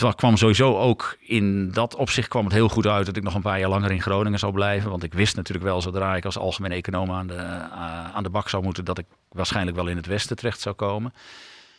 het 0.00 0.14
kwam 0.14 0.36
sowieso 0.36 0.78
ook 0.78 1.16
in 1.20 1.70
dat 1.70 1.94
opzicht 1.94 2.28
kwam 2.28 2.44
het 2.44 2.52
heel 2.52 2.68
goed 2.68 2.86
uit 2.86 3.06
dat 3.06 3.16
ik 3.16 3.22
nog 3.22 3.34
een 3.34 3.42
paar 3.42 3.58
jaar 3.58 3.68
langer 3.68 3.90
in 3.90 4.02
Groningen 4.02 4.38
zou 4.38 4.52
blijven. 4.52 4.90
Want 4.90 5.02
ik 5.02 5.14
wist 5.14 5.36
natuurlijk 5.36 5.66
wel 5.66 5.80
zodra 5.80 6.16
ik 6.16 6.24
als 6.24 6.38
algemeen 6.38 6.72
econoom 6.72 7.10
aan 7.10 7.26
de, 7.26 7.34
uh, 7.34 8.14
aan 8.14 8.22
de 8.22 8.30
bak 8.30 8.48
zou 8.48 8.62
moeten, 8.62 8.84
dat 8.84 8.98
ik 8.98 9.06
waarschijnlijk 9.28 9.76
wel 9.76 9.86
in 9.86 9.96
het 9.96 10.06
westen 10.06 10.36
terecht 10.36 10.60
zou 10.60 10.74
komen. 10.74 11.12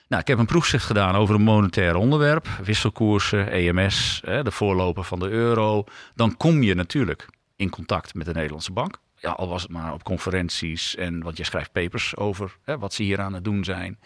Nou, 0.07 0.22
ik 0.22 0.28
heb 0.28 0.38
een 0.38 0.45
proefschrift 0.45 0.86
gedaan 0.86 1.16
over 1.16 1.36
een 1.36 1.41
monetair 1.41 1.95
onderwerp, 1.95 2.47
wisselkoersen, 2.63 3.51
EMS, 3.51 4.22
de 4.24 4.51
voorloper 4.51 5.03
van 5.03 5.20
de 5.20 5.30
euro. 5.30 5.84
Dan 6.16 6.38
kom 6.38 6.63
je 6.63 6.76
natuurlijk 6.76 7.28
in 7.55 7.70
contact 7.70 8.13
met 8.13 8.26
de 8.26 8.34
Nederlandse 8.34 8.72
bank. 8.72 8.99
Ja, 9.16 9.32
al 9.32 9.47
was 9.47 9.61
het 9.61 9.72
maar 9.72 9.93
op 9.93 10.03
conferenties 10.03 10.95
en 10.95 11.24
want 11.24 11.38
je 11.38 11.43
schrijft 11.43 11.72
papers 11.72 12.16
over 12.16 12.57
hè, 12.63 12.78
wat 12.78 12.93
ze 12.93 13.03
hier 13.03 13.22
aan 13.22 13.34
het 13.34 13.43
doen 13.43 13.63
zijn. 13.63 13.99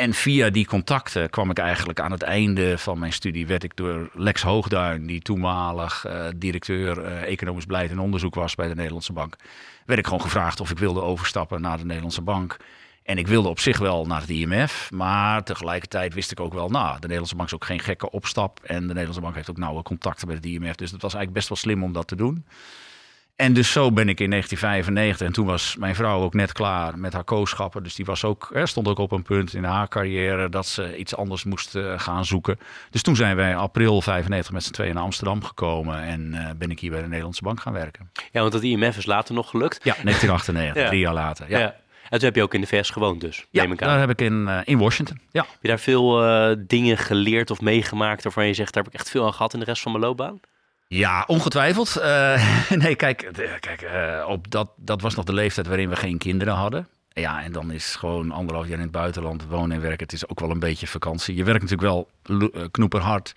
En 0.00 0.14
via 0.14 0.50
die 0.50 0.66
contacten 0.66 1.30
kwam 1.30 1.50
ik 1.50 1.58
eigenlijk 1.58 2.00
aan 2.00 2.10
het 2.10 2.22
einde 2.22 2.78
van 2.78 2.98
mijn 2.98 3.12
studie, 3.12 3.46
werd 3.46 3.64
ik 3.64 3.76
door 3.76 4.10
Lex 4.14 4.42
Hoogduin, 4.42 5.06
die 5.06 5.20
toenmalig 5.20 6.06
uh, 6.06 6.26
directeur 6.36 7.04
uh, 7.04 7.22
economisch 7.22 7.66
beleid 7.66 7.90
en 7.90 7.98
onderzoek 7.98 8.34
was 8.34 8.54
bij 8.54 8.68
de 8.68 8.74
Nederlandse 8.74 9.12
Bank, 9.12 9.36
werd 9.86 9.98
ik 9.98 10.04
gewoon 10.04 10.20
gevraagd 10.20 10.60
of 10.60 10.70
ik 10.70 10.78
wilde 10.78 11.02
overstappen 11.02 11.60
naar 11.60 11.78
de 11.78 11.84
Nederlandse 11.84 12.22
Bank. 12.22 12.56
En 13.02 13.18
ik 13.18 13.26
wilde 13.26 13.48
op 13.48 13.58
zich 13.58 13.78
wel 13.78 14.06
naar 14.06 14.20
het 14.20 14.30
IMF, 14.30 14.90
maar 14.90 15.44
tegelijkertijd 15.44 16.14
wist 16.14 16.30
ik 16.30 16.40
ook 16.40 16.52
wel, 16.52 16.68
nou, 16.68 16.92
de 16.94 17.00
Nederlandse 17.00 17.36
Bank 17.36 17.48
is 17.48 17.54
ook 17.54 17.64
geen 17.64 17.80
gekke 17.80 18.10
opstap. 18.10 18.60
En 18.62 18.80
de 18.80 18.86
Nederlandse 18.86 19.20
Bank 19.20 19.34
heeft 19.34 19.50
ook 19.50 19.58
nauwe 19.58 19.82
contacten 19.82 20.26
met 20.26 20.36
het 20.36 20.46
IMF. 20.46 20.74
Dus 20.74 20.90
het 20.90 21.02
was 21.02 21.14
eigenlijk 21.14 21.32
best 21.32 21.48
wel 21.48 21.58
slim 21.58 21.84
om 21.84 21.92
dat 21.92 22.08
te 22.08 22.16
doen. 22.16 22.44
En 23.40 23.52
dus 23.52 23.72
zo 23.72 23.92
ben 23.92 24.08
ik 24.08 24.20
in 24.20 24.30
1995, 24.30 25.26
en 25.26 25.32
toen 25.32 25.46
was 25.46 25.76
mijn 25.78 25.94
vrouw 25.94 26.20
ook 26.22 26.34
net 26.34 26.52
klaar 26.52 26.98
met 26.98 27.12
haar 27.12 27.24
kooschappen. 27.24 27.82
Dus 27.82 27.94
die 27.94 28.04
was 28.04 28.24
ook, 28.24 28.52
stond 28.64 28.88
ook 28.88 28.98
op 28.98 29.12
een 29.12 29.22
punt 29.22 29.54
in 29.54 29.64
haar 29.64 29.88
carrière 29.88 30.48
dat 30.48 30.66
ze 30.66 30.96
iets 30.96 31.16
anders 31.16 31.44
moest 31.44 31.74
eh, 31.74 31.92
gaan 31.96 32.24
zoeken. 32.24 32.58
Dus 32.90 33.02
toen 33.02 33.16
zijn 33.16 33.36
wij 33.36 33.56
april 33.56 34.00
95 34.00 34.52
met 34.52 34.64
z'n 34.64 34.72
tweeën 34.72 34.94
naar 34.94 35.02
Amsterdam 35.02 35.44
gekomen 35.44 36.02
en 36.02 36.32
uh, 36.32 36.50
ben 36.58 36.70
ik 36.70 36.80
hier 36.80 36.90
bij 36.90 37.00
de 37.00 37.06
Nederlandse 37.06 37.42
Bank 37.42 37.60
gaan 37.60 37.72
werken. 37.72 38.10
Ja, 38.32 38.40
want 38.40 38.52
het 38.52 38.62
IMF 38.62 38.96
is 38.96 39.06
later 39.06 39.34
nog 39.34 39.50
gelukt. 39.50 39.84
Ja, 39.84 39.94
1998, 40.02 40.86
drie 40.88 41.00
jaar 41.00 41.14
later. 41.14 41.50
ja. 41.50 41.58
ja. 41.58 41.76
En 42.02 42.18
toen 42.18 42.28
heb 42.28 42.36
je 42.36 42.42
ook 42.42 42.54
in 42.54 42.60
de 42.60 42.66
VS 42.66 42.90
gewoond 42.90 43.20
dus, 43.20 43.46
ja, 43.50 43.66
daar 43.66 43.98
heb 43.98 44.10
ik 44.10 44.20
in, 44.20 44.44
uh, 44.48 44.58
in 44.64 44.78
Washington, 44.78 45.20
ja. 45.30 45.40
Heb 45.40 45.58
je 45.60 45.68
daar 45.68 45.78
veel 45.78 46.26
uh, 46.26 46.56
dingen 46.58 46.98
geleerd 46.98 47.50
of 47.50 47.60
meegemaakt 47.60 48.22
waarvan 48.22 48.46
je 48.46 48.54
zegt, 48.54 48.74
daar 48.74 48.82
heb 48.82 48.92
ik 48.92 48.98
echt 48.98 49.10
veel 49.10 49.24
aan 49.24 49.32
gehad 49.32 49.52
in 49.52 49.58
de 49.58 49.64
rest 49.64 49.82
van 49.82 49.92
mijn 49.92 50.04
loopbaan? 50.04 50.40
Ja, 50.92 51.24
ongetwijfeld. 51.26 51.96
Uh, 51.98 52.70
nee, 52.82 52.94
kijk, 52.94 53.30
kijk 53.60 53.86
op 54.26 54.50
dat, 54.50 54.70
dat 54.76 55.00
was 55.00 55.14
nog 55.14 55.24
de 55.24 55.32
leeftijd 55.32 55.66
waarin 55.66 55.88
we 55.88 55.96
geen 55.96 56.18
kinderen 56.18 56.54
hadden. 56.54 56.88
Ja, 57.08 57.42
en 57.42 57.52
dan 57.52 57.70
is 57.70 57.94
gewoon 57.94 58.30
anderhalf 58.30 58.66
jaar 58.66 58.76
in 58.76 58.82
het 58.82 58.90
buitenland 58.90 59.46
wonen 59.46 59.76
en 59.76 59.82
werken. 59.82 60.02
Het 60.02 60.12
is 60.12 60.28
ook 60.28 60.40
wel 60.40 60.50
een 60.50 60.58
beetje 60.58 60.86
vakantie. 60.86 61.34
Je 61.34 61.44
werkt 61.44 61.62
natuurlijk 61.62 61.90
wel 61.90 62.10
knoeperhard. 62.70 63.32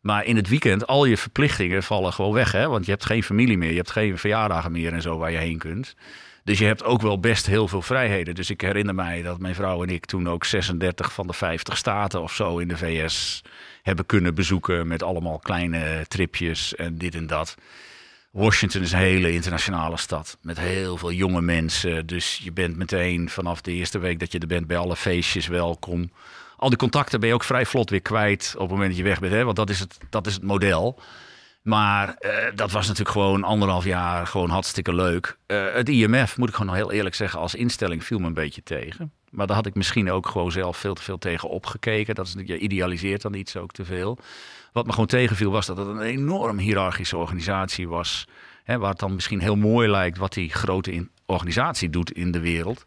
Maar 0.00 0.24
in 0.24 0.36
het 0.36 0.48
weekend, 0.48 0.86
al 0.86 1.04
je 1.04 1.16
verplichtingen 1.16 1.82
vallen 1.82 2.12
gewoon 2.12 2.32
weg. 2.32 2.52
Hè? 2.52 2.68
Want 2.68 2.84
je 2.84 2.90
hebt 2.90 3.06
geen 3.06 3.22
familie 3.22 3.58
meer. 3.58 3.70
Je 3.70 3.76
hebt 3.76 3.90
geen 3.90 4.18
verjaardagen 4.18 4.72
meer 4.72 4.92
en 4.92 5.02
zo 5.02 5.18
waar 5.18 5.30
je 5.30 5.38
heen 5.38 5.58
kunt. 5.58 5.94
Dus 6.44 6.58
je 6.58 6.64
hebt 6.64 6.84
ook 6.84 7.02
wel 7.02 7.20
best 7.20 7.46
heel 7.46 7.68
veel 7.68 7.82
vrijheden. 7.82 8.34
Dus 8.34 8.50
ik 8.50 8.60
herinner 8.60 8.94
mij 8.94 9.22
dat 9.22 9.38
mijn 9.38 9.54
vrouw 9.54 9.82
en 9.82 9.88
ik 9.88 10.06
toen 10.06 10.28
ook 10.28 10.44
36 10.44 11.12
van 11.12 11.26
de 11.26 11.32
50 11.32 11.76
staten 11.76 12.22
of 12.22 12.32
zo 12.32 12.58
in 12.58 12.68
de 12.68 12.76
VS 12.76 13.42
hebben 13.88 14.06
kunnen 14.06 14.34
bezoeken. 14.34 14.86
Met 14.86 15.02
allemaal 15.02 15.38
kleine 15.38 16.04
tripjes 16.08 16.74
en 16.74 16.98
dit 16.98 17.14
en 17.14 17.26
dat. 17.26 17.56
Washington 18.30 18.82
is 18.82 18.92
een 18.92 18.98
hele 18.98 19.32
internationale 19.32 19.96
stad 19.96 20.38
met 20.42 20.58
heel 20.58 20.96
veel 20.96 21.12
jonge 21.12 21.40
mensen. 21.40 22.06
Dus 22.06 22.40
je 22.42 22.52
bent 22.52 22.76
meteen 22.76 23.30
vanaf 23.30 23.60
de 23.60 23.72
eerste 23.72 23.98
week 23.98 24.18
dat 24.18 24.32
je 24.32 24.38
er 24.38 24.46
bent 24.46 24.66
bij 24.66 24.76
alle 24.76 24.96
feestjes 24.96 25.46
welkom. 25.46 26.10
Al 26.56 26.68
die 26.68 26.78
contacten 26.78 27.20
ben 27.20 27.28
je 27.28 27.34
ook 27.34 27.44
vrij 27.44 27.66
vlot 27.66 27.90
weer 27.90 28.00
kwijt 28.00 28.52
op 28.54 28.60
het 28.60 28.70
moment 28.70 28.88
dat 28.88 28.98
je 28.98 29.04
weg 29.04 29.20
bent. 29.20 29.32
Hè? 29.32 29.44
Want 29.44 29.56
dat 29.56 29.70
is 29.70 29.80
het, 29.80 29.98
dat 30.10 30.26
is 30.26 30.34
het 30.34 30.42
model. 30.42 31.00
Maar 31.62 32.16
uh, 32.20 32.32
dat 32.54 32.70
was 32.70 32.86
natuurlijk 32.86 33.16
gewoon 33.16 33.44
anderhalf 33.44 33.84
jaar 33.84 34.26
gewoon 34.26 34.50
hartstikke 34.50 34.94
leuk. 34.94 35.38
Uh, 35.46 35.64
het 35.72 35.88
IMF, 35.88 36.36
moet 36.36 36.48
ik 36.48 36.54
gewoon 36.54 36.74
heel 36.74 36.92
eerlijk 36.92 37.14
zeggen, 37.14 37.40
als 37.40 37.54
instelling 37.54 38.04
viel 38.04 38.18
me 38.18 38.26
een 38.26 38.34
beetje 38.34 38.62
tegen. 38.62 39.12
Maar 39.30 39.46
daar 39.46 39.56
had 39.56 39.66
ik 39.66 39.74
misschien 39.74 40.10
ook 40.10 40.28
gewoon 40.28 40.52
zelf 40.52 40.76
veel 40.76 40.94
te 40.94 41.02
veel 41.02 41.18
tegen 41.18 41.48
opgekeken. 41.48 42.14
Dat 42.14 42.26
is, 42.26 42.34
je 42.44 42.58
idealiseert 42.58 43.22
dan 43.22 43.34
iets 43.34 43.56
ook 43.56 43.72
te 43.72 43.84
veel. 43.84 44.18
Wat 44.72 44.86
me 44.86 44.92
gewoon 44.92 45.06
tegenviel 45.06 45.50
was 45.50 45.66
dat 45.66 45.76
het 45.76 45.86
een 45.86 46.00
enorm 46.00 46.58
hiërarchische 46.58 47.16
organisatie 47.16 47.88
was. 47.88 48.26
Hè, 48.64 48.78
waar 48.78 48.90
het 48.90 48.98
dan 48.98 49.14
misschien 49.14 49.40
heel 49.40 49.56
mooi 49.56 49.88
lijkt 49.88 50.18
wat 50.18 50.32
die 50.32 50.50
grote 50.50 51.08
organisatie 51.26 51.90
doet 51.90 52.12
in 52.12 52.30
de 52.30 52.40
wereld. 52.40 52.84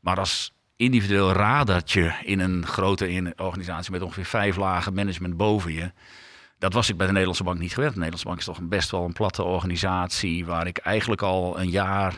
Maar 0.00 0.18
als 0.18 0.52
individueel 0.76 1.32
radartje 1.32 2.14
in 2.24 2.40
een 2.40 2.66
grote 2.66 3.34
organisatie 3.36 3.92
met 3.92 4.02
ongeveer 4.02 4.24
vijf 4.24 4.56
lagen 4.56 4.94
management 4.94 5.36
boven 5.36 5.72
je 5.72 5.92
dat 6.62 6.72
was 6.72 6.88
ik 6.88 6.96
bij 6.96 7.06
de 7.06 7.12
Nederlandse 7.12 7.44
Bank 7.44 7.58
niet 7.58 7.74
gewend. 7.74 7.92
De 7.92 7.98
Nederlandse 7.98 8.26
Bank 8.28 8.38
is 8.38 8.44
toch 8.44 8.68
best 8.68 8.90
wel 8.90 9.04
een 9.04 9.12
platte 9.12 9.42
organisatie. 9.42 10.46
Waar 10.46 10.66
ik 10.66 10.78
eigenlijk 10.78 11.22
al 11.22 11.58
een 11.58 11.70
jaar 11.70 12.14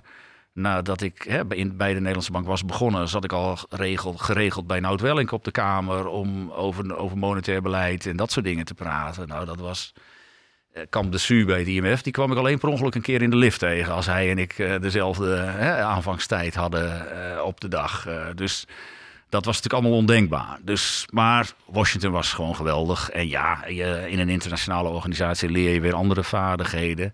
nadat 0.52 1.00
ik 1.00 1.22
hè, 1.28 1.44
bij 1.46 1.92
de 1.94 2.00
Nederlandse 2.00 2.32
Bank 2.32 2.46
was 2.46 2.64
begonnen, 2.64 3.08
zat 3.08 3.24
ik 3.24 3.32
al 3.32 3.56
geregeld, 3.56 4.20
geregeld 4.20 4.66
bij 4.66 4.80
Nout 4.80 5.00
Wellink 5.00 5.32
op 5.32 5.44
de 5.44 5.50
Kamer 5.50 6.06
om 6.06 6.50
over, 6.50 6.96
over 6.96 7.18
monetair 7.18 7.62
beleid 7.62 8.06
en 8.06 8.16
dat 8.16 8.32
soort 8.32 8.44
dingen 8.44 8.64
te 8.64 8.74
praten. 8.74 9.28
Nou, 9.28 9.44
dat 9.44 9.58
was. 9.58 9.92
Eh, 10.72 10.82
Kamp 10.90 11.12
de 11.12 11.18
Su 11.18 11.44
bij 11.44 11.58
het 11.58 11.68
IMF, 11.68 12.02
die 12.02 12.12
kwam 12.12 12.32
ik 12.32 12.38
alleen 12.38 12.58
per 12.58 12.68
ongeluk 12.68 12.94
een 12.94 13.02
keer 13.02 13.22
in 13.22 13.30
de 13.30 13.36
lift 13.36 13.58
tegen. 13.58 13.92
Als 13.92 14.06
hij 14.06 14.30
en 14.30 14.38
ik 14.38 14.58
uh, 14.58 14.80
dezelfde 14.80 15.36
hè, 15.36 15.82
aanvangstijd 15.82 16.54
hadden 16.54 17.06
uh, 17.12 17.42
op 17.44 17.60
de 17.60 17.68
dag. 17.68 18.06
dus 18.34 18.66
dat 19.34 19.44
was 19.44 19.54
natuurlijk 19.54 19.82
allemaal 19.82 20.00
ondenkbaar. 20.00 20.58
Dus, 20.62 21.06
maar 21.10 21.52
Washington 21.66 22.12
was 22.12 22.32
gewoon 22.32 22.56
geweldig. 22.56 23.10
En 23.10 23.28
ja, 23.28 23.64
je, 23.68 24.04
in 24.08 24.18
een 24.18 24.28
internationale 24.28 24.88
organisatie 24.88 25.50
leer 25.50 25.72
je 25.72 25.80
weer 25.80 25.94
andere 25.94 26.24
vaardigheden. 26.24 27.12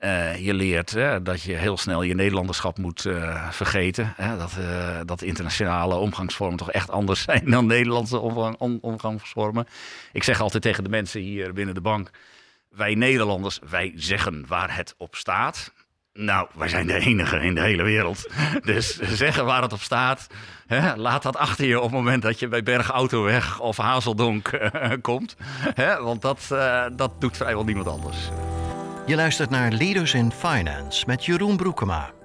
Uh, 0.00 0.44
je 0.44 0.54
leert 0.54 0.96
dat 1.22 1.42
je 1.42 1.52
heel 1.52 1.76
snel 1.76 2.02
je 2.02 2.14
Nederlanderschap 2.14 2.78
moet 2.78 3.04
uh, 3.04 3.50
vergeten. 3.50 4.14
Dat, 4.38 4.52
dat 5.06 5.22
internationale 5.22 5.94
omgangsvormen 5.94 6.58
toch 6.58 6.70
echt 6.70 6.90
anders 6.90 7.22
zijn 7.28 7.50
dan 7.50 7.66
Nederlandse 7.66 8.18
omgang, 8.18 8.56
om, 8.58 8.78
omgangsvormen. 8.80 9.66
Ik 10.12 10.22
zeg 10.22 10.40
altijd 10.40 10.62
tegen 10.62 10.84
de 10.84 10.90
mensen 10.90 11.20
hier 11.20 11.52
binnen 11.52 11.74
de 11.74 11.80
bank: 11.80 12.10
wij 12.70 12.94
Nederlanders, 12.94 13.58
wij 13.70 13.92
zeggen 13.94 14.44
waar 14.46 14.76
het 14.76 14.94
op 14.98 15.14
staat. 15.14 15.72
Nou, 16.16 16.48
wij 16.54 16.68
zijn 16.68 16.86
de 16.86 16.98
enige 16.98 17.40
in 17.40 17.54
de 17.54 17.60
hele 17.60 17.82
wereld. 17.82 18.30
Dus 18.62 18.98
zeggen 19.00 19.44
waar 19.44 19.62
het 19.62 19.72
op 19.72 19.80
staat. 19.80 20.26
Hè, 20.66 20.96
laat 20.96 21.22
dat 21.22 21.36
achter 21.36 21.66
je 21.66 21.76
op 21.76 21.82
het 21.82 21.92
moment 21.92 22.22
dat 22.22 22.38
je 22.38 22.48
bij 22.48 22.62
Berg 22.62 22.90
Autoweg 22.90 23.60
of 23.60 23.76
Hazeldonk 23.76 24.52
uh, 24.52 24.90
komt. 25.00 25.36
Hè, 25.74 26.02
want 26.02 26.22
dat, 26.22 26.48
uh, 26.52 26.84
dat 26.92 27.20
doet 27.20 27.36
vrijwel 27.36 27.64
niemand 27.64 27.88
anders. 27.88 28.16
Je 29.06 29.16
luistert 29.16 29.50
naar 29.50 29.72
Leaders 29.72 30.14
in 30.14 30.32
Finance 30.32 31.04
met 31.06 31.24
Jeroen 31.24 31.56
Broekema. 31.56 32.15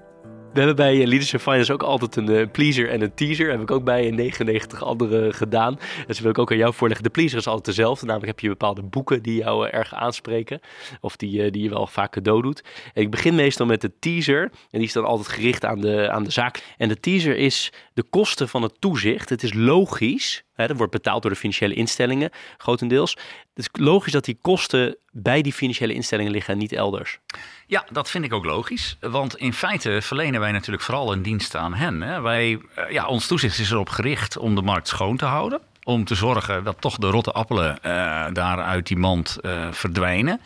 We 0.52 0.58
hebben 0.58 0.76
bij 0.76 1.00
eh, 1.00 1.06
Leadership 1.06 1.40
Finance 1.40 1.72
ook 1.72 1.82
altijd 1.82 2.16
een 2.16 2.30
uh, 2.30 2.46
pleaser 2.52 2.88
en 2.88 3.00
een 3.00 3.14
teaser. 3.14 3.50
Heb 3.50 3.60
ik 3.60 3.70
ook 3.70 3.84
bij 3.84 4.10
99 4.10 4.84
andere 4.84 5.32
gedaan. 5.32 5.78
Dus 6.06 6.20
wil 6.20 6.30
ik 6.30 6.38
ook 6.38 6.50
aan 6.50 6.56
jou 6.56 6.74
voorleggen. 6.74 7.04
De 7.04 7.12
pleaser 7.12 7.38
is 7.38 7.46
altijd 7.46 7.64
dezelfde. 7.64 8.06
Namelijk 8.06 8.30
heb 8.30 8.40
je 8.40 8.48
bepaalde 8.48 8.82
boeken 8.82 9.22
die 9.22 9.36
jou 9.36 9.66
uh, 9.66 9.74
erg 9.74 9.94
aanspreken. 9.94 10.60
Of 11.00 11.16
die, 11.16 11.50
die 11.50 11.62
je 11.62 11.68
wel 11.68 11.86
vaak 11.86 12.12
cadeau 12.12 12.42
doet. 12.42 12.64
En 12.94 13.02
ik 13.02 13.10
begin 13.10 13.34
meestal 13.34 13.66
met 13.66 13.80
de 13.80 13.92
teaser. 13.98 14.42
En 14.42 14.78
die 14.78 14.82
is 14.82 14.92
dan 14.92 15.04
altijd 15.04 15.28
gericht 15.28 15.64
aan 15.64 15.80
de, 15.80 16.10
aan 16.10 16.24
de 16.24 16.30
zaak. 16.30 16.74
En 16.78 16.88
de 16.88 17.00
teaser 17.00 17.36
is 17.36 17.72
de 17.94 18.02
kosten 18.02 18.48
van 18.48 18.62
het 18.62 18.80
toezicht. 18.80 19.28
Het 19.28 19.42
is 19.42 19.54
logisch 19.54 20.44
Dat 20.54 20.76
wordt 20.76 20.92
betaald 20.92 21.22
door 21.22 21.30
de 21.30 21.36
financiële 21.36 21.74
instellingen, 21.74 22.30
grotendeels. 22.56 23.10
Het 23.54 23.58
is 23.58 23.68
logisch 23.72 24.12
dat 24.12 24.24
die 24.24 24.38
kosten 24.40 24.96
bij 25.10 25.42
die 25.42 25.52
financiële 25.52 25.94
instellingen 25.94 26.32
liggen 26.32 26.52
en 26.52 26.58
niet 26.58 26.72
elders. 26.72 27.18
Ja, 27.66 27.84
dat 27.90 28.10
vind 28.10 28.24
ik 28.24 28.32
ook 28.32 28.44
logisch. 28.44 28.96
Want 29.00 29.36
in 29.36 29.52
feite 29.52 30.02
verlenen 30.02 30.40
wij 30.40 30.52
natuurlijk 30.52 30.84
vooral 30.84 31.12
een 31.12 31.22
dienst 31.22 31.54
aan 31.54 31.74
hen. 31.74 32.00
Hè. 32.00 32.20
Wij, 32.20 32.60
eh, 32.74 32.90
ja, 32.90 33.06
ons 33.06 33.26
toezicht 33.26 33.58
is 33.58 33.70
erop 33.70 33.88
gericht 33.88 34.36
om 34.36 34.54
de 34.54 34.62
markt 34.62 34.88
schoon 34.88 35.16
te 35.16 35.24
houden. 35.24 35.60
Om 35.84 36.04
te 36.04 36.14
zorgen 36.14 36.64
dat 36.64 36.80
toch 36.80 36.96
de 36.96 37.10
rotte 37.10 37.32
appelen 37.32 37.78
uh, 37.82 38.26
daar 38.32 38.62
uit 38.62 38.86
die 38.86 38.96
mand 38.96 39.38
uh, 39.40 39.72
verdwijnen. 39.72 40.40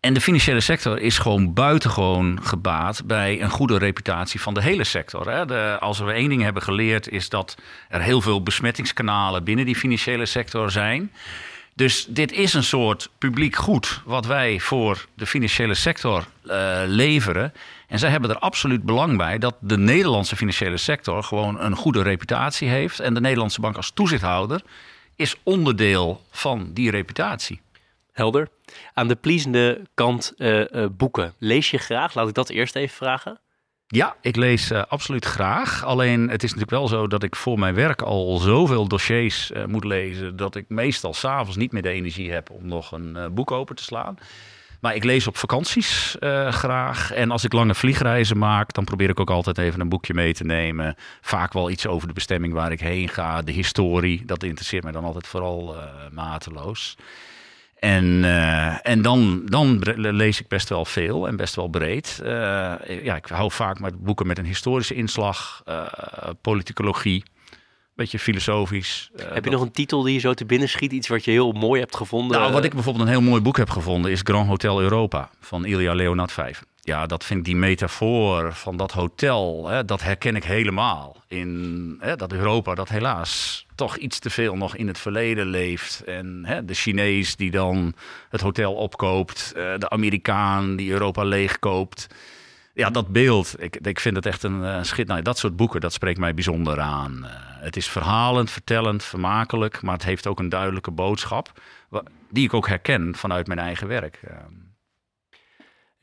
En 0.00 0.14
de 0.14 0.20
financiële 0.20 0.60
sector 0.60 0.98
is 0.98 1.18
gewoon 1.18 1.54
buitengewoon 1.54 2.38
gebaat 2.42 3.02
bij 3.04 3.42
een 3.42 3.50
goede 3.50 3.78
reputatie 3.78 4.40
van 4.40 4.54
de 4.54 4.62
hele 4.62 4.84
sector. 4.84 5.30
Hè. 5.30 5.46
De, 5.46 5.76
als 5.80 5.98
we 5.98 6.12
één 6.12 6.28
ding 6.28 6.42
hebben 6.42 6.62
geleerd, 6.62 7.08
is 7.08 7.28
dat 7.28 7.56
er 7.88 8.00
heel 8.00 8.20
veel 8.20 8.42
besmettingskanalen 8.42 9.44
binnen 9.44 9.64
die 9.64 9.76
financiële 9.76 10.26
sector 10.26 10.70
zijn. 10.70 11.12
Dus 11.74 12.06
dit 12.08 12.32
is 12.32 12.54
een 12.54 12.64
soort 12.64 13.10
publiek 13.18 13.56
goed 13.56 14.02
wat 14.04 14.26
wij 14.26 14.60
voor 14.60 15.06
de 15.14 15.26
financiële 15.26 15.74
sector 15.74 16.26
uh, 16.44 16.80
leveren. 16.86 17.52
En 17.88 17.98
zij 17.98 18.10
hebben 18.10 18.30
er 18.30 18.38
absoluut 18.38 18.82
belang 18.82 19.16
bij 19.16 19.38
dat 19.38 19.54
de 19.60 19.78
Nederlandse 19.78 20.36
financiële 20.36 20.76
sector 20.76 21.22
gewoon 21.22 21.60
een 21.60 21.76
goede 21.76 22.02
reputatie 22.02 22.68
heeft. 22.68 23.00
En 23.00 23.14
de 23.14 23.20
Nederlandse 23.20 23.60
bank 23.60 23.76
als 23.76 23.90
toezichthouder 23.90 24.62
is 25.16 25.36
onderdeel 25.42 26.24
van 26.30 26.70
die 26.72 26.90
reputatie. 26.90 27.60
Helder. 28.12 28.48
Aan 28.94 29.08
de 29.08 29.14
pleasende 29.16 29.82
kant 29.94 30.34
uh, 30.36 30.64
boeken. 30.92 31.32
Lees 31.38 31.70
je 31.70 31.78
graag? 31.78 32.14
Laat 32.14 32.28
ik 32.28 32.34
dat 32.34 32.48
eerst 32.48 32.76
even 32.76 32.96
vragen. 32.96 33.40
Ja, 33.86 34.16
ik 34.20 34.36
lees 34.36 34.70
uh, 34.70 34.82
absoluut 34.88 35.24
graag. 35.24 35.84
Alleen 35.84 36.20
het 36.28 36.42
is 36.42 36.54
natuurlijk 36.54 36.78
wel 36.78 36.88
zo 36.88 37.06
dat 37.06 37.22
ik 37.22 37.36
voor 37.36 37.58
mijn 37.58 37.74
werk 37.74 38.02
al 38.02 38.38
zoveel 38.38 38.88
dossiers 38.88 39.52
moet 39.66 39.84
lezen. 39.84 40.36
dat 40.36 40.54
ik 40.54 40.64
meestal 40.68 41.14
s'avonds 41.14 41.56
niet 41.56 41.72
meer 41.72 41.82
de 41.82 41.88
energie 41.88 42.32
heb 42.32 42.50
om 42.50 42.66
nog 42.66 42.92
een 42.92 43.34
boek 43.34 43.50
open 43.50 43.76
te 43.76 43.82
slaan. 43.82 44.18
Maar 44.80 44.94
ik 44.94 45.04
lees 45.04 45.26
op 45.26 45.36
vakanties 45.36 46.16
graag. 46.48 47.12
En 47.12 47.30
als 47.30 47.44
ik 47.44 47.52
lange 47.52 47.74
vliegreizen 47.74 48.38
maak, 48.38 48.72
dan 48.72 48.84
probeer 48.84 49.08
ik 49.08 49.20
ook 49.20 49.30
altijd 49.30 49.58
even 49.58 49.80
een 49.80 49.88
boekje 49.88 50.14
mee 50.14 50.34
te 50.34 50.44
nemen. 50.44 50.94
Vaak 51.20 51.52
wel 51.52 51.70
iets 51.70 51.86
over 51.86 52.08
de 52.08 52.14
bestemming 52.14 52.52
waar 52.52 52.72
ik 52.72 52.80
heen 52.80 53.08
ga, 53.08 53.42
de 53.42 53.52
historie. 53.52 54.24
Dat 54.24 54.42
interesseert 54.42 54.82
mij 54.82 54.92
dan 54.92 55.04
altijd 55.04 55.26
vooral 55.26 55.76
mateloos. 56.10 56.96
En, 57.78 58.04
uh, 58.04 58.86
en 58.86 59.02
dan, 59.02 59.42
dan 59.44 59.78
lees 59.96 60.40
ik 60.40 60.48
best 60.48 60.68
wel 60.68 60.84
veel 60.84 61.28
en 61.28 61.36
best 61.36 61.54
wel 61.54 61.68
breed. 61.68 62.20
ja, 63.02 63.16
ik 63.16 63.26
hou 63.26 63.50
vaak 63.50 63.80
met 63.80 64.02
boeken 64.02 64.26
met 64.26 64.38
een 64.38 64.44
historische 64.44 64.94
inslag, 64.94 65.62
politicologie 66.40 67.24
beetje 67.98 68.18
filosofisch. 68.18 69.10
Uh, 69.16 69.32
heb 69.32 69.44
je 69.44 69.50
nog 69.50 69.60
een 69.60 69.70
titel 69.70 70.02
die 70.02 70.14
je 70.14 70.20
zo 70.20 70.34
te 70.34 70.44
binnen 70.44 70.68
schiet? 70.68 70.92
Iets 70.92 71.08
wat 71.08 71.24
je 71.24 71.30
heel 71.30 71.52
mooi 71.52 71.80
hebt 71.80 71.96
gevonden? 71.96 72.38
Nou, 72.38 72.52
wat 72.52 72.64
ik 72.64 72.74
bijvoorbeeld 72.74 73.04
een 73.04 73.10
heel 73.10 73.20
mooi 73.20 73.40
boek 73.40 73.56
heb 73.56 73.70
gevonden 73.70 74.10
is 74.10 74.20
Grand 74.22 74.48
Hotel 74.48 74.80
Europa 74.80 75.30
van 75.40 75.64
Ilya 75.64 75.94
Leonard 75.94 76.32
Vijf. 76.32 76.64
Ja, 76.88 77.06
dat 77.06 77.24
vind 77.24 77.38
ik 77.38 77.44
die 77.44 77.56
metafoor 77.56 78.52
van 78.52 78.76
dat 78.76 78.92
hotel, 78.92 79.68
hè, 79.68 79.84
dat 79.84 80.02
herken 80.02 80.36
ik 80.36 80.44
helemaal. 80.44 81.16
In 81.26 81.96
hè, 82.00 82.16
dat 82.16 82.32
Europa 82.32 82.74
dat 82.74 82.88
helaas 82.88 83.66
toch 83.74 83.96
iets 83.96 84.18
te 84.18 84.30
veel 84.30 84.56
nog 84.56 84.76
in 84.76 84.86
het 84.86 84.98
verleden 84.98 85.46
leeft. 85.46 86.02
En 86.04 86.42
hè, 86.44 86.64
de 86.64 86.74
Chinees 86.74 87.36
die 87.36 87.50
dan 87.50 87.94
het 88.28 88.40
hotel 88.40 88.74
opkoopt, 88.74 89.52
uh, 89.56 89.74
de 89.78 89.90
Amerikaan 89.90 90.76
die 90.76 90.90
Europa 90.90 91.24
leegkoopt 91.24 92.08
ja, 92.78 92.90
dat 92.90 93.08
beeld, 93.08 93.62
ik, 93.62 93.76
ik 93.76 94.00
vind 94.00 94.16
het 94.16 94.26
echt 94.26 94.42
een 94.42 94.60
uh, 94.60 94.82
schit. 94.82 95.06
Nou, 95.06 95.22
dat 95.22 95.38
soort 95.38 95.56
boeken, 95.56 95.80
dat 95.80 95.92
spreekt 95.92 96.18
mij 96.18 96.34
bijzonder 96.34 96.80
aan. 96.80 97.18
Uh, 97.22 97.30
het 97.60 97.76
is 97.76 97.88
verhalend, 97.88 98.50
vertellend, 98.50 99.04
vermakelijk, 99.04 99.82
maar 99.82 99.94
het 99.94 100.04
heeft 100.04 100.26
ook 100.26 100.38
een 100.38 100.48
duidelijke 100.48 100.90
boodschap, 100.90 101.60
die 102.30 102.44
ik 102.44 102.54
ook 102.54 102.68
herken 102.68 103.14
vanuit 103.14 103.46
mijn 103.46 103.58
eigen 103.58 103.88
werk. 103.88 104.20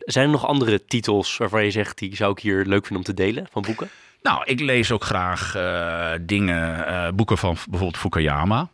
Zijn 0.06 0.26
er 0.26 0.32
nog 0.32 0.46
andere 0.46 0.86
titels 0.86 1.38
waarvan 1.38 1.64
je 1.64 1.72
zegt, 1.72 1.98
die 1.98 2.16
zou 2.16 2.32
ik 2.32 2.40
hier 2.40 2.66
leuk 2.66 2.86
vinden 2.86 2.98
om 2.98 3.04
te 3.04 3.24
delen 3.24 3.48
van 3.52 3.62
boeken? 3.62 3.90
Nou, 4.22 4.44
ik 4.46 4.60
lees 4.60 4.92
ook 4.92 5.04
graag 5.04 5.56
uh, 5.56 6.12
dingen, 6.22 7.16
boeken 7.16 7.38
van 7.38 7.58
bijvoorbeeld 7.70 7.98
Fukuyama. 7.98 8.70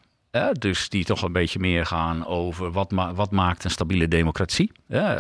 dus 0.52 0.90
die 0.90 1.06
toch 1.06 1.22
een 1.22 1.32
beetje 1.32 1.60
meer 1.60 1.86
gaan 1.86 2.26
over 2.26 2.72
wat, 2.72 2.92
wat 3.16 3.32
maakt 3.32 3.64
een 3.64 3.72
stabiele 3.72 4.08
democratie. 4.08 4.72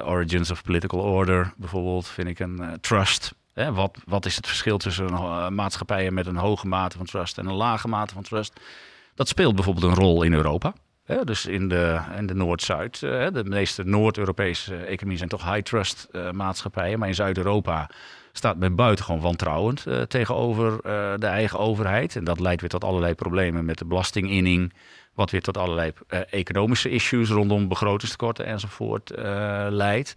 Origins 0.03 0.51
of 0.51 0.63
Political 0.63 0.99
Order 0.99 1.53
bijvoorbeeld 1.57 2.07
vind 2.07 2.27
ik 2.27 2.39
een 2.39 2.57
uh, 2.61 2.71
trust. 2.81 3.33
wat, 3.53 3.97
wat 4.05 4.25
is 4.25 4.35
het 4.35 4.47
verschil 4.47 4.77
tussen 4.77 5.09
uh, 5.09 5.47
maatschappijen 5.47 6.13
met 6.13 6.27
een 6.27 6.35
hoge 6.35 6.67
mate 6.67 6.97
van 6.97 7.05
trust 7.05 7.37
en 7.37 7.45
een 7.45 7.53
lage 7.53 7.87
mate 7.87 8.13
van 8.13 8.23
trust? 8.23 8.59
Dat 9.15 9.27
speelt 9.27 9.55
bijvoorbeeld 9.55 9.85
een 9.85 10.03
rol 10.03 10.23
in 10.23 10.33
Europa. 10.33 10.73
Dus 11.23 11.45
in 11.45 11.67
de, 11.67 11.99
in 12.17 12.25
de 12.25 12.35
Noord-Zuid. 12.35 13.01
Uh, 13.01 13.27
de 13.33 13.43
meeste 13.43 13.83
Noord-Europese 13.83 14.75
economieën 14.75 15.17
zijn 15.17 15.29
toch 15.29 15.53
high 15.53 15.61
trust 15.61 16.07
maatschappijen. 16.31 16.99
Maar 16.99 17.07
in 17.07 17.15
Zuid-Europa 17.15 17.89
staat 18.31 18.57
men 18.57 18.75
buitengewoon 18.75 19.21
wantrouwend 19.21 19.85
tegenover 20.07 20.81
de 21.19 21.25
eigen 21.25 21.59
overheid. 21.59 22.15
En 22.15 22.23
dat 22.23 22.39
leidt 22.39 22.61
weer 22.61 22.69
tot 22.69 22.83
allerlei 22.83 23.13
problemen 23.13 23.65
met 23.65 23.77
de 23.77 23.85
belastinginning. 23.85 24.73
Wat 25.13 25.31
weer 25.31 25.41
tot 25.41 25.57
allerlei 25.57 25.93
economische 26.29 26.89
issues 26.89 27.29
rondom 27.29 27.67
begrotingstekorten 27.67 28.45
enzovoort 28.45 29.11
leidt. 29.69 30.13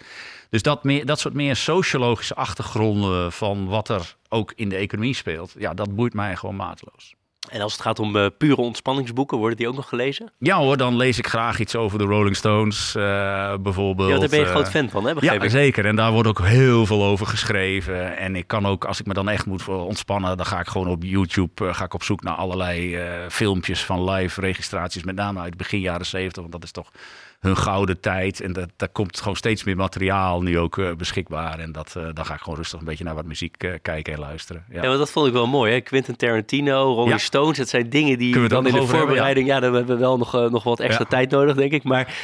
Dus 0.51 0.63
dat, 0.63 0.85
meer, 0.85 1.07
dat 1.07 1.21
soort 1.21 1.35
meer 1.35 1.57
sociologische 1.57 2.35
achtergronden 2.35 3.33
van 3.33 3.67
wat 3.67 3.89
er 3.89 4.17
ook 4.29 4.53
in 4.57 4.69
de 4.69 4.77
economie 4.77 5.15
speelt, 5.15 5.55
ja, 5.59 5.75
dat 5.75 5.95
boeit 5.95 6.15
mij 6.15 6.37
gewoon 6.37 6.57
mateloos. 6.57 7.15
En 7.51 7.61
als 7.61 7.73
het 7.73 7.83
gaat 7.83 7.99
om 7.99 8.17
uh, 8.17 8.27
pure 8.39 8.61
ontspanningsboeken, 8.61 9.39
worden 9.39 9.57
die 9.57 9.69
ook 9.69 9.75
nog 9.75 9.89
gelezen? 9.89 10.33
Ja 10.39 10.57
hoor, 10.57 10.77
dan 10.77 10.97
lees 10.97 11.19
ik 11.19 11.27
graag 11.27 11.59
iets 11.59 11.77
over 11.77 11.99
de 11.99 12.05
Rolling 12.05 12.37
Stones 12.37 12.95
uh, 12.97 13.55
bijvoorbeeld. 13.57 14.11
Ja, 14.11 14.19
daar 14.19 14.29
ben 14.29 14.39
je 14.39 14.47
groot 14.47 14.71
fan 14.71 14.91
van, 14.91 15.07
hè? 15.07 15.15
Begrijp 15.15 15.39
ja, 15.39 15.45
ik. 15.45 15.51
zeker. 15.51 15.87
En 15.87 15.97
daar 15.97 16.13
wordt 16.13 16.29
ook 16.29 16.41
heel 16.41 16.87
veel 16.87 17.05
over 17.05 17.27
geschreven. 17.27 18.17
En 18.17 18.37
ik 18.37 18.47
kan 18.47 18.67
ook, 18.67 18.85
als 18.85 19.01
ik 19.01 19.07
me 19.07 19.15
dan 19.15 19.29
echt 19.29 19.47
moet 19.47 19.69
ontspannen, 19.69 20.37
dan 20.37 20.47
ga 20.47 20.61
ik 20.61 20.69
gewoon 20.69 20.89
op 20.89 21.03
YouTube 21.03 21.65
uh, 21.65 21.75
ga 21.75 21.85
ik 21.85 21.95
op 21.95 22.03
zoek 22.03 22.23
naar 22.23 22.35
allerlei 22.35 22.99
filmpjes 23.29 23.85
van 23.85 24.11
live 24.11 24.41
registraties. 24.41 25.03
Met 25.03 25.15
name 25.15 25.41
uit 25.41 25.57
begin 25.57 25.81
jaren 25.81 26.07
70, 26.07 26.41
want 26.41 26.53
dat 26.53 26.65
is 26.65 26.71
toch 26.71 26.91
hun 27.45 27.57
gouden 27.57 28.01
tijd. 28.01 28.41
En 28.41 28.53
dat, 28.53 28.69
daar 28.77 28.89
komt 28.89 29.19
gewoon 29.19 29.37
steeds 29.37 29.65
meer 29.65 29.77
materiaal 29.77 30.43
nu 30.43 30.59
ook 30.59 30.77
uh, 30.77 30.95
beschikbaar. 30.95 31.59
En 31.59 31.73
dat, 31.73 31.95
uh, 31.97 32.07
dan 32.13 32.27
ga 32.27 32.35
ik 32.35 32.41
gewoon 32.41 32.59
rustig 32.59 32.79
een 32.79 32.85
beetje 32.85 33.05
naar 33.05 33.15
wat 33.15 33.25
muziek 33.25 33.63
uh, 33.63 33.73
kijken 33.83 34.13
en 34.13 34.19
luisteren. 34.19 34.65
Ja. 34.71 34.83
ja, 34.83 34.97
dat 34.97 35.11
vond 35.11 35.27
ik 35.27 35.33
wel 35.33 35.47
mooi. 35.47 35.73
Hè? 35.73 35.81
Quentin 35.81 36.17
Tarantino, 36.17 36.95
Rolling 36.95 37.11
ja. 37.11 37.19
Stones, 37.19 37.59
dat 37.59 37.69
zijn 37.69 37.91
dingen 37.91 38.19
die 38.19 38.41
we 38.41 38.49
dan 38.49 38.67
in 38.67 38.75
de 38.75 38.87
voorbereiding... 38.87 39.49
Hebben, 39.49 39.55
ja. 39.55 39.61
dan 39.61 39.75
hebben 39.75 39.95
we 39.95 40.01
wel 40.01 40.19
nog, 40.19 40.33
nog 40.51 40.63
wat 40.63 40.81
extra 40.81 41.05
tijd 41.05 41.31
nodig, 41.31 41.55
denk 41.55 41.73
ik. 41.73 41.83
Maar 41.83 42.15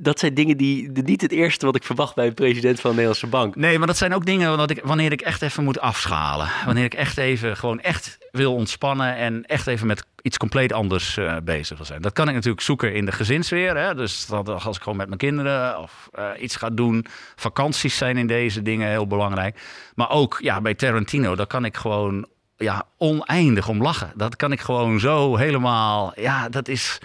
dat 0.00 0.18
zijn 0.18 0.34
dingen 0.34 0.56
die 0.56 0.90
niet 0.92 1.20
het 1.20 1.32
eerste 1.32 1.66
wat 1.66 1.76
ik 1.76 1.84
verwacht 1.84 2.14
bij 2.14 2.26
een 2.26 2.34
president 2.34 2.80
van 2.80 2.90
de 2.90 2.96
Nederlandse 2.96 3.26
Bank. 3.26 3.56
Nee, 3.56 3.78
maar 3.78 3.86
dat 3.86 3.96
zijn 3.96 4.14
ook 4.14 4.26
dingen 4.26 4.56
wat 4.56 4.70
ik, 4.70 4.80
wanneer 4.84 5.12
ik 5.12 5.20
echt 5.20 5.42
even 5.42 5.64
moet 5.64 5.80
afschalen. 5.80 6.48
Wanneer 6.64 6.84
ik 6.84 6.94
echt 6.94 7.18
even 7.18 7.56
gewoon 7.56 7.80
echt 7.80 8.18
wil 8.32 8.54
ontspannen 8.54 9.16
en 9.16 9.44
echt 9.46 9.66
even 9.66 9.86
met 9.86 10.04
iets 10.22 10.36
compleet 10.36 10.72
anders 10.72 11.16
uh, 11.16 11.36
bezig 11.44 11.76
wil 11.76 11.86
zijn. 11.86 12.02
Dat 12.02 12.12
kan 12.12 12.28
ik 12.28 12.34
natuurlijk 12.34 12.62
zoeken 12.62 12.94
in 12.94 13.04
de 13.04 13.12
gezinsfeer. 13.12 13.76
Hè? 13.76 13.94
Dus 13.94 14.26
dat, 14.26 14.48
als 14.48 14.76
ik 14.76 14.82
gewoon 14.82 14.98
met 14.98 15.06
mijn 15.06 15.18
kinderen 15.18 15.78
of 15.78 16.08
uh, 16.18 16.28
iets 16.38 16.56
ga 16.56 16.70
doen. 16.70 17.06
Vakanties 17.36 17.96
zijn 17.96 18.16
in 18.16 18.26
deze 18.26 18.62
dingen 18.62 18.88
heel 18.88 19.06
belangrijk. 19.06 19.60
Maar 19.94 20.10
ook 20.10 20.38
ja, 20.42 20.60
bij 20.60 20.74
Tarantino, 20.74 21.36
daar 21.36 21.46
kan 21.46 21.64
ik 21.64 21.76
gewoon 21.76 22.26
ja, 22.56 22.86
oneindig 22.98 23.68
om 23.68 23.82
lachen. 23.82 24.12
Dat 24.14 24.36
kan 24.36 24.52
ik 24.52 24.60
gewoon 24.60 25.00
zo 25.00 25.36
helemaal. 25.36 26.12
Ja, 26.16 26.48
dat 26.48 26.68
is 26.68 26.98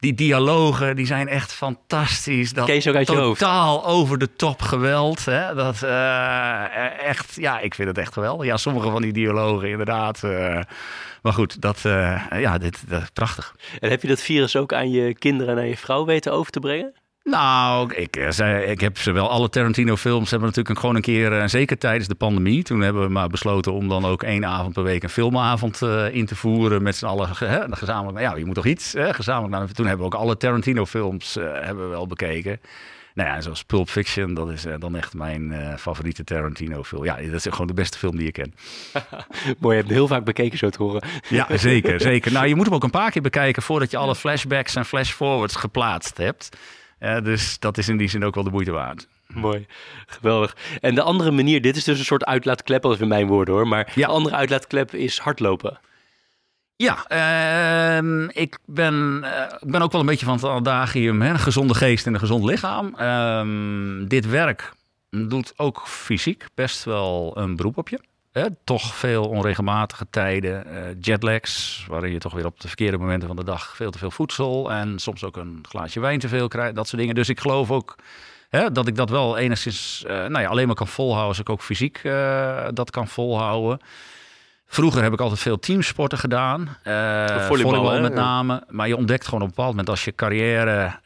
die 0.00 0.14
dialogen 0.14 0.96
die 0.96 1.06
zijn 1.06 1.28
echt 1.28 1.52
fantastisch. 1.52 2.52
Dat 2.52 2.66
Kees 2.66 2.88
ook 2.88 2.94
uit 2.94 3.06
totaal 3.06 3.86
over 3.86 4.18
de 4.18 4.32
top 4.32 4.62
geweld. 4.62 5.24
Hè? 5.24 5.54
Dat 5.54 5.80
uh, 5.84 7.06
echt, 7.06 7.34
ja, 7.34 7.58
ik 7.58 7.74
vind 7.74 7.88
het 7.88 7.98
echt 7.98 8.12
geweldig. 8.12 8.46
Ja, 8.46 8.56
sommige 8.56 8.90
van 8.90 9.02
die 9.02 9.12
dialogen 9.12 9.68
inderdaad. 9.68 10.22
Uh, 10.24 10.60
maar 11.22 11.32
goed, 11.32 11.60
dat, 11.60 11.82
uh, 11.86 12.22
ja, 12.38 12.58
dit, 12.58 12.88
dat 12.88 13.02
is 13.02 13.10
prachtig. 13.12 13.54
En 13.80 13.90
heb 13.90 14.02
je 14.02 14.08
dat 14.08 14.20
virus 14.20 14.56
ook 14.56 14.72
aan 14.72 14.90
je 14.90 15.14
kinderen 15.14 15.56
en 15.56 15.60
aan 15.60 15.68
je 15.68 15.76
vrouw 15.76 16.04
weten 16.04 16.32
over 16.32 16.52
te 16.52 16.60
brengen? 16.60 16.94
Nou, 17.24 17.94
ik, 17.94 18.16
eh, 18.16 18.70
ik 18.70 18.80
heb 18.80 18.98
ze 18.98 19.12
wel 19.12 19.30
alle 19.30 19.48
Tarantino-films 19.48 20.30
hebben 20.30 20.48
natuurlijk 20.48 20.78
gewoon 20.78 20.96
een 20.96 21.02
keer, 21.02 21.32
uh, 21.32 21.46
zeker 21.46 21.78
tijdens 21.78 22.08
de 22.08 22.14
pandemie, 22.14 22.62
toen 22.62 22.80
hebben 22.80 23.02
we 23.02 23.08
maar 23.08 23.28
besloten 23.28 23.72
om 23.72 23.88
dan 23.88 24.04
ook 24.04 24.22
één 24.22 24.44
avond 24.44 24.72
per 24.72 24.82
week 24.82 25.02
een 25.02 25.08
filmavond 25.08 25.80
uh, 25.82 26.14
in 26.14 26.26
te 26.26 26.36
voeren 26.36 26.82
met 26.82 26.96
z'n 26.96 27.06
allen 27.06 27.28
hè, 27.34 27.76
gezamenlijk. 27.76 28.20
Ja, 28.24 28.36
je 28.36 28.44
moet 28.44 28.54
toch 28.54 28.66
iets 28.66 28.92
hè, 28.92 29.14
gezamenlijk. 29.14 29.52
Nou, 29.52 29.72
toen 29.72 29.86
hebben 29.86 30.08
we 30.08 30.14
ook 30.14 30.20
alle 30.20 30.36
Tarantino-films 30.36 31.36
uh, 31.36 31.44
hebben 31.52 31.84
we 31.84 31.90
wel 31.90 32.06
bekeken. 32.06 32.60
Nou 33.14 33.28
ja, 33.28 33.40
zoals 33.40 33.64
Pulp 33.64 33.88
Fiction, 33.88 34.34
dat 34.34 34.50
is 34.50 34.66
dan 34.78 34.96
echt 34.96 35.14
mijn 35.14 35.78
favoriete 35.78 36.24
Tarantino-film. 36.24 37.04
Ja, 37.04 37.16
dat 37.16 37.34
is 37.34 37.46
gewoon 37.50 37.66
de 37.66 37.74
beste 37.74 37.98
film 37.98 38.16
die 38.16 38.26
ik 38.26 38.32
ken. 38.32 38.54
Mooi, 39.58 39.76
je 39.76 39.80
hebt 39.80 39.88
hem 39.88 39.96
heel 39.96 40.06
vaak 40.06 40.24
bekeken, 40.24 40.58
zo 40.58 40.70
te 40.70 40.82
horen. 40.82 41.02
ja, 41.28 41.46
zeker, 41.56 42.00
zeker. 42.10 42.32
Nou, 42.32 42.46
je 42.46 42.54
moet 42.54 42.64
hem 42.64 42.74
ook 42.74 42.84
een 42.84 42.90
paar 42.90 43.10
keer 43.10 43.22
bekijken 43.22 43.62
voordat 43.62 43.90
je 43.90 43.96
alle 43.96 44.14
flashbacks 44.14 44.76
en 44.76 44.84
flashforwards 44.84 45.56
geplaatst 45.56 46.16
hebt. 46.16 46.48
Ja, 47.00 47.20
dus 47.20 47.58
dat 47.58 47.78
is 47.78 47.88
in 47.88 47.96
die 47.96 48.08
zin 48.08 48.24
ook 48.24 48.34
wel 48.34 48.44
de 48.44 48.50
moeite 48.50 48.70
waard. 48.70 49.08
Mooi, 49.26 49.66
geweldig. 50.06 50.56
En 50.80 50.94
de 50.94 51.02
andere 51.02 51.30
manier, 51.30 51.60
dit 51.60 51.76
is 51.76 51.84
dus 51.84 51.98
een 51.98 52.04
soort 52.04 52.24
uitlaatklep, 52.24 52.84
als 52.84 52.98
in 52.98 53.08
mijn 53.08 53.26
woorden 53.26 53.54
hoor. 53.54 53.68
Maar 53.68 53.92
ja. 53.94 54.06
de 54.06 54.12
andere 54.12 54.36
uitlaatklep 54.36 54.94
is 54.94 55.18
hardlopen. 55.18 55.80
Ja, 56.76 57.04
uh, 58.02 58.28
ik, 58.28 58.58
ben, 58.66 59.20
uh, 59.22 59.30
ben 59.60 59.82
ook 59.82 59.92
wel 59.92 60.00
een 60.00 60.06
beetje 60.06 60.26
van 60.26 60.34
het 60.34 60.44
adagium, 60.44 61.22
hè, 61.22 61.38
gezonde 61.38 61.74
geest 61.74 62.06
en 62.06 62.14
een 62.14 62.20
gezond 62.20 62.44
lichaam. 62.44 62.94
Uh, 62.98 64.08
dit 64.08 64.26
werk 64.26 64.72
doet 65.10 65.52
ook 65.56 65.82
fysiek 65.86 66.46
best 66.54 66.84
wel 66.84 67.32
een 67.36 67.56
beroep 67.56 67.76
op 67.76 67.88
je 67.88 68.00
toch 68.64 68.94
veel 68.94 69.28
onregelmatige 69.28 70.06
tijden, 70.10 70.66
uh, 70.66 70.82
jetlags, 71.00 71.84
waarin 71.88 72.12
je 72.12 72.18
toch 72.18 72.32
weer 72.32 72.46
op 72.46 72.60
de 72.60 72.68
verkeerde 72.68 72.98
momenten 72.98 73.28
van 73.28 73.36
de 73.36 73.44
dag 73.44 73.76
veel 73.76 73.90
te 73.90 73.98
veel 73.98 74.10
voedsel 74.10 74.72
en 74.72 74.98
soms 74.98 75.24
ook 75.24 75.36
een 75.36 75.64
glaasje 75.68 76.00
wijn 76.00 76.18
te 76.18 76.28
veel 76.28 76.48
krijgt, 76.48 76.74
dat 76.74 76.88
soort 76.88 77.00
dingen. 77.00 77.14
Dus 77.14 77.28
ik 77.28 77.40
geloof 77.40 77.70
ook 77.70 77.96
hè, 78.48 78.72
dat 78.72 78.86
ik 78.86 78.96
dat 78.96 79.10
wel 79.10 79.38
enigszins 79.38 80.04
uh, 80.06 80.10
nou 80.10 80.40
ja, 80.40 80.48
alleen 80.48 80.66
maar 80.66 80.76
kan 80.76 80.88
volhouden 80.88 81.28
als 81.28 81.38
ik 81.38 81.48
ook 81.48 81.62
fysiek 81.62 82.00
uh, 82.02 82.66
dat 82.72 82.90
kan 82.90 83.08
volhouden. 83.08 83.78
Vroeger 84.66 85.02
heb 85.02 85.12
ik 85.12 85.20
altijd 85.20 85.40
veel 85.40 85.58
teamsporten 85.58 86.18
gedaan. 86.18 86.60
Uh, 86.60 86.66
volleybal, 87.26 87.72
volleybal 87.72 88.00
met 88.00 88.14
name. 88.14 88.64
Maar 88.68 88.88
je 88.88 88.96
ontdekt 88.96 89.24
gewoon 89.24 89.40
op 89.40 89.46
een 89.46 89.54
bepaald 89.54 89.70
moment 89.70 89.88
als 89.88 90.04
je 90.04 90.14
carrière 90.14 91.00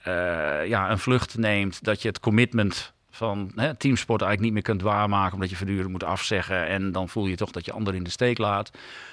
ja, 0.67 0.91
een 0.91 0.99
vlucht 0.99 1.39
neemt, 1.39 1.85
dat 1.85 2.03
je 2.03 2.09
het 2.09 2.21
commitment 2.21 2.94
van 3.15 3.51
hè, 3.55 3.75
teamsport 3.75 4.23
eigenlijk 4.23 4.41
niet 4.41 4.53
meer 4.53 4.75
kunt 4.75 4.93
waarmaken 4.93 5.35
omdat 5.35 5.51
je 5.51 5.57
voortdurend 5.57 5.91
moet 5.91 6.05
afzeggen 6.05 6.67
en 6.67 6.93
dan 6.93 7.09
voel 7.09 7.27
je 7.27 7.37
toch 7.37 7.51
dat 7.51 7.65
je 7.65 7.73
anderen 7.73 7.99
in 7.99 8.05
de 8.05 8.11
steek 8.11 8.39
laat. 8.39 8.71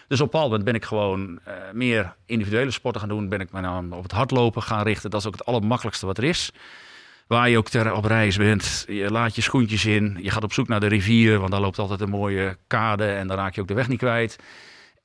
Dus 0.08 0.22
op 0.22 0.26
een 0.26 0.32
bepaald 0.32 0.46
moment 0.46 0.64
ben 0.64 0.76
ik 0.76 0.86
gewoon 0.86 1.40
uh, 1.48 1.54
meer 1.74 2.16
individuele 2.26 2.72
sporten 2.72 3.02
gaan 3.02 3.10
doen, 3.10 3.30
ben 3.30 3.40
ik 3.40 3.52
me 3.52 3.62
dan 3.62 3.94
op 3.94 4.04
het 4.04 4.12
hardlopen 4.12 4.62
gaan 4.62 4.84
richten. 4.84 5.10
Dat 5.10 5.20
is 5.20 5.28
ook 5.28 5.34
het 5.34 5.46
allermakkelijkste 5.46 6.06
wat 6.06 6.18
er 6.18 6.24
is. 6.24 6.52
Waar 7.28 7.50
je 7.50 7.58
ook 7.58 7.70
ter, 7.70 7.94
op 7.94 8.06
reis 8.06 8.38
bent, 8.38 8.86
je 8.88 9.12
laat 9.12 9.36
je 9.36 9.42
schoentjes 9.42 9.86
in, 9.86 10.18
je 10.22 10.30
gaat 10.30 10.44
op 10.44 10.54
zoek 10.54 10.68
naar 10.68 10.80
de 10.80 10.88
rivier, 10.88 11.40
want 11.40 11.52
daar 11.52 11.62
loopt 11.62 11.80
altijd 11.80 12.02
een 12.02 12.10
mooie 12.10 12.58
kade 12.68 13.06
en 13.06 13.28
dan 13.28 13.38
raak 13.38 13.56
je 13.56 13.62
ook 13.62 13.68
de 13.68 13.74
weg 13.74 13.88
niet 13.88 13.98
kwijt. 13.98 14.38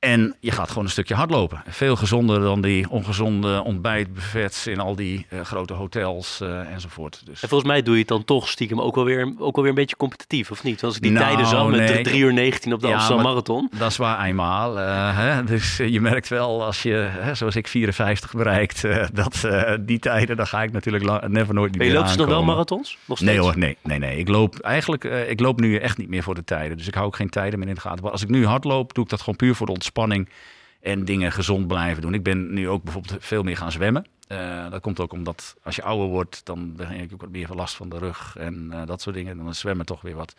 En 0.07 0.37
je 0.41 0.51
gaat 0.51 0.69
gewoon 0.69 0.85
een 0.85 0.91
stukje 0.91 1.15
hardlopen. 1.15 1.63
Veel 1.69 1.97
gezonder 1.97 2.41
dan 2.41 2.61
die 2.61 2.91
ongezonde 2.91 3.63
ontbijtbuffets 3.65 4.67
in 4.67 4.81
al 4.81 4.97
die 4.97 5.27
uh, 5.31 5.41
grote 5.41 5.73
hotels 5.73 6.41
uh, 6.43 6.73
enzovoort. 6.73 7.23
Dus. 7.25 7.43
En 7.43 7.49
volgens 7.49 7.71
mij 7.71 7.83
doe 7.83 7.95
je 7.95 8.01
het 8.01 8.09
dan 8.09 8.25
toch 8.25 8.49
stiekem 8.49 8.81
ook 8.81 8.95
wel 8.95 9.05
weer, 9.05 9.35
ook 9.39 9.55
wel 9.55 9.65
weer 9.65 9.69
een 9.69 9.75
beetje 9.75 9.97
competitief, 9.97 10.51
of 10.51 10.63
niet? 10.63 10.85
Als 10.85 10.97
ik 10.97 11.03
die 11.03 11.11
nou, 11.11 11.27
tijden 11.27 11.47
zag 11.47 11.69
met 11.69 11.79
nee. 11.79 12.03
3 12.03 12.21
uur 12.21 12.33
19 12.33 12.73
op 12.73 12.81
de 12.81 12.87
ja, 12.87 12.95
Amsterdam 12.95 13.25
Marathon. 13.25 13.71
Dat 13.79 13.91
is 13.91 13.97
waar 13.97 14.25
eenmaal. 14.25 14.79
Uh, 14.79 15.17
hè? 15.17 15.45
Dus 15.57 15.77
je 15.77 16.01
merkt 16.01 16.29
wel 16.29 16.65
als 16.65 16.83
je, 16.83 17.09
hè, 17.11 17.35
zoals 17.35 17.57
ik, 17.57 17.69
54 17.69 18.33
bereikt, 18.33 18.83
dat 19.13 19.47
die 19.81 19.99
tijden, 19.99 20.37
dan 20.37 20.47
ga 20.47 20.63
ik 20.63 20.73
natuurlijk 20.73 21.29
never 21.29 21.55
nooit 21.55 21.71
niet 21.71 21.79
ben 21.79 21.87
je 21.87 21.93
meer 21.93 22.03
loopt 22.03 22.17
nog 22.17 22.29
wel 22.29 22.45
marathons? 22.45 22.99
Nog 23.05 23.19
steeds? 23.19 23.33
Nee 23.33 23.41
hoor, 23.41 23.59
nee, 23.59 23.77
nee, 23.83 23.99
nee. 23.99 24.19
Ik 24.19 24.29
loop 24.29 24.59
eigenlijk, 24.59 25.05
ik 25.05 25.41
loop 25.41 25.61
nu 25.61 25.77
echt 25.77 25.99
niet 25.99 26.09
meer 26.09 26.23
voor 26.23 26.35
de 26.35 26.45
tijden. 26.45 26.77
Dus 26.77 26.87
ik 26.87 26.95
hou 26.95 27.07
ook 27.07 27.17
geen 27.17 27.31
tijden 27.31 27.59
meer 27.59 27.69
in 27.69 27.75
de 27.75 27.81
gaten. 27.81 28.03
Maar 28.03 28.13
als 28.13 28.23
ik 28.23 28.29
nu 28.29 28.47
hardloop, 28.47 28.95
doe 28.95 29.05
ik 29.05 29.11
dat 29.11 29.21
gewoon 29.21 29.37
puur 29.37 29.55
voor 29.55 29.67
de 29.67 29.73
ontspanning 29.73 29.95
en 30.81 31.05
dingen 31.05 31.33
gezond 31.33 31.67
blijven 31.67 32.03
doen. 32.03 32.15
Ik 32.15 32.23
ben 32.23 32.55
nu 32.55 32.69
ook 32.69 32.83
bijvoorbeeld 32.83 33.25
veel 33.25 33.43
meer 33.43 33.57
gaan 33.57 33.73
zwemmen. 33.73 34.07
Uh, 34.29 34.71
dat 34.71 34.81
komt 34.81 35.01
ook 35.01 35.13
omdat 35.13 35.57
als 35.63 35.77
je 35.77 35.83
ouder 35.83 36.07
wordt, 36.07 36.41
dan 36.45 36.77
begin 36.77 36.97
je 36.97 37.09
ook 37.13 37.21
wat 37.21 37.31
meer 37.31 37.49
last 37.55 37.75
van 37.75 37.89
de 37.89 37.99
rug 37.99 38.37
en 38.39 38.71
uh, 38.73 38.87
dat 38.87 39.01
soort 39.01 39.15
dingen. 39.15 39.37
Dan 39.37 39.49
is 39.49 39.59
zwemmen 39.59 39.87
toch 39.87 40.01
weer 40.01 40.15
wat 40.15 40.35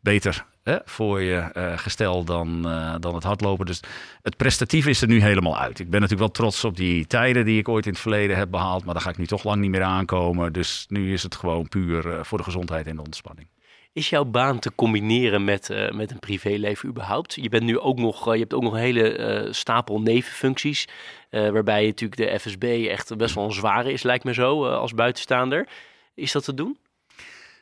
beter 0.00 0.44
hè, 0.62 0.76
voor 0.84 1.20
je 1.20 1.50
uh, 1.54 1.78
gestel 1.78 2.24
dan, 2.24 2.62
dan 3.00 3.14
het 3.14 3.24
hardlopen. 3.24 3.66
Dus 3.66 3.80
het 4.22 4.36
prestatief 4.36 4.86
is 4.86 5.02
er 5.02 5.08
nu 5.08 5.20
helemaal 5.20 5.58
uit. 5.58 5.78
Ik 5.78 5.90
ben 5.90 6.00
natuurlijk 6.00 6.28
wel 6.28 6.46
trots 6.48 6.64
op 6.64 6.76
die 6.76 7.06
tijden 7.06 7.44
die 7.44 7.58
ik 7.58 7.68
ooit 7.68 7.86
in 7.86 7.92
het 7.92 8.00
verleden 8.00 8.36
heb 8.36 8.50
behaald. 8.50 8.84
Maar 8.84 8.94
daar 8.94 9.02
ga 9.02 9.10
ik 9.10 9.18
nu 9.18 9.26
toch 9.26 9.44
lang 9.44 9.60
niet 9.60 9.70
meer 9.70 9.82
aankomen. 9.82 10.52
Dus 10.52 10.86
nu 10.88 11.12
is 11.12 11.22
het 11.22 11.34
gewoon 11.34 11.68
puur 11.68 12.24
voor 12.24 12.38
de 12.38 12.44
gezondheid 12.44 12.86
en 12.86 12.96
de 12.96 13.02
ontspanning. 13.02 13.48
Is 13.96 14.08
jouw 14.08 14.24
baan 14.24 14.58
te 14.58 14.74
combineren 14.74 15.44
met, 15.44 15.70
uh, 15.70 15.90
met 15.90 16.10
een 16.10 16.18
privéleven 16.18 16.88
überhaupt? 16.88 17.34
Je 17.34 17.48
bent 17.48 17.62
nu 17.62 17.78
ook 17.78 17.98
nog, 17.98 18.28
uh, 18.28 18.34
je 18.34 18.40
hebt 18.40 18.54
ook 18.54 18.62
nog 18.62 18.72
een 18.72 18.78
hele 18.78 19.18
uh, 19.44 19.52
stapel 19.52 20.00
nevenfuncties, 20.00 20.88
waarbij 21.30 21.86
natuurlijk 21.86 22.20
de 22.20 22.38
FSB 22.38 22.86
echt 22.88 23.16
best 23.16 23.34
wel 23.34 23.44
een 23.44 23.52
zware 23.52 23.92
is, 23.92 24.02
lijkt 24.02 24.24
me 24.24 24.34
zo, 24.34 24.66
als 24.66 24.94
buitenstaander. 24.94 25.68
Is 26.14 26.32
dat 26.32 26.44
te 26.44 26.54
doen? 26.54 26.78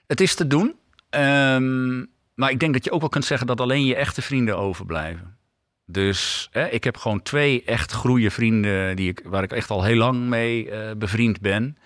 Het 0.07 0.21
is 0.21 0.35
te 0.35 0.47
doen, 0.47 0.75
um, 1.11 2.11
maar 2.35 2.51
ik 2.51 2.61
denk 2.61 2.73
dat 2.73 2.85
je 2.85 2.91
ook 2.91 3.01
wel 3.01 3.09
kunt 3.09 3.25
zeggen 3.25 3.47
dat 3.47 3.61
alleen 3.61 3.85
je 3.85 3.95
echte 3.95 4.23
vrienden 4.23 4.59
overblijven. 4.59 5.37
Dus 5.87 6.51
ik 6.71 6.85
heb 6.85 6.97
gewoon 6.97 7.23
twee 7.23 7.63
echt 7.65 7.93
goede 7.93 8.31
vrienden 8.31 8.97
die 8.97 9.09
ik, 9.09 9.21
waar 9.25 9.43
ik 9.43 9.53
echt 9.53 9.71
al 9.71 9.85
heel 9.85 9.97
lang 9.97 10.29
mee 10.29 10.69
bevriend 10.97 11.41
ben. 11.41 11.79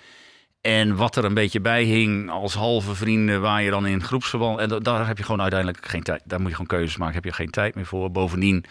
En 0.60 0.96
wat 0.96 1.16
er 1.16 1.24
een 1.24 1.34
beetje 1.34 1.60
bij 1.60 1.82
hing 1.82 2.30
als 2.30 2.54
halve 2.54 2.94
vrienden, 2.94 3.40
waar 3.40 3.62
je 3.62 3.70
dan 3.70 3.86
in 3.86 4.02
groepsverband. 4.02 4.58
En 4.58 4.82
daar 4.82 5.06
heb 5.06 5.18
je 5.18 5.24
gewoon 5.24 5.40
uiteindelijk 5.40 5.86
geen 5.86 6.02
tijd. 6.02 6.22
Daar 6.24 6.38
moet 6.38 6.48
je 6.48 6.56
gewoon 6.56 6.78
keuzes 6.78 6.96
maken. 6.96 7.14
Heb 7.14 7.24
je 7.24 7.32
geen 7.32 7.50
tijd 7.50 7.74
meer 7.74 7.86
voor. 7.86 8.10
Bovendien, 8.10 8.64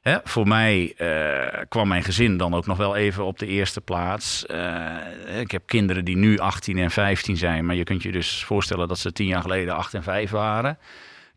hè, 0.00 0.18
voor 0.24 0.48
mij 0.48 0.94
uh, 0.98 1.62
kwam 1.68 1.88
mijn 1.88 2.02
gezin 2.02 2.36
dan 2.36 2.54
ook 2.54 2.66
nog 2.66 2.76
wel 2.76 2.96
even 2.96 3.24
op 3.24 3.38
de 3.38 3.46
eerste 3.46 3.80
plaats. 3.80 4.44
Uh, 4.50 5.40
ik 5.40 5.50
heb 5.50 5.62
kinderen 5.66 6.04
die 6.04 6.16
nu 6.16 6.38
18 6.38 6.78
en 6.78 6.90
15 6.90 7.36
zijn. 7.36 7.66
Maar 7.66 7.76
je 7.76 7.84
kunt 7.84 8.02
je 8.02 8.12
dus 8.12 8.44
voorstellen 8.44 8.88
dat 8.88 8.98
ze 8.98 9.12
tien 9.12 9.26
jaar 9.26 9.42
geleden 9.42 9.74
8 9.74 9.94
en 9.94 10.02
5 10.02 10.30
waren. 10.30 10.78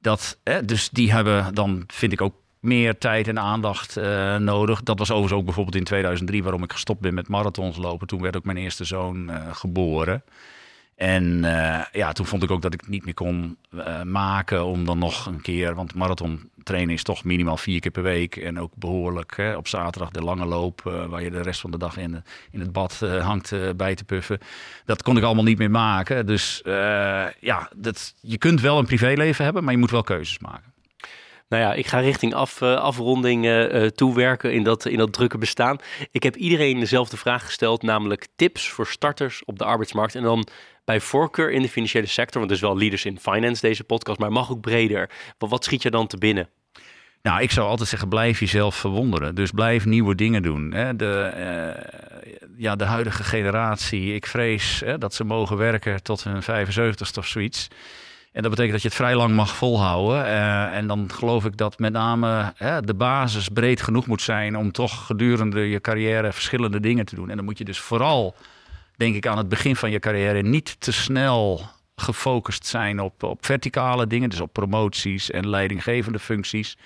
Dat, 0.01 0.39
hè, 0.43 0.65
dus 0.65 0.89
die 0.89 1.11
hebben 1.11 1.53
dan, 1.53 1.83
vind 1.87 2.11
ik 2.11 2.21
ook 2.21 2.35
meer 2.59 2.97
tijd 2.97 3.27
en 3.27 3.39
aandacht 3.39 3.97
uh, 3.97 4.35
nodig. 4.35 4.83
Dat 4.83 4.99
was 4.99 5.11
overigens 5.11 5.39
ook 5.39 5.45
bijvoorbeeld 5.45 5.75
in 5.75 5.83
2003 5.83 6.43
waarom 6.43 6.63
ik 6.63 6.71
gestopt 6.71 6.99
ben 6.99 7.13
met 7.13 7.27
marathons 7.27 7.77
lopen. 7.77 8.07
Toen 8.07 8.21
werd 8.21 8.35
ook 8.35 8.45
mijn 8.45 8.57
eerste 8.57 8.83
zoon 8.83 9.29
uh, 9.29 9.35
geboren. 9.51 10.23
En 10.95 11.23
uh, 11.23 11.81
ja, 11.91 12.11
toen 12.11 12.25
vond 12.25 12.43
ik 12.43 12.51
ook 12.51 12.61
dat 12.61 12.73
ik 12.73 12.79
het 12.79 12.89
niet 12.89 13.05
meer 13.05 13.13
kon 13.13 13.57
maken 14.03 14.65
om 14.65 14.85
dan 14.85 14.97
nog 14.97 15.25
een 15.25 15.41
keer... 15.41 15.75
Want 15.75 15.95
marathon 15.95 16.49
trainen 16.63 16.93
is 16.93 17.03
toch 17.03 17.23
minimaal 17.23 17.57
vier 17.57 17.79
keer 17.79 17.91
per 17.91 18.03
week. 18.03 18.35
En 18.35 18.59
ook 18.59 18.71
behoorlijk 18.75 19.37
hè, 19.37 19.55
op 19.55 19.67
zaterdag 19.67 20.09
de 20.09 20.21
lange 20.21 20.45
loop... 20.45 20.81
waar 20.81 21.23
je 21.23 21.31
de 21.31 21.41
rest 21.41 21.59
van 21.59 21.71
de 21.71 21.77
dag 21.77 21.97
in, 21.97 22.23
in 22.51 22.59
het 22.59 22.71
bad 22.71 22.99
hangt 22.99 23.75
bij 23.75 23.95
te 23.95 24.03
puffen. 24.03 24.39
Dat 24.85 25.03
kon 25.03 25.17
ik 25.17 25.23
allemaal 25.23 25.43
niet 25.43 25.57
meer 25.57 25.71
maken. 25.71 26.25
Dus 26.25 26.61
ja, 27.39 27.69
dat, 27.75 28.13
je 28.21 28.37
kunt 28.37 28.61
wel 28.61 28.79
een 28.79 28.85
privéleven 28.85 29.43
hebben, 29.43 29.63
maar 29.63 29.73
je 29.73 29.79
moet 29.79 29.91
wel 29.91 30.03
keuzes 30.03 30.39
maken. 30.39 30.75
Nou 31.49 31.63
ja, 31.63 31.73
ik 31.73 31.87
ga 31.87 31.99
richting 31.99 32.33
af, 32.33 32.61
uh, 32.61 32.75
afronding 32.75 33.45
uh, 33.45 33.85
toewerken 33.85 34.53
in 34.53 34.63
dat, 34.63 34.85
in 34.85 34.97
dat 34.97 35.13
drukke 35.13 35.37
bestaan. 35.37 35.77
Ik 36.11 36.23
heb 36.23 36.35
iedereen 36.35 36.79
dezelfde 36.79 37.17
vraag 37.17 37.45
gesteld, 37.45 37.81
namelijk 37.81 38.27
tips 38.35 38.69
voor 38.69 38.87
starters 38.87 39.45
op 39.45 39.59
de 39.59 39.65
arbeidsmarkt. 39.65 40.15
En 40.15 40.23
dan 40.23 40.47
bij 40.85 40.99
voorkeur 40.99 41.51
in 41.51 41.61
de 41.61 41.69
financiële 41.69 42.05
sector, 42.05 42.39
want 42.39 42.51
het 42.51 42.61
is 42.61 42.67
wel 42.67 42.77
Leaders 42.77 43.05
in 43.05 43.19
Finance 43.19 43.61
deze 43.61 43.83
podcast, 43.83 44.19
maar 44.19 44.31
mag 44.31 44.51
ook 44.51 44.61
breder. 44.61 45.09
Wat, 45.37 45.49
wat 45.49 45.63
schiet 45.63 45.81
je 45.81 45.91
dan 45.91 46.07
te 46.07 46.17
binnen? 46.17 46.49
Nou, 47.21 47.41
ik 47.41 47.51
zou 47.51 47.67
altijd 47.67 47.89
zeggen, 47.89 48.09
blijf 48.09 48.39
jezelf 48.39 48.75
verwonderen. 48.75 49.35
Dus 49.35 49.51
blijf 49.51 49.85
nieuwe 49.85 50.15
dingen 50.15 50.43
doen. 50.43 50.69
De, 50.95 51.31
ja, 52.57 52.75
de 52.75 52.85
huidige 52.85 53.23
generatie, 53.23 54.13
ik 54.13 54.25
vrees 54.25 54.83
dat 54.99 55.13
ze 55.13 55.23
mogen 55.23 55.57
werken 55.57 56.03
tot 56.03 56.23
hun 56.23 56.43
75ste 56.43 57.17
of 57.17 57.27
zoiets. 57.27 57.67
En 58.37 58.43
dat 58.43 58.51
betekent 58.51 58.73
dat 58.73 58.81
je 58.81 58.87
het 58.87 58.97
vrij 58.97 59.15
lang 59.15 59.35
mag 59.35 59.55
volhouden. 59.55 60.25
Uh, 60.25 60.75
en 60.75 60.87
dan 60.87 61.09
geloof 61.13 61.45
ik 61.45 61.57
dat 61.57 61.79
met 61.79 61.93
name 61.93 62.53
de 62.83 62.93
basis 62.93 63.47
breed 63.47 63.81
genoeg 63.81 64.07
moet 64.07 64.21
zijn 64.21 64.57
om 64.57 64.71
toch 64.71 65.05
gedurende 65.05 65.69
je 65.69 65.81
carrière 65.81 66.33
verschillende 66.33 66.79
dingen 66.79 67.05
te 67.05 67.15
doen. 67.15 67.29
En 67.29 67.35
dan 67.35 67.45
moet 67.45 67.57
je 67.57 67.63
dus 67.63 67.79
vooral, 67.79 68.35
denk 68.95 69.15
ik, 69.15 69.27
aan 69.27 69.37
het 69.37 69.49
begin 69.49 69.75
van 69.75 69.91
je 69.91 69.99
carrière 69.99 70.41
niet 70.41 70.75
te 70.79 70.91
snel 70.91 71.61
gefocust 71.95 72.65
zijn 72.65 72.99
op, 72.99 73.23
op 73.23 73.45
verticale 73.45 74.07
dingen, 74.07 74.29
dus 74.29 74.41
op 74.41 74.53
promoties 74.53 75.31
en 75.31 75.49
leidinggevende 75.49 76.19
functies. 76.19 76.77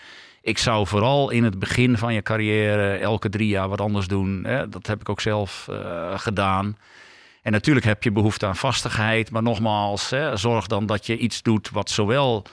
Ik 0.41 0.57
zou 0.57 0.87
vooral 0.87 1.29
in 1.29 1.43
het 1.43 1.59
begin 1.59 1.97
van 1.97 2.13
je 2.13 2.21
carrière 2.21 2.93
elke 2.93 3.29
drie 3.29 3.47
jaar 3.47 3.69
wat 3.69 3.81
anders 3.81 4.07
doen. 4.07 4.43
Hè. 4.43 4.69
Dat 4.69 4.87
heb 4.87 4.99
ik 4.99 5.09
ook 5.09 5.21
zelf 5.21 5.67
uh, 5.69 6.19
gedaan. 6.19 6.77
En 7.41 7.51
natuurlijk 7.51 7.85
heb 7.85 8.03
je 8.03 8.11
behoefte 8.11 8.45
aan 8.45 8.55
vastigheid, 8.55 9.31
maar 9.31 9.43
nogmaals, 9.43 10.09
hè, 10.09 10.37
zorg 10.37 10.67
dan 10.67 10.85
dat 10.85 11.05
je 11.05 11.17
iets 11.17 11.41
doet 11.41 11.69
wat 11.69 11.89
zowel 11.89 12.45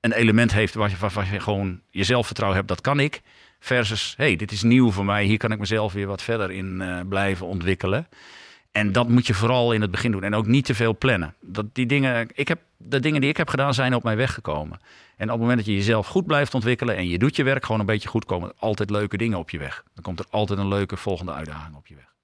een 0.00 0.12
element 0.12 0.52
heeft 0.52 0.74
waar 0.74 0.90
je, 1.32 1.40
gewoon 1.40 1.80
je 1.90 2.04
zelfvertrouwen 2.04 2.58
hebt, 2.58 2.70
dat 2.70 2.80
kan 2.80 3.00
ik. 3.00 3.20
Versus, 3.60 4.14
hey, 4.16 4.36
dit 4.36 4.52
is 4.52 4.62
nieuw 4.62 4.90
voor 4.90 5.04
mij, 5.04 5.24
hier 5.24 5.38
kan 5.38 5.52
ik 5.52 5.58
mezelf 5.58 5.92
weer 5.92 6.06
wat 6.06 6.22
verder 6.22 6.50
in 6.50 6.80
uh, 6.80 7.00
blijven 7.08 7.46
ontwikkelen. 7.46 8.08
En 8.70 8.92
dat 8.92 9.08
moet 9.08 9.26
je 9.26 9.34
vooral 9.34 9.72
in 9.72 9.80
het 9.80 9.90
begin 9.90 10.10
doen. 10.10 10.22
En 10.22 10.34
ook 10.34 10.46
niet 10.46 10.64
te 10.64 10.74
veel 10.74 10.96
plannen. 10.98 11.34
Dat 11.40 11.74
die 11.74 11.86
dingen, 11.86 12.28
ik 12.32 12.48
heb, 12.48 12.60
de 12.76 13.00
dingen 13.00 13.20
die 13.20 13.30
ik 13.30 13.36
heb 13.36 13.48
gedaan 13.48 13.74
zijn 13.74 13.94
op 13.94 14.02
mij 14.02 14.16
weggekomen. 14.16 14.80
En 15.16 15.26
op 15.26 15.32
het 15.32 15.40
moment 15.40 15.58
dat 15.58 15.66
je 15.66 15.74
jezelf 15.74 16.06
goed 16.06 16.26
blijft 16.26 16.54
ontwikkelen 16.54 16.96
en 16.96 17.08
je 17.08 17.18
doet 17.18 17.36
je 17.36 17.42
werk 17.42 17.64
gewoon 17.64 17.80
een 17.80 17.86
beetje 17.86 18.08
goed, 18.08 18.24
komen 18.24 18.52
altijd 18.58 18.90
leuke 18.90 19.16
dingen 19.16 19.38
op 19.38 19.50
je 19.50 19.58
weg. 19.58 19.84
Dan 19.94 20.04
komt 20.04 20.18
er 20.18 20.26
altijd 20.30 20.58
een 20.58 20.68
leuke 20.68 20.96
volgende 20.96 21.32
uitdaging 21.32 21.76
op 21.76 21.86
je 21.86 21.94
weg. 21.94 22.14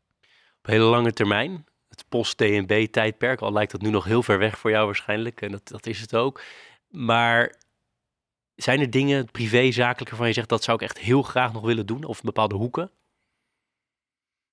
Op 0.59 0.67
hele 0.67 0.85
lange 0.85 1.13
termijn, 1.13 1.65
het 1.97 2.09
post-DNB-tijdperk. 2.09 3.41
Al 3.41 3.53
lijkt 3.53 3.73
dat 3.73 3.81
nu 3.81 3.91
nog 3.91 4.05
heel 4.05 4.23
ver 4.23 4.39
weg 4.39 4.59
voor 4.59 4.71
jou 4.71 4.87
waarschijnlijk. 4.87 5.41
En 5.41 5.51
dat, 5.51 5.69
dat 5.69 5.87
is 5.87 6.01
het 6.01 6.15
ook. 6.15 6.41
Maar 6.91 7.55
zijn 8.55 8.81
er 8.81 8.91
dingen, 8.91 9.31
privé, 9.31 9.71
zakelijk, 9.71 10.11
waarvan 10.11 10.29
je 10.29 10.35
zegt 10.35 10.49
dat 10.49 10.65
zou 10.65 10.77
ik 10.77 10.83
echt 10.83 10.99
heel 10.99 11.23
graag 11.23 11.53
nog 11.53 11.63
willen 11.63 11.87
doen? 11.87 12.05
Of 12.05 12.23
bepaalde 12.23 12.55
hoeken? 12.55 12.91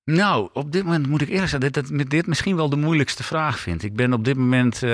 Nou, 0.05 0.49
op 0.53 0.71
dit 0.71 0.83
moment 0.83 1.07
moet 1.07 1.21
ik 1.21 1.29
eerlijk 1.29 1.49
zeggen 1.49 1.71
dat, 1.71 2.09
dit 2.09 2.27
misschien 2.27 2.55
wel 2.55 2.69
de 2.69 2.75
moeilijkste 2.75 3.23
vraag 3.23 3.59
vind. 3.59 3.83
Ik 3.83 3.95
ben 3.95 4.13
op 4.13 4.25
dit 4.25 4.37
moment 4.37 4.81
uh, 4.81 4.89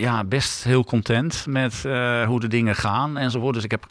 ja, 0.00 0.24
best 0.24 0.64
heel 0.64 0.84
content 0.84 1.46
met 1.48 1.82
uh, 1.86 2.26
hoe 2.26 2.40
de 2.40 2.48
dingen 2.48 2.74
gaan 2.74 3.18
enzovoort. 3.18 3.54
Dus 3.54 3.64
ik 3.64 3.70
heb 3.70 3.86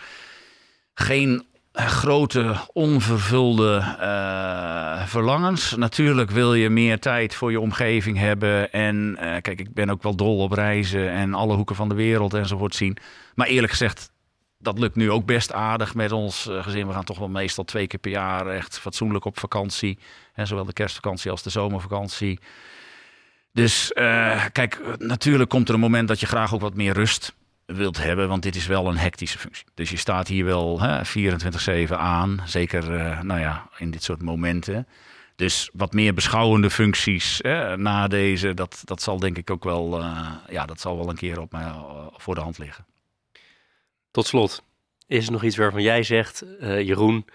geen 0.93 1.45
grote 1.87 2.55
onvervulde 2.73 3.95
uh, 3.99 5.05
verlangens. 5.05 5.75
Natuurlijk 5.75 6.31
wil 6.31 6.53
je 6.53 6.69
meer 6.69 6.99
tijd 6.99 7.35
voor 7.35 7.51
je 7.51 7.59
omgeving 7.59 8.17
hebben. 8.17 8.71
En 8.71 8.95
uh, 8.95 9.19
kijk, 9.19 9.59
ik 9.59 9.73
ben 9.73 9.89
ook 9.89 10.03
wel 10.03 10.15
dol 10.15 10.37
op 10.37 10.51
reizen 10.51 11.11
en 11.11 11.33
alle 11.33 11.55
hoeken 11.55 11.75
van 11.75 11.89
de 11.89 11.95
wereld 11.95 12.33
enzovoort 12.33 12.75
zien. 12.75 12.97
Maar 13.35 13.47
eerlijk 13.47 13.71
gezegd, 13.71 14.11
dat 14.57 14.79
lukt 14.79 14.95
nu 14.95 15.11
ook 15.11 15.25
best 15.25 15.53
aardig 15.53 15.95
met 15.95 16.11
ons 16.11 16.47
uh, 16.47 16.63
gezin. 16.63 16.87
We 16.87 16.93
gaan 16.93 17.03
toch 17.03 17.19
wel 17.19 17.29
meestal 17.29 17.63
twee 17.63 17.87
keer 17.87 17.99
per 17.99 18.11
jaar 18.11 18.47
echt 18.47 18.79
fatsoenlijk 18.79 19.25
op 19.25 19.39
vakantie. 19.39 19.97
En 20.33 20.47
zowel 20.47 20.65
de 20.65 20.73
kerstvakantie 20.73 21.31
als 21.31 21.43
de 21.43 21.49
zomervakantie. 21.49 22.39
Dus 23.53 23.91
kijk, 24.51 24.81
natuurlijk 24.97 25.49
komt 25.49 25.67
er 25.67 25.73
een 25.73 25.79
moment 25.79 26.07
dat 26.07 26.19
je 26.19 26.25
graag 26.25 26.53
ook 26.53 26.61
wat 26.61 26.75
meer 26.75 26.93
rust 26.93 27.35
wilt 27.75 27.97
hebben, 27.97 28.27
want 28.27 28.43
dit 28.43 28.55
is 28.55 28.67
wel 28.67 28.87
een 28.87 28.97
hectische 28.97 29.37
functie. 29.37 29.65
Dus 29.73 29.89
je 29.89 29.97
staat 29.97 30.27
hier 30.27 30.45
wel 30.45 30.81
24-7 31.87 31.91
aan, 31.91 32.41
zeker 32.45 32.93
uh, 32.93 33.21
nou 33.21 33.39
ja, 33.39 33.69
in 33.77 33.91
dit 33.91 34.03
soort 34.03 34.21
momenten. 34.21 34.87
Dus 35.35 35.69
wat 35.73 35.93
meer 35.93 36.13
beschouwende 36.13 36.69
functies 36.69 37.39
hè, 37.41 37.77
na 37.77 38.07
deze, 38.07 38.53
dat, 38.53 38.81
dat 38.85 39.01
zal 39.01 39.19
denk 39.19 39.37
ik 39.37 39.49
ook 39.49 39.63
wel, 39.63 39.99
uh, 39.99 40.31
ja, 40.49 40.65
dat 40.65 40.79
zal 40.79 40.97
wel 40.97 41.09
een 41.09 41.15
keer 41.15 41.39
op 41.39 41.51
mij 41.51 41.63
uh, 41.63 42.07
voor 42.11 42.35
de 42.35 42.41
hand 42.41 42.57
liggen. 42.57 42.85
Tot 44.11 44.27
slot, 44.27 44.63
is 45.07 45.25
er 45.25 45.31
nog 45.31 45.43
iets 45.43 45.57
waarvan 45.57 45.81
jij 45.81 46.03
zegt, 46.03 46.43
Jeroen, 46.59 47.25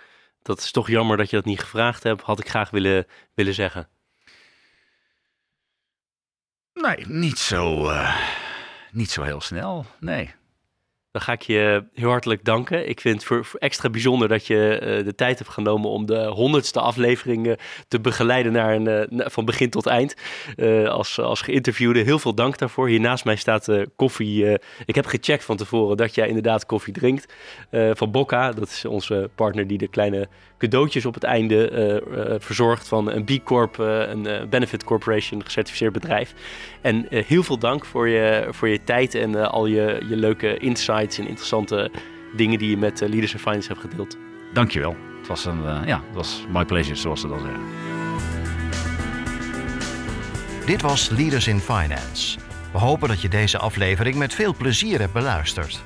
dat 0.42 0.58
is 0.58 0.70
toch 0.70 0.88
jammer 0.88 1.16
dat 1.16 1.30
je 1.30 1.36
dat 1.36 1.44
niet 1.44 1.60
gevraagd 1.60 2.02
hebt, 2.02 2.22
had 2.22 2.40
ik 2.40 2.48
graag 2.48 2.70
willen, 2.70 3.06
willen 3.34 3.54
zeggen? 3.54 3.88
Nee, 6.74 7.06
niet 7.06 7.38
zo 7.38 7.90
niet 8.94 9.10
zo 9.10 9.22
heel 9.22 9.40
snel, 9.40 9.86
nee. 10.00 10.34
Dan 11.14 11.22
ga 11.22 11.32
ik 11.32 11.42
je 11.42 11.84
heel 11.92 12.08
hartelijk 12.08 12.44
danken. 12.44 12.88
Ik 12.88 13.00
vind 13.00 13.28
het 13.28 13.54
extra 13.58 13.90
bijzonder 13.90 14.28
dat 14.28 14.46
je 14.46 14.80
uh, 14.82 15.04
de 15.04 15.14
tijd 15.14 15.38
hebt 15.38 15.50
genomen 15.50 15.90
om 15.90 16.06
de 16.06 16.26
honderdste 16.26 16.80
aflevering 16.80 17.58
te 17.88 18.00
begeleiden 18.00 18.52
naar 18.52 18.74
een, 18.74 19.12
uh, 19.12 19.26
van 19.26 19.44
begin 19.44 19.70
tot 19.70 19.86
eind. 19.86 20.14
Uh, 20.56 20.88
als, 20.88 21.20
als 21.20 21.40
geïnterviewde. 21.40 22.00
Heel 22.00 22.18
veel 22.18 22.34
dank 22.34 22.58
daarvoor. 22.58 22.88
Hier 22.88 23.00
naast 23.00 23.24
mij 23.24 23.36
staat 23.36 23.68
koffie. 23.96 24.58
ik 24.84 24.94
heb 24.94 25.06
gecheckt 25.06 25.44
van 25.44 25.56
tevoren 25.56 25.96
dat 25.96 26.14
jij 26.14 26.28
inderdaad 26.28 26.66
koffie 26.66 26.92
drinkt. 26.92 27.32
van 27.70 28.10
Bocca, 28.10 28.52
dat 28.52 28.68
is 28.68 28.84
onze 28.84 29.30
partner 29.34 29.66
die 29.66 29.78
de 29.78 29.88
kleine 29.88 30.28
cadeautjes 30.68 31.06
op 31.06 31.14
het 31.14 31.22
einde 31.22 32.02
verzorgt 32.38 32.88
van 32.88 33.10
een 33.10 33.24
B 33.24 33.44
Corp, 33.44 33.78
een 33.78 34.28
Benefit 34.50 34.84
Corporation, 34.84 35.44
gecertificeerd 35.44 35.92
bedrijf. 35.92 36.34
En 36.80 37.06
heel 37.08 37.42
veel 37.42 37.58
dank 37.58 37.84
voor 37.84 38.08
je, 38.08 38.48
voor 38.50 38.68
je 38.68 38.84
tijd 38.84 39.14
en 39.14 39.50
al 39.50 39.66
je, 39.66 40.02
je 40.08 40.16
leuke 40.16 40.58
insights 40.58 41.18
en 41.18 41.26
interessante 41.26 41.90
dingen 42.36 42.58
die 42.58 42.70
je 42.70 42.76
met 42.76 43.02
uh, 43.02 43.08
Leaders 43.08 43.32
in 43.32 43.38
Finance 43.38 43.68
hebt 43.68 43.80
gedeeld. 43.80 44.16
Dankjewel. 44.52 44.96
Het 45.18 45.26
was 45.26 45.44
een, 45.44 45.58
uh, 45.64 45.80
ja, 45.86 46.02
het 46.06 46.14
was 46.14 46.44
my 46.52 46.64
pleasure, 46.64 46.94
zoals 46.96 47.20
ze 47.20 47.28
dat 47.28 47.40
zeggen. 47.40 47.62
Dit 50.66 50.82
was 50.82 51.08
Leaders 51.08 51.46
in 51.46 51.60
Finance. 51.60 52.38
We 52.72 52.78
hopen 52.78 53.08
dat 53.08 53.22
je 53.22 53.28
deze 53.28 53.58
aflevering 53.58 54.16
met 54.16 54.34
veel 54.34 54.54
plezier 54.54 55.00
hebt 55.00 55.12
beluisterd. 55.12 55.84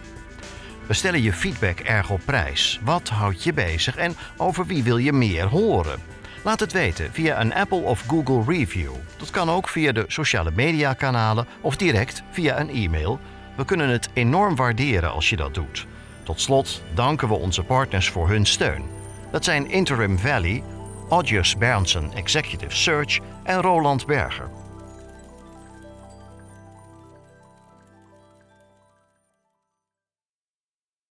We 0.89 0.95
stellen 0.95 1.23
je 1.23 1.33
feedback 1.33 1.79
erg 1.79 2.11
op 2.11 2.21
prijs. 2.25 2.81
Wat 2.83 3.09
houdt 3.09 3.43
je 3.43 3.53
bezig 3.53 3.97
en 3.97 4.17
over 4.37 4.67
wie 4.67 4.83
wil 4.83 4.97
je 4.97 5.13
meer 5.13 5.47
horen? 5.47 6.01
Laat 6.45 6.61
het 6.61 6.73
weten 6.73 7.13
via 7.13 7.41
een 7.41 7.55
Apple 7.55 7.79
of 7.83 8.05
Google 8.07 8.55
review. 8.57 8.93
Dat 9.17 9.31
kan 9.31 9.51
ook 9.51 9.69
via 9.69 9.93
de 9.93 10.05
sociale 10.07 10.51
media 10.55 10.93
kanalen 10.93 11.47
of 11.61 11.77
direct 11.77 12.23
via 12.31 12.61
een 12.61 12.71
e-mail 12.71 13.21
we 13.59 13.65
kunnen 13.65 13.89
het 13.89 14.09
enorm 14.13 14.57
waarderen 14.57 15.13
als 15.13 15.31
je 15.31 15.37
dat 15.37 15.55
doet. 15.55 15.87
Tot 16.23 16.41
slot 16.41 16.83
danken 16.95 17.29
we 17.29 17.35
onze 17.35 17.63
partners 17.63 18.09
voor 18.09 18.29
hun 18.29 18.47
steun. 18.47 18.83
Dat 19.31 19.45
zijn 19.45 19.71
Interim 19.71 20.19
Valley, 20.19 20.63
Audius 21.09 21.57
Berndsen 21.57 22.13
Executive 22.15 22.77
Search 22.77 23.19
en 23.43 23.61
Roland 23.61 24.07
Berger. 24.07 24.58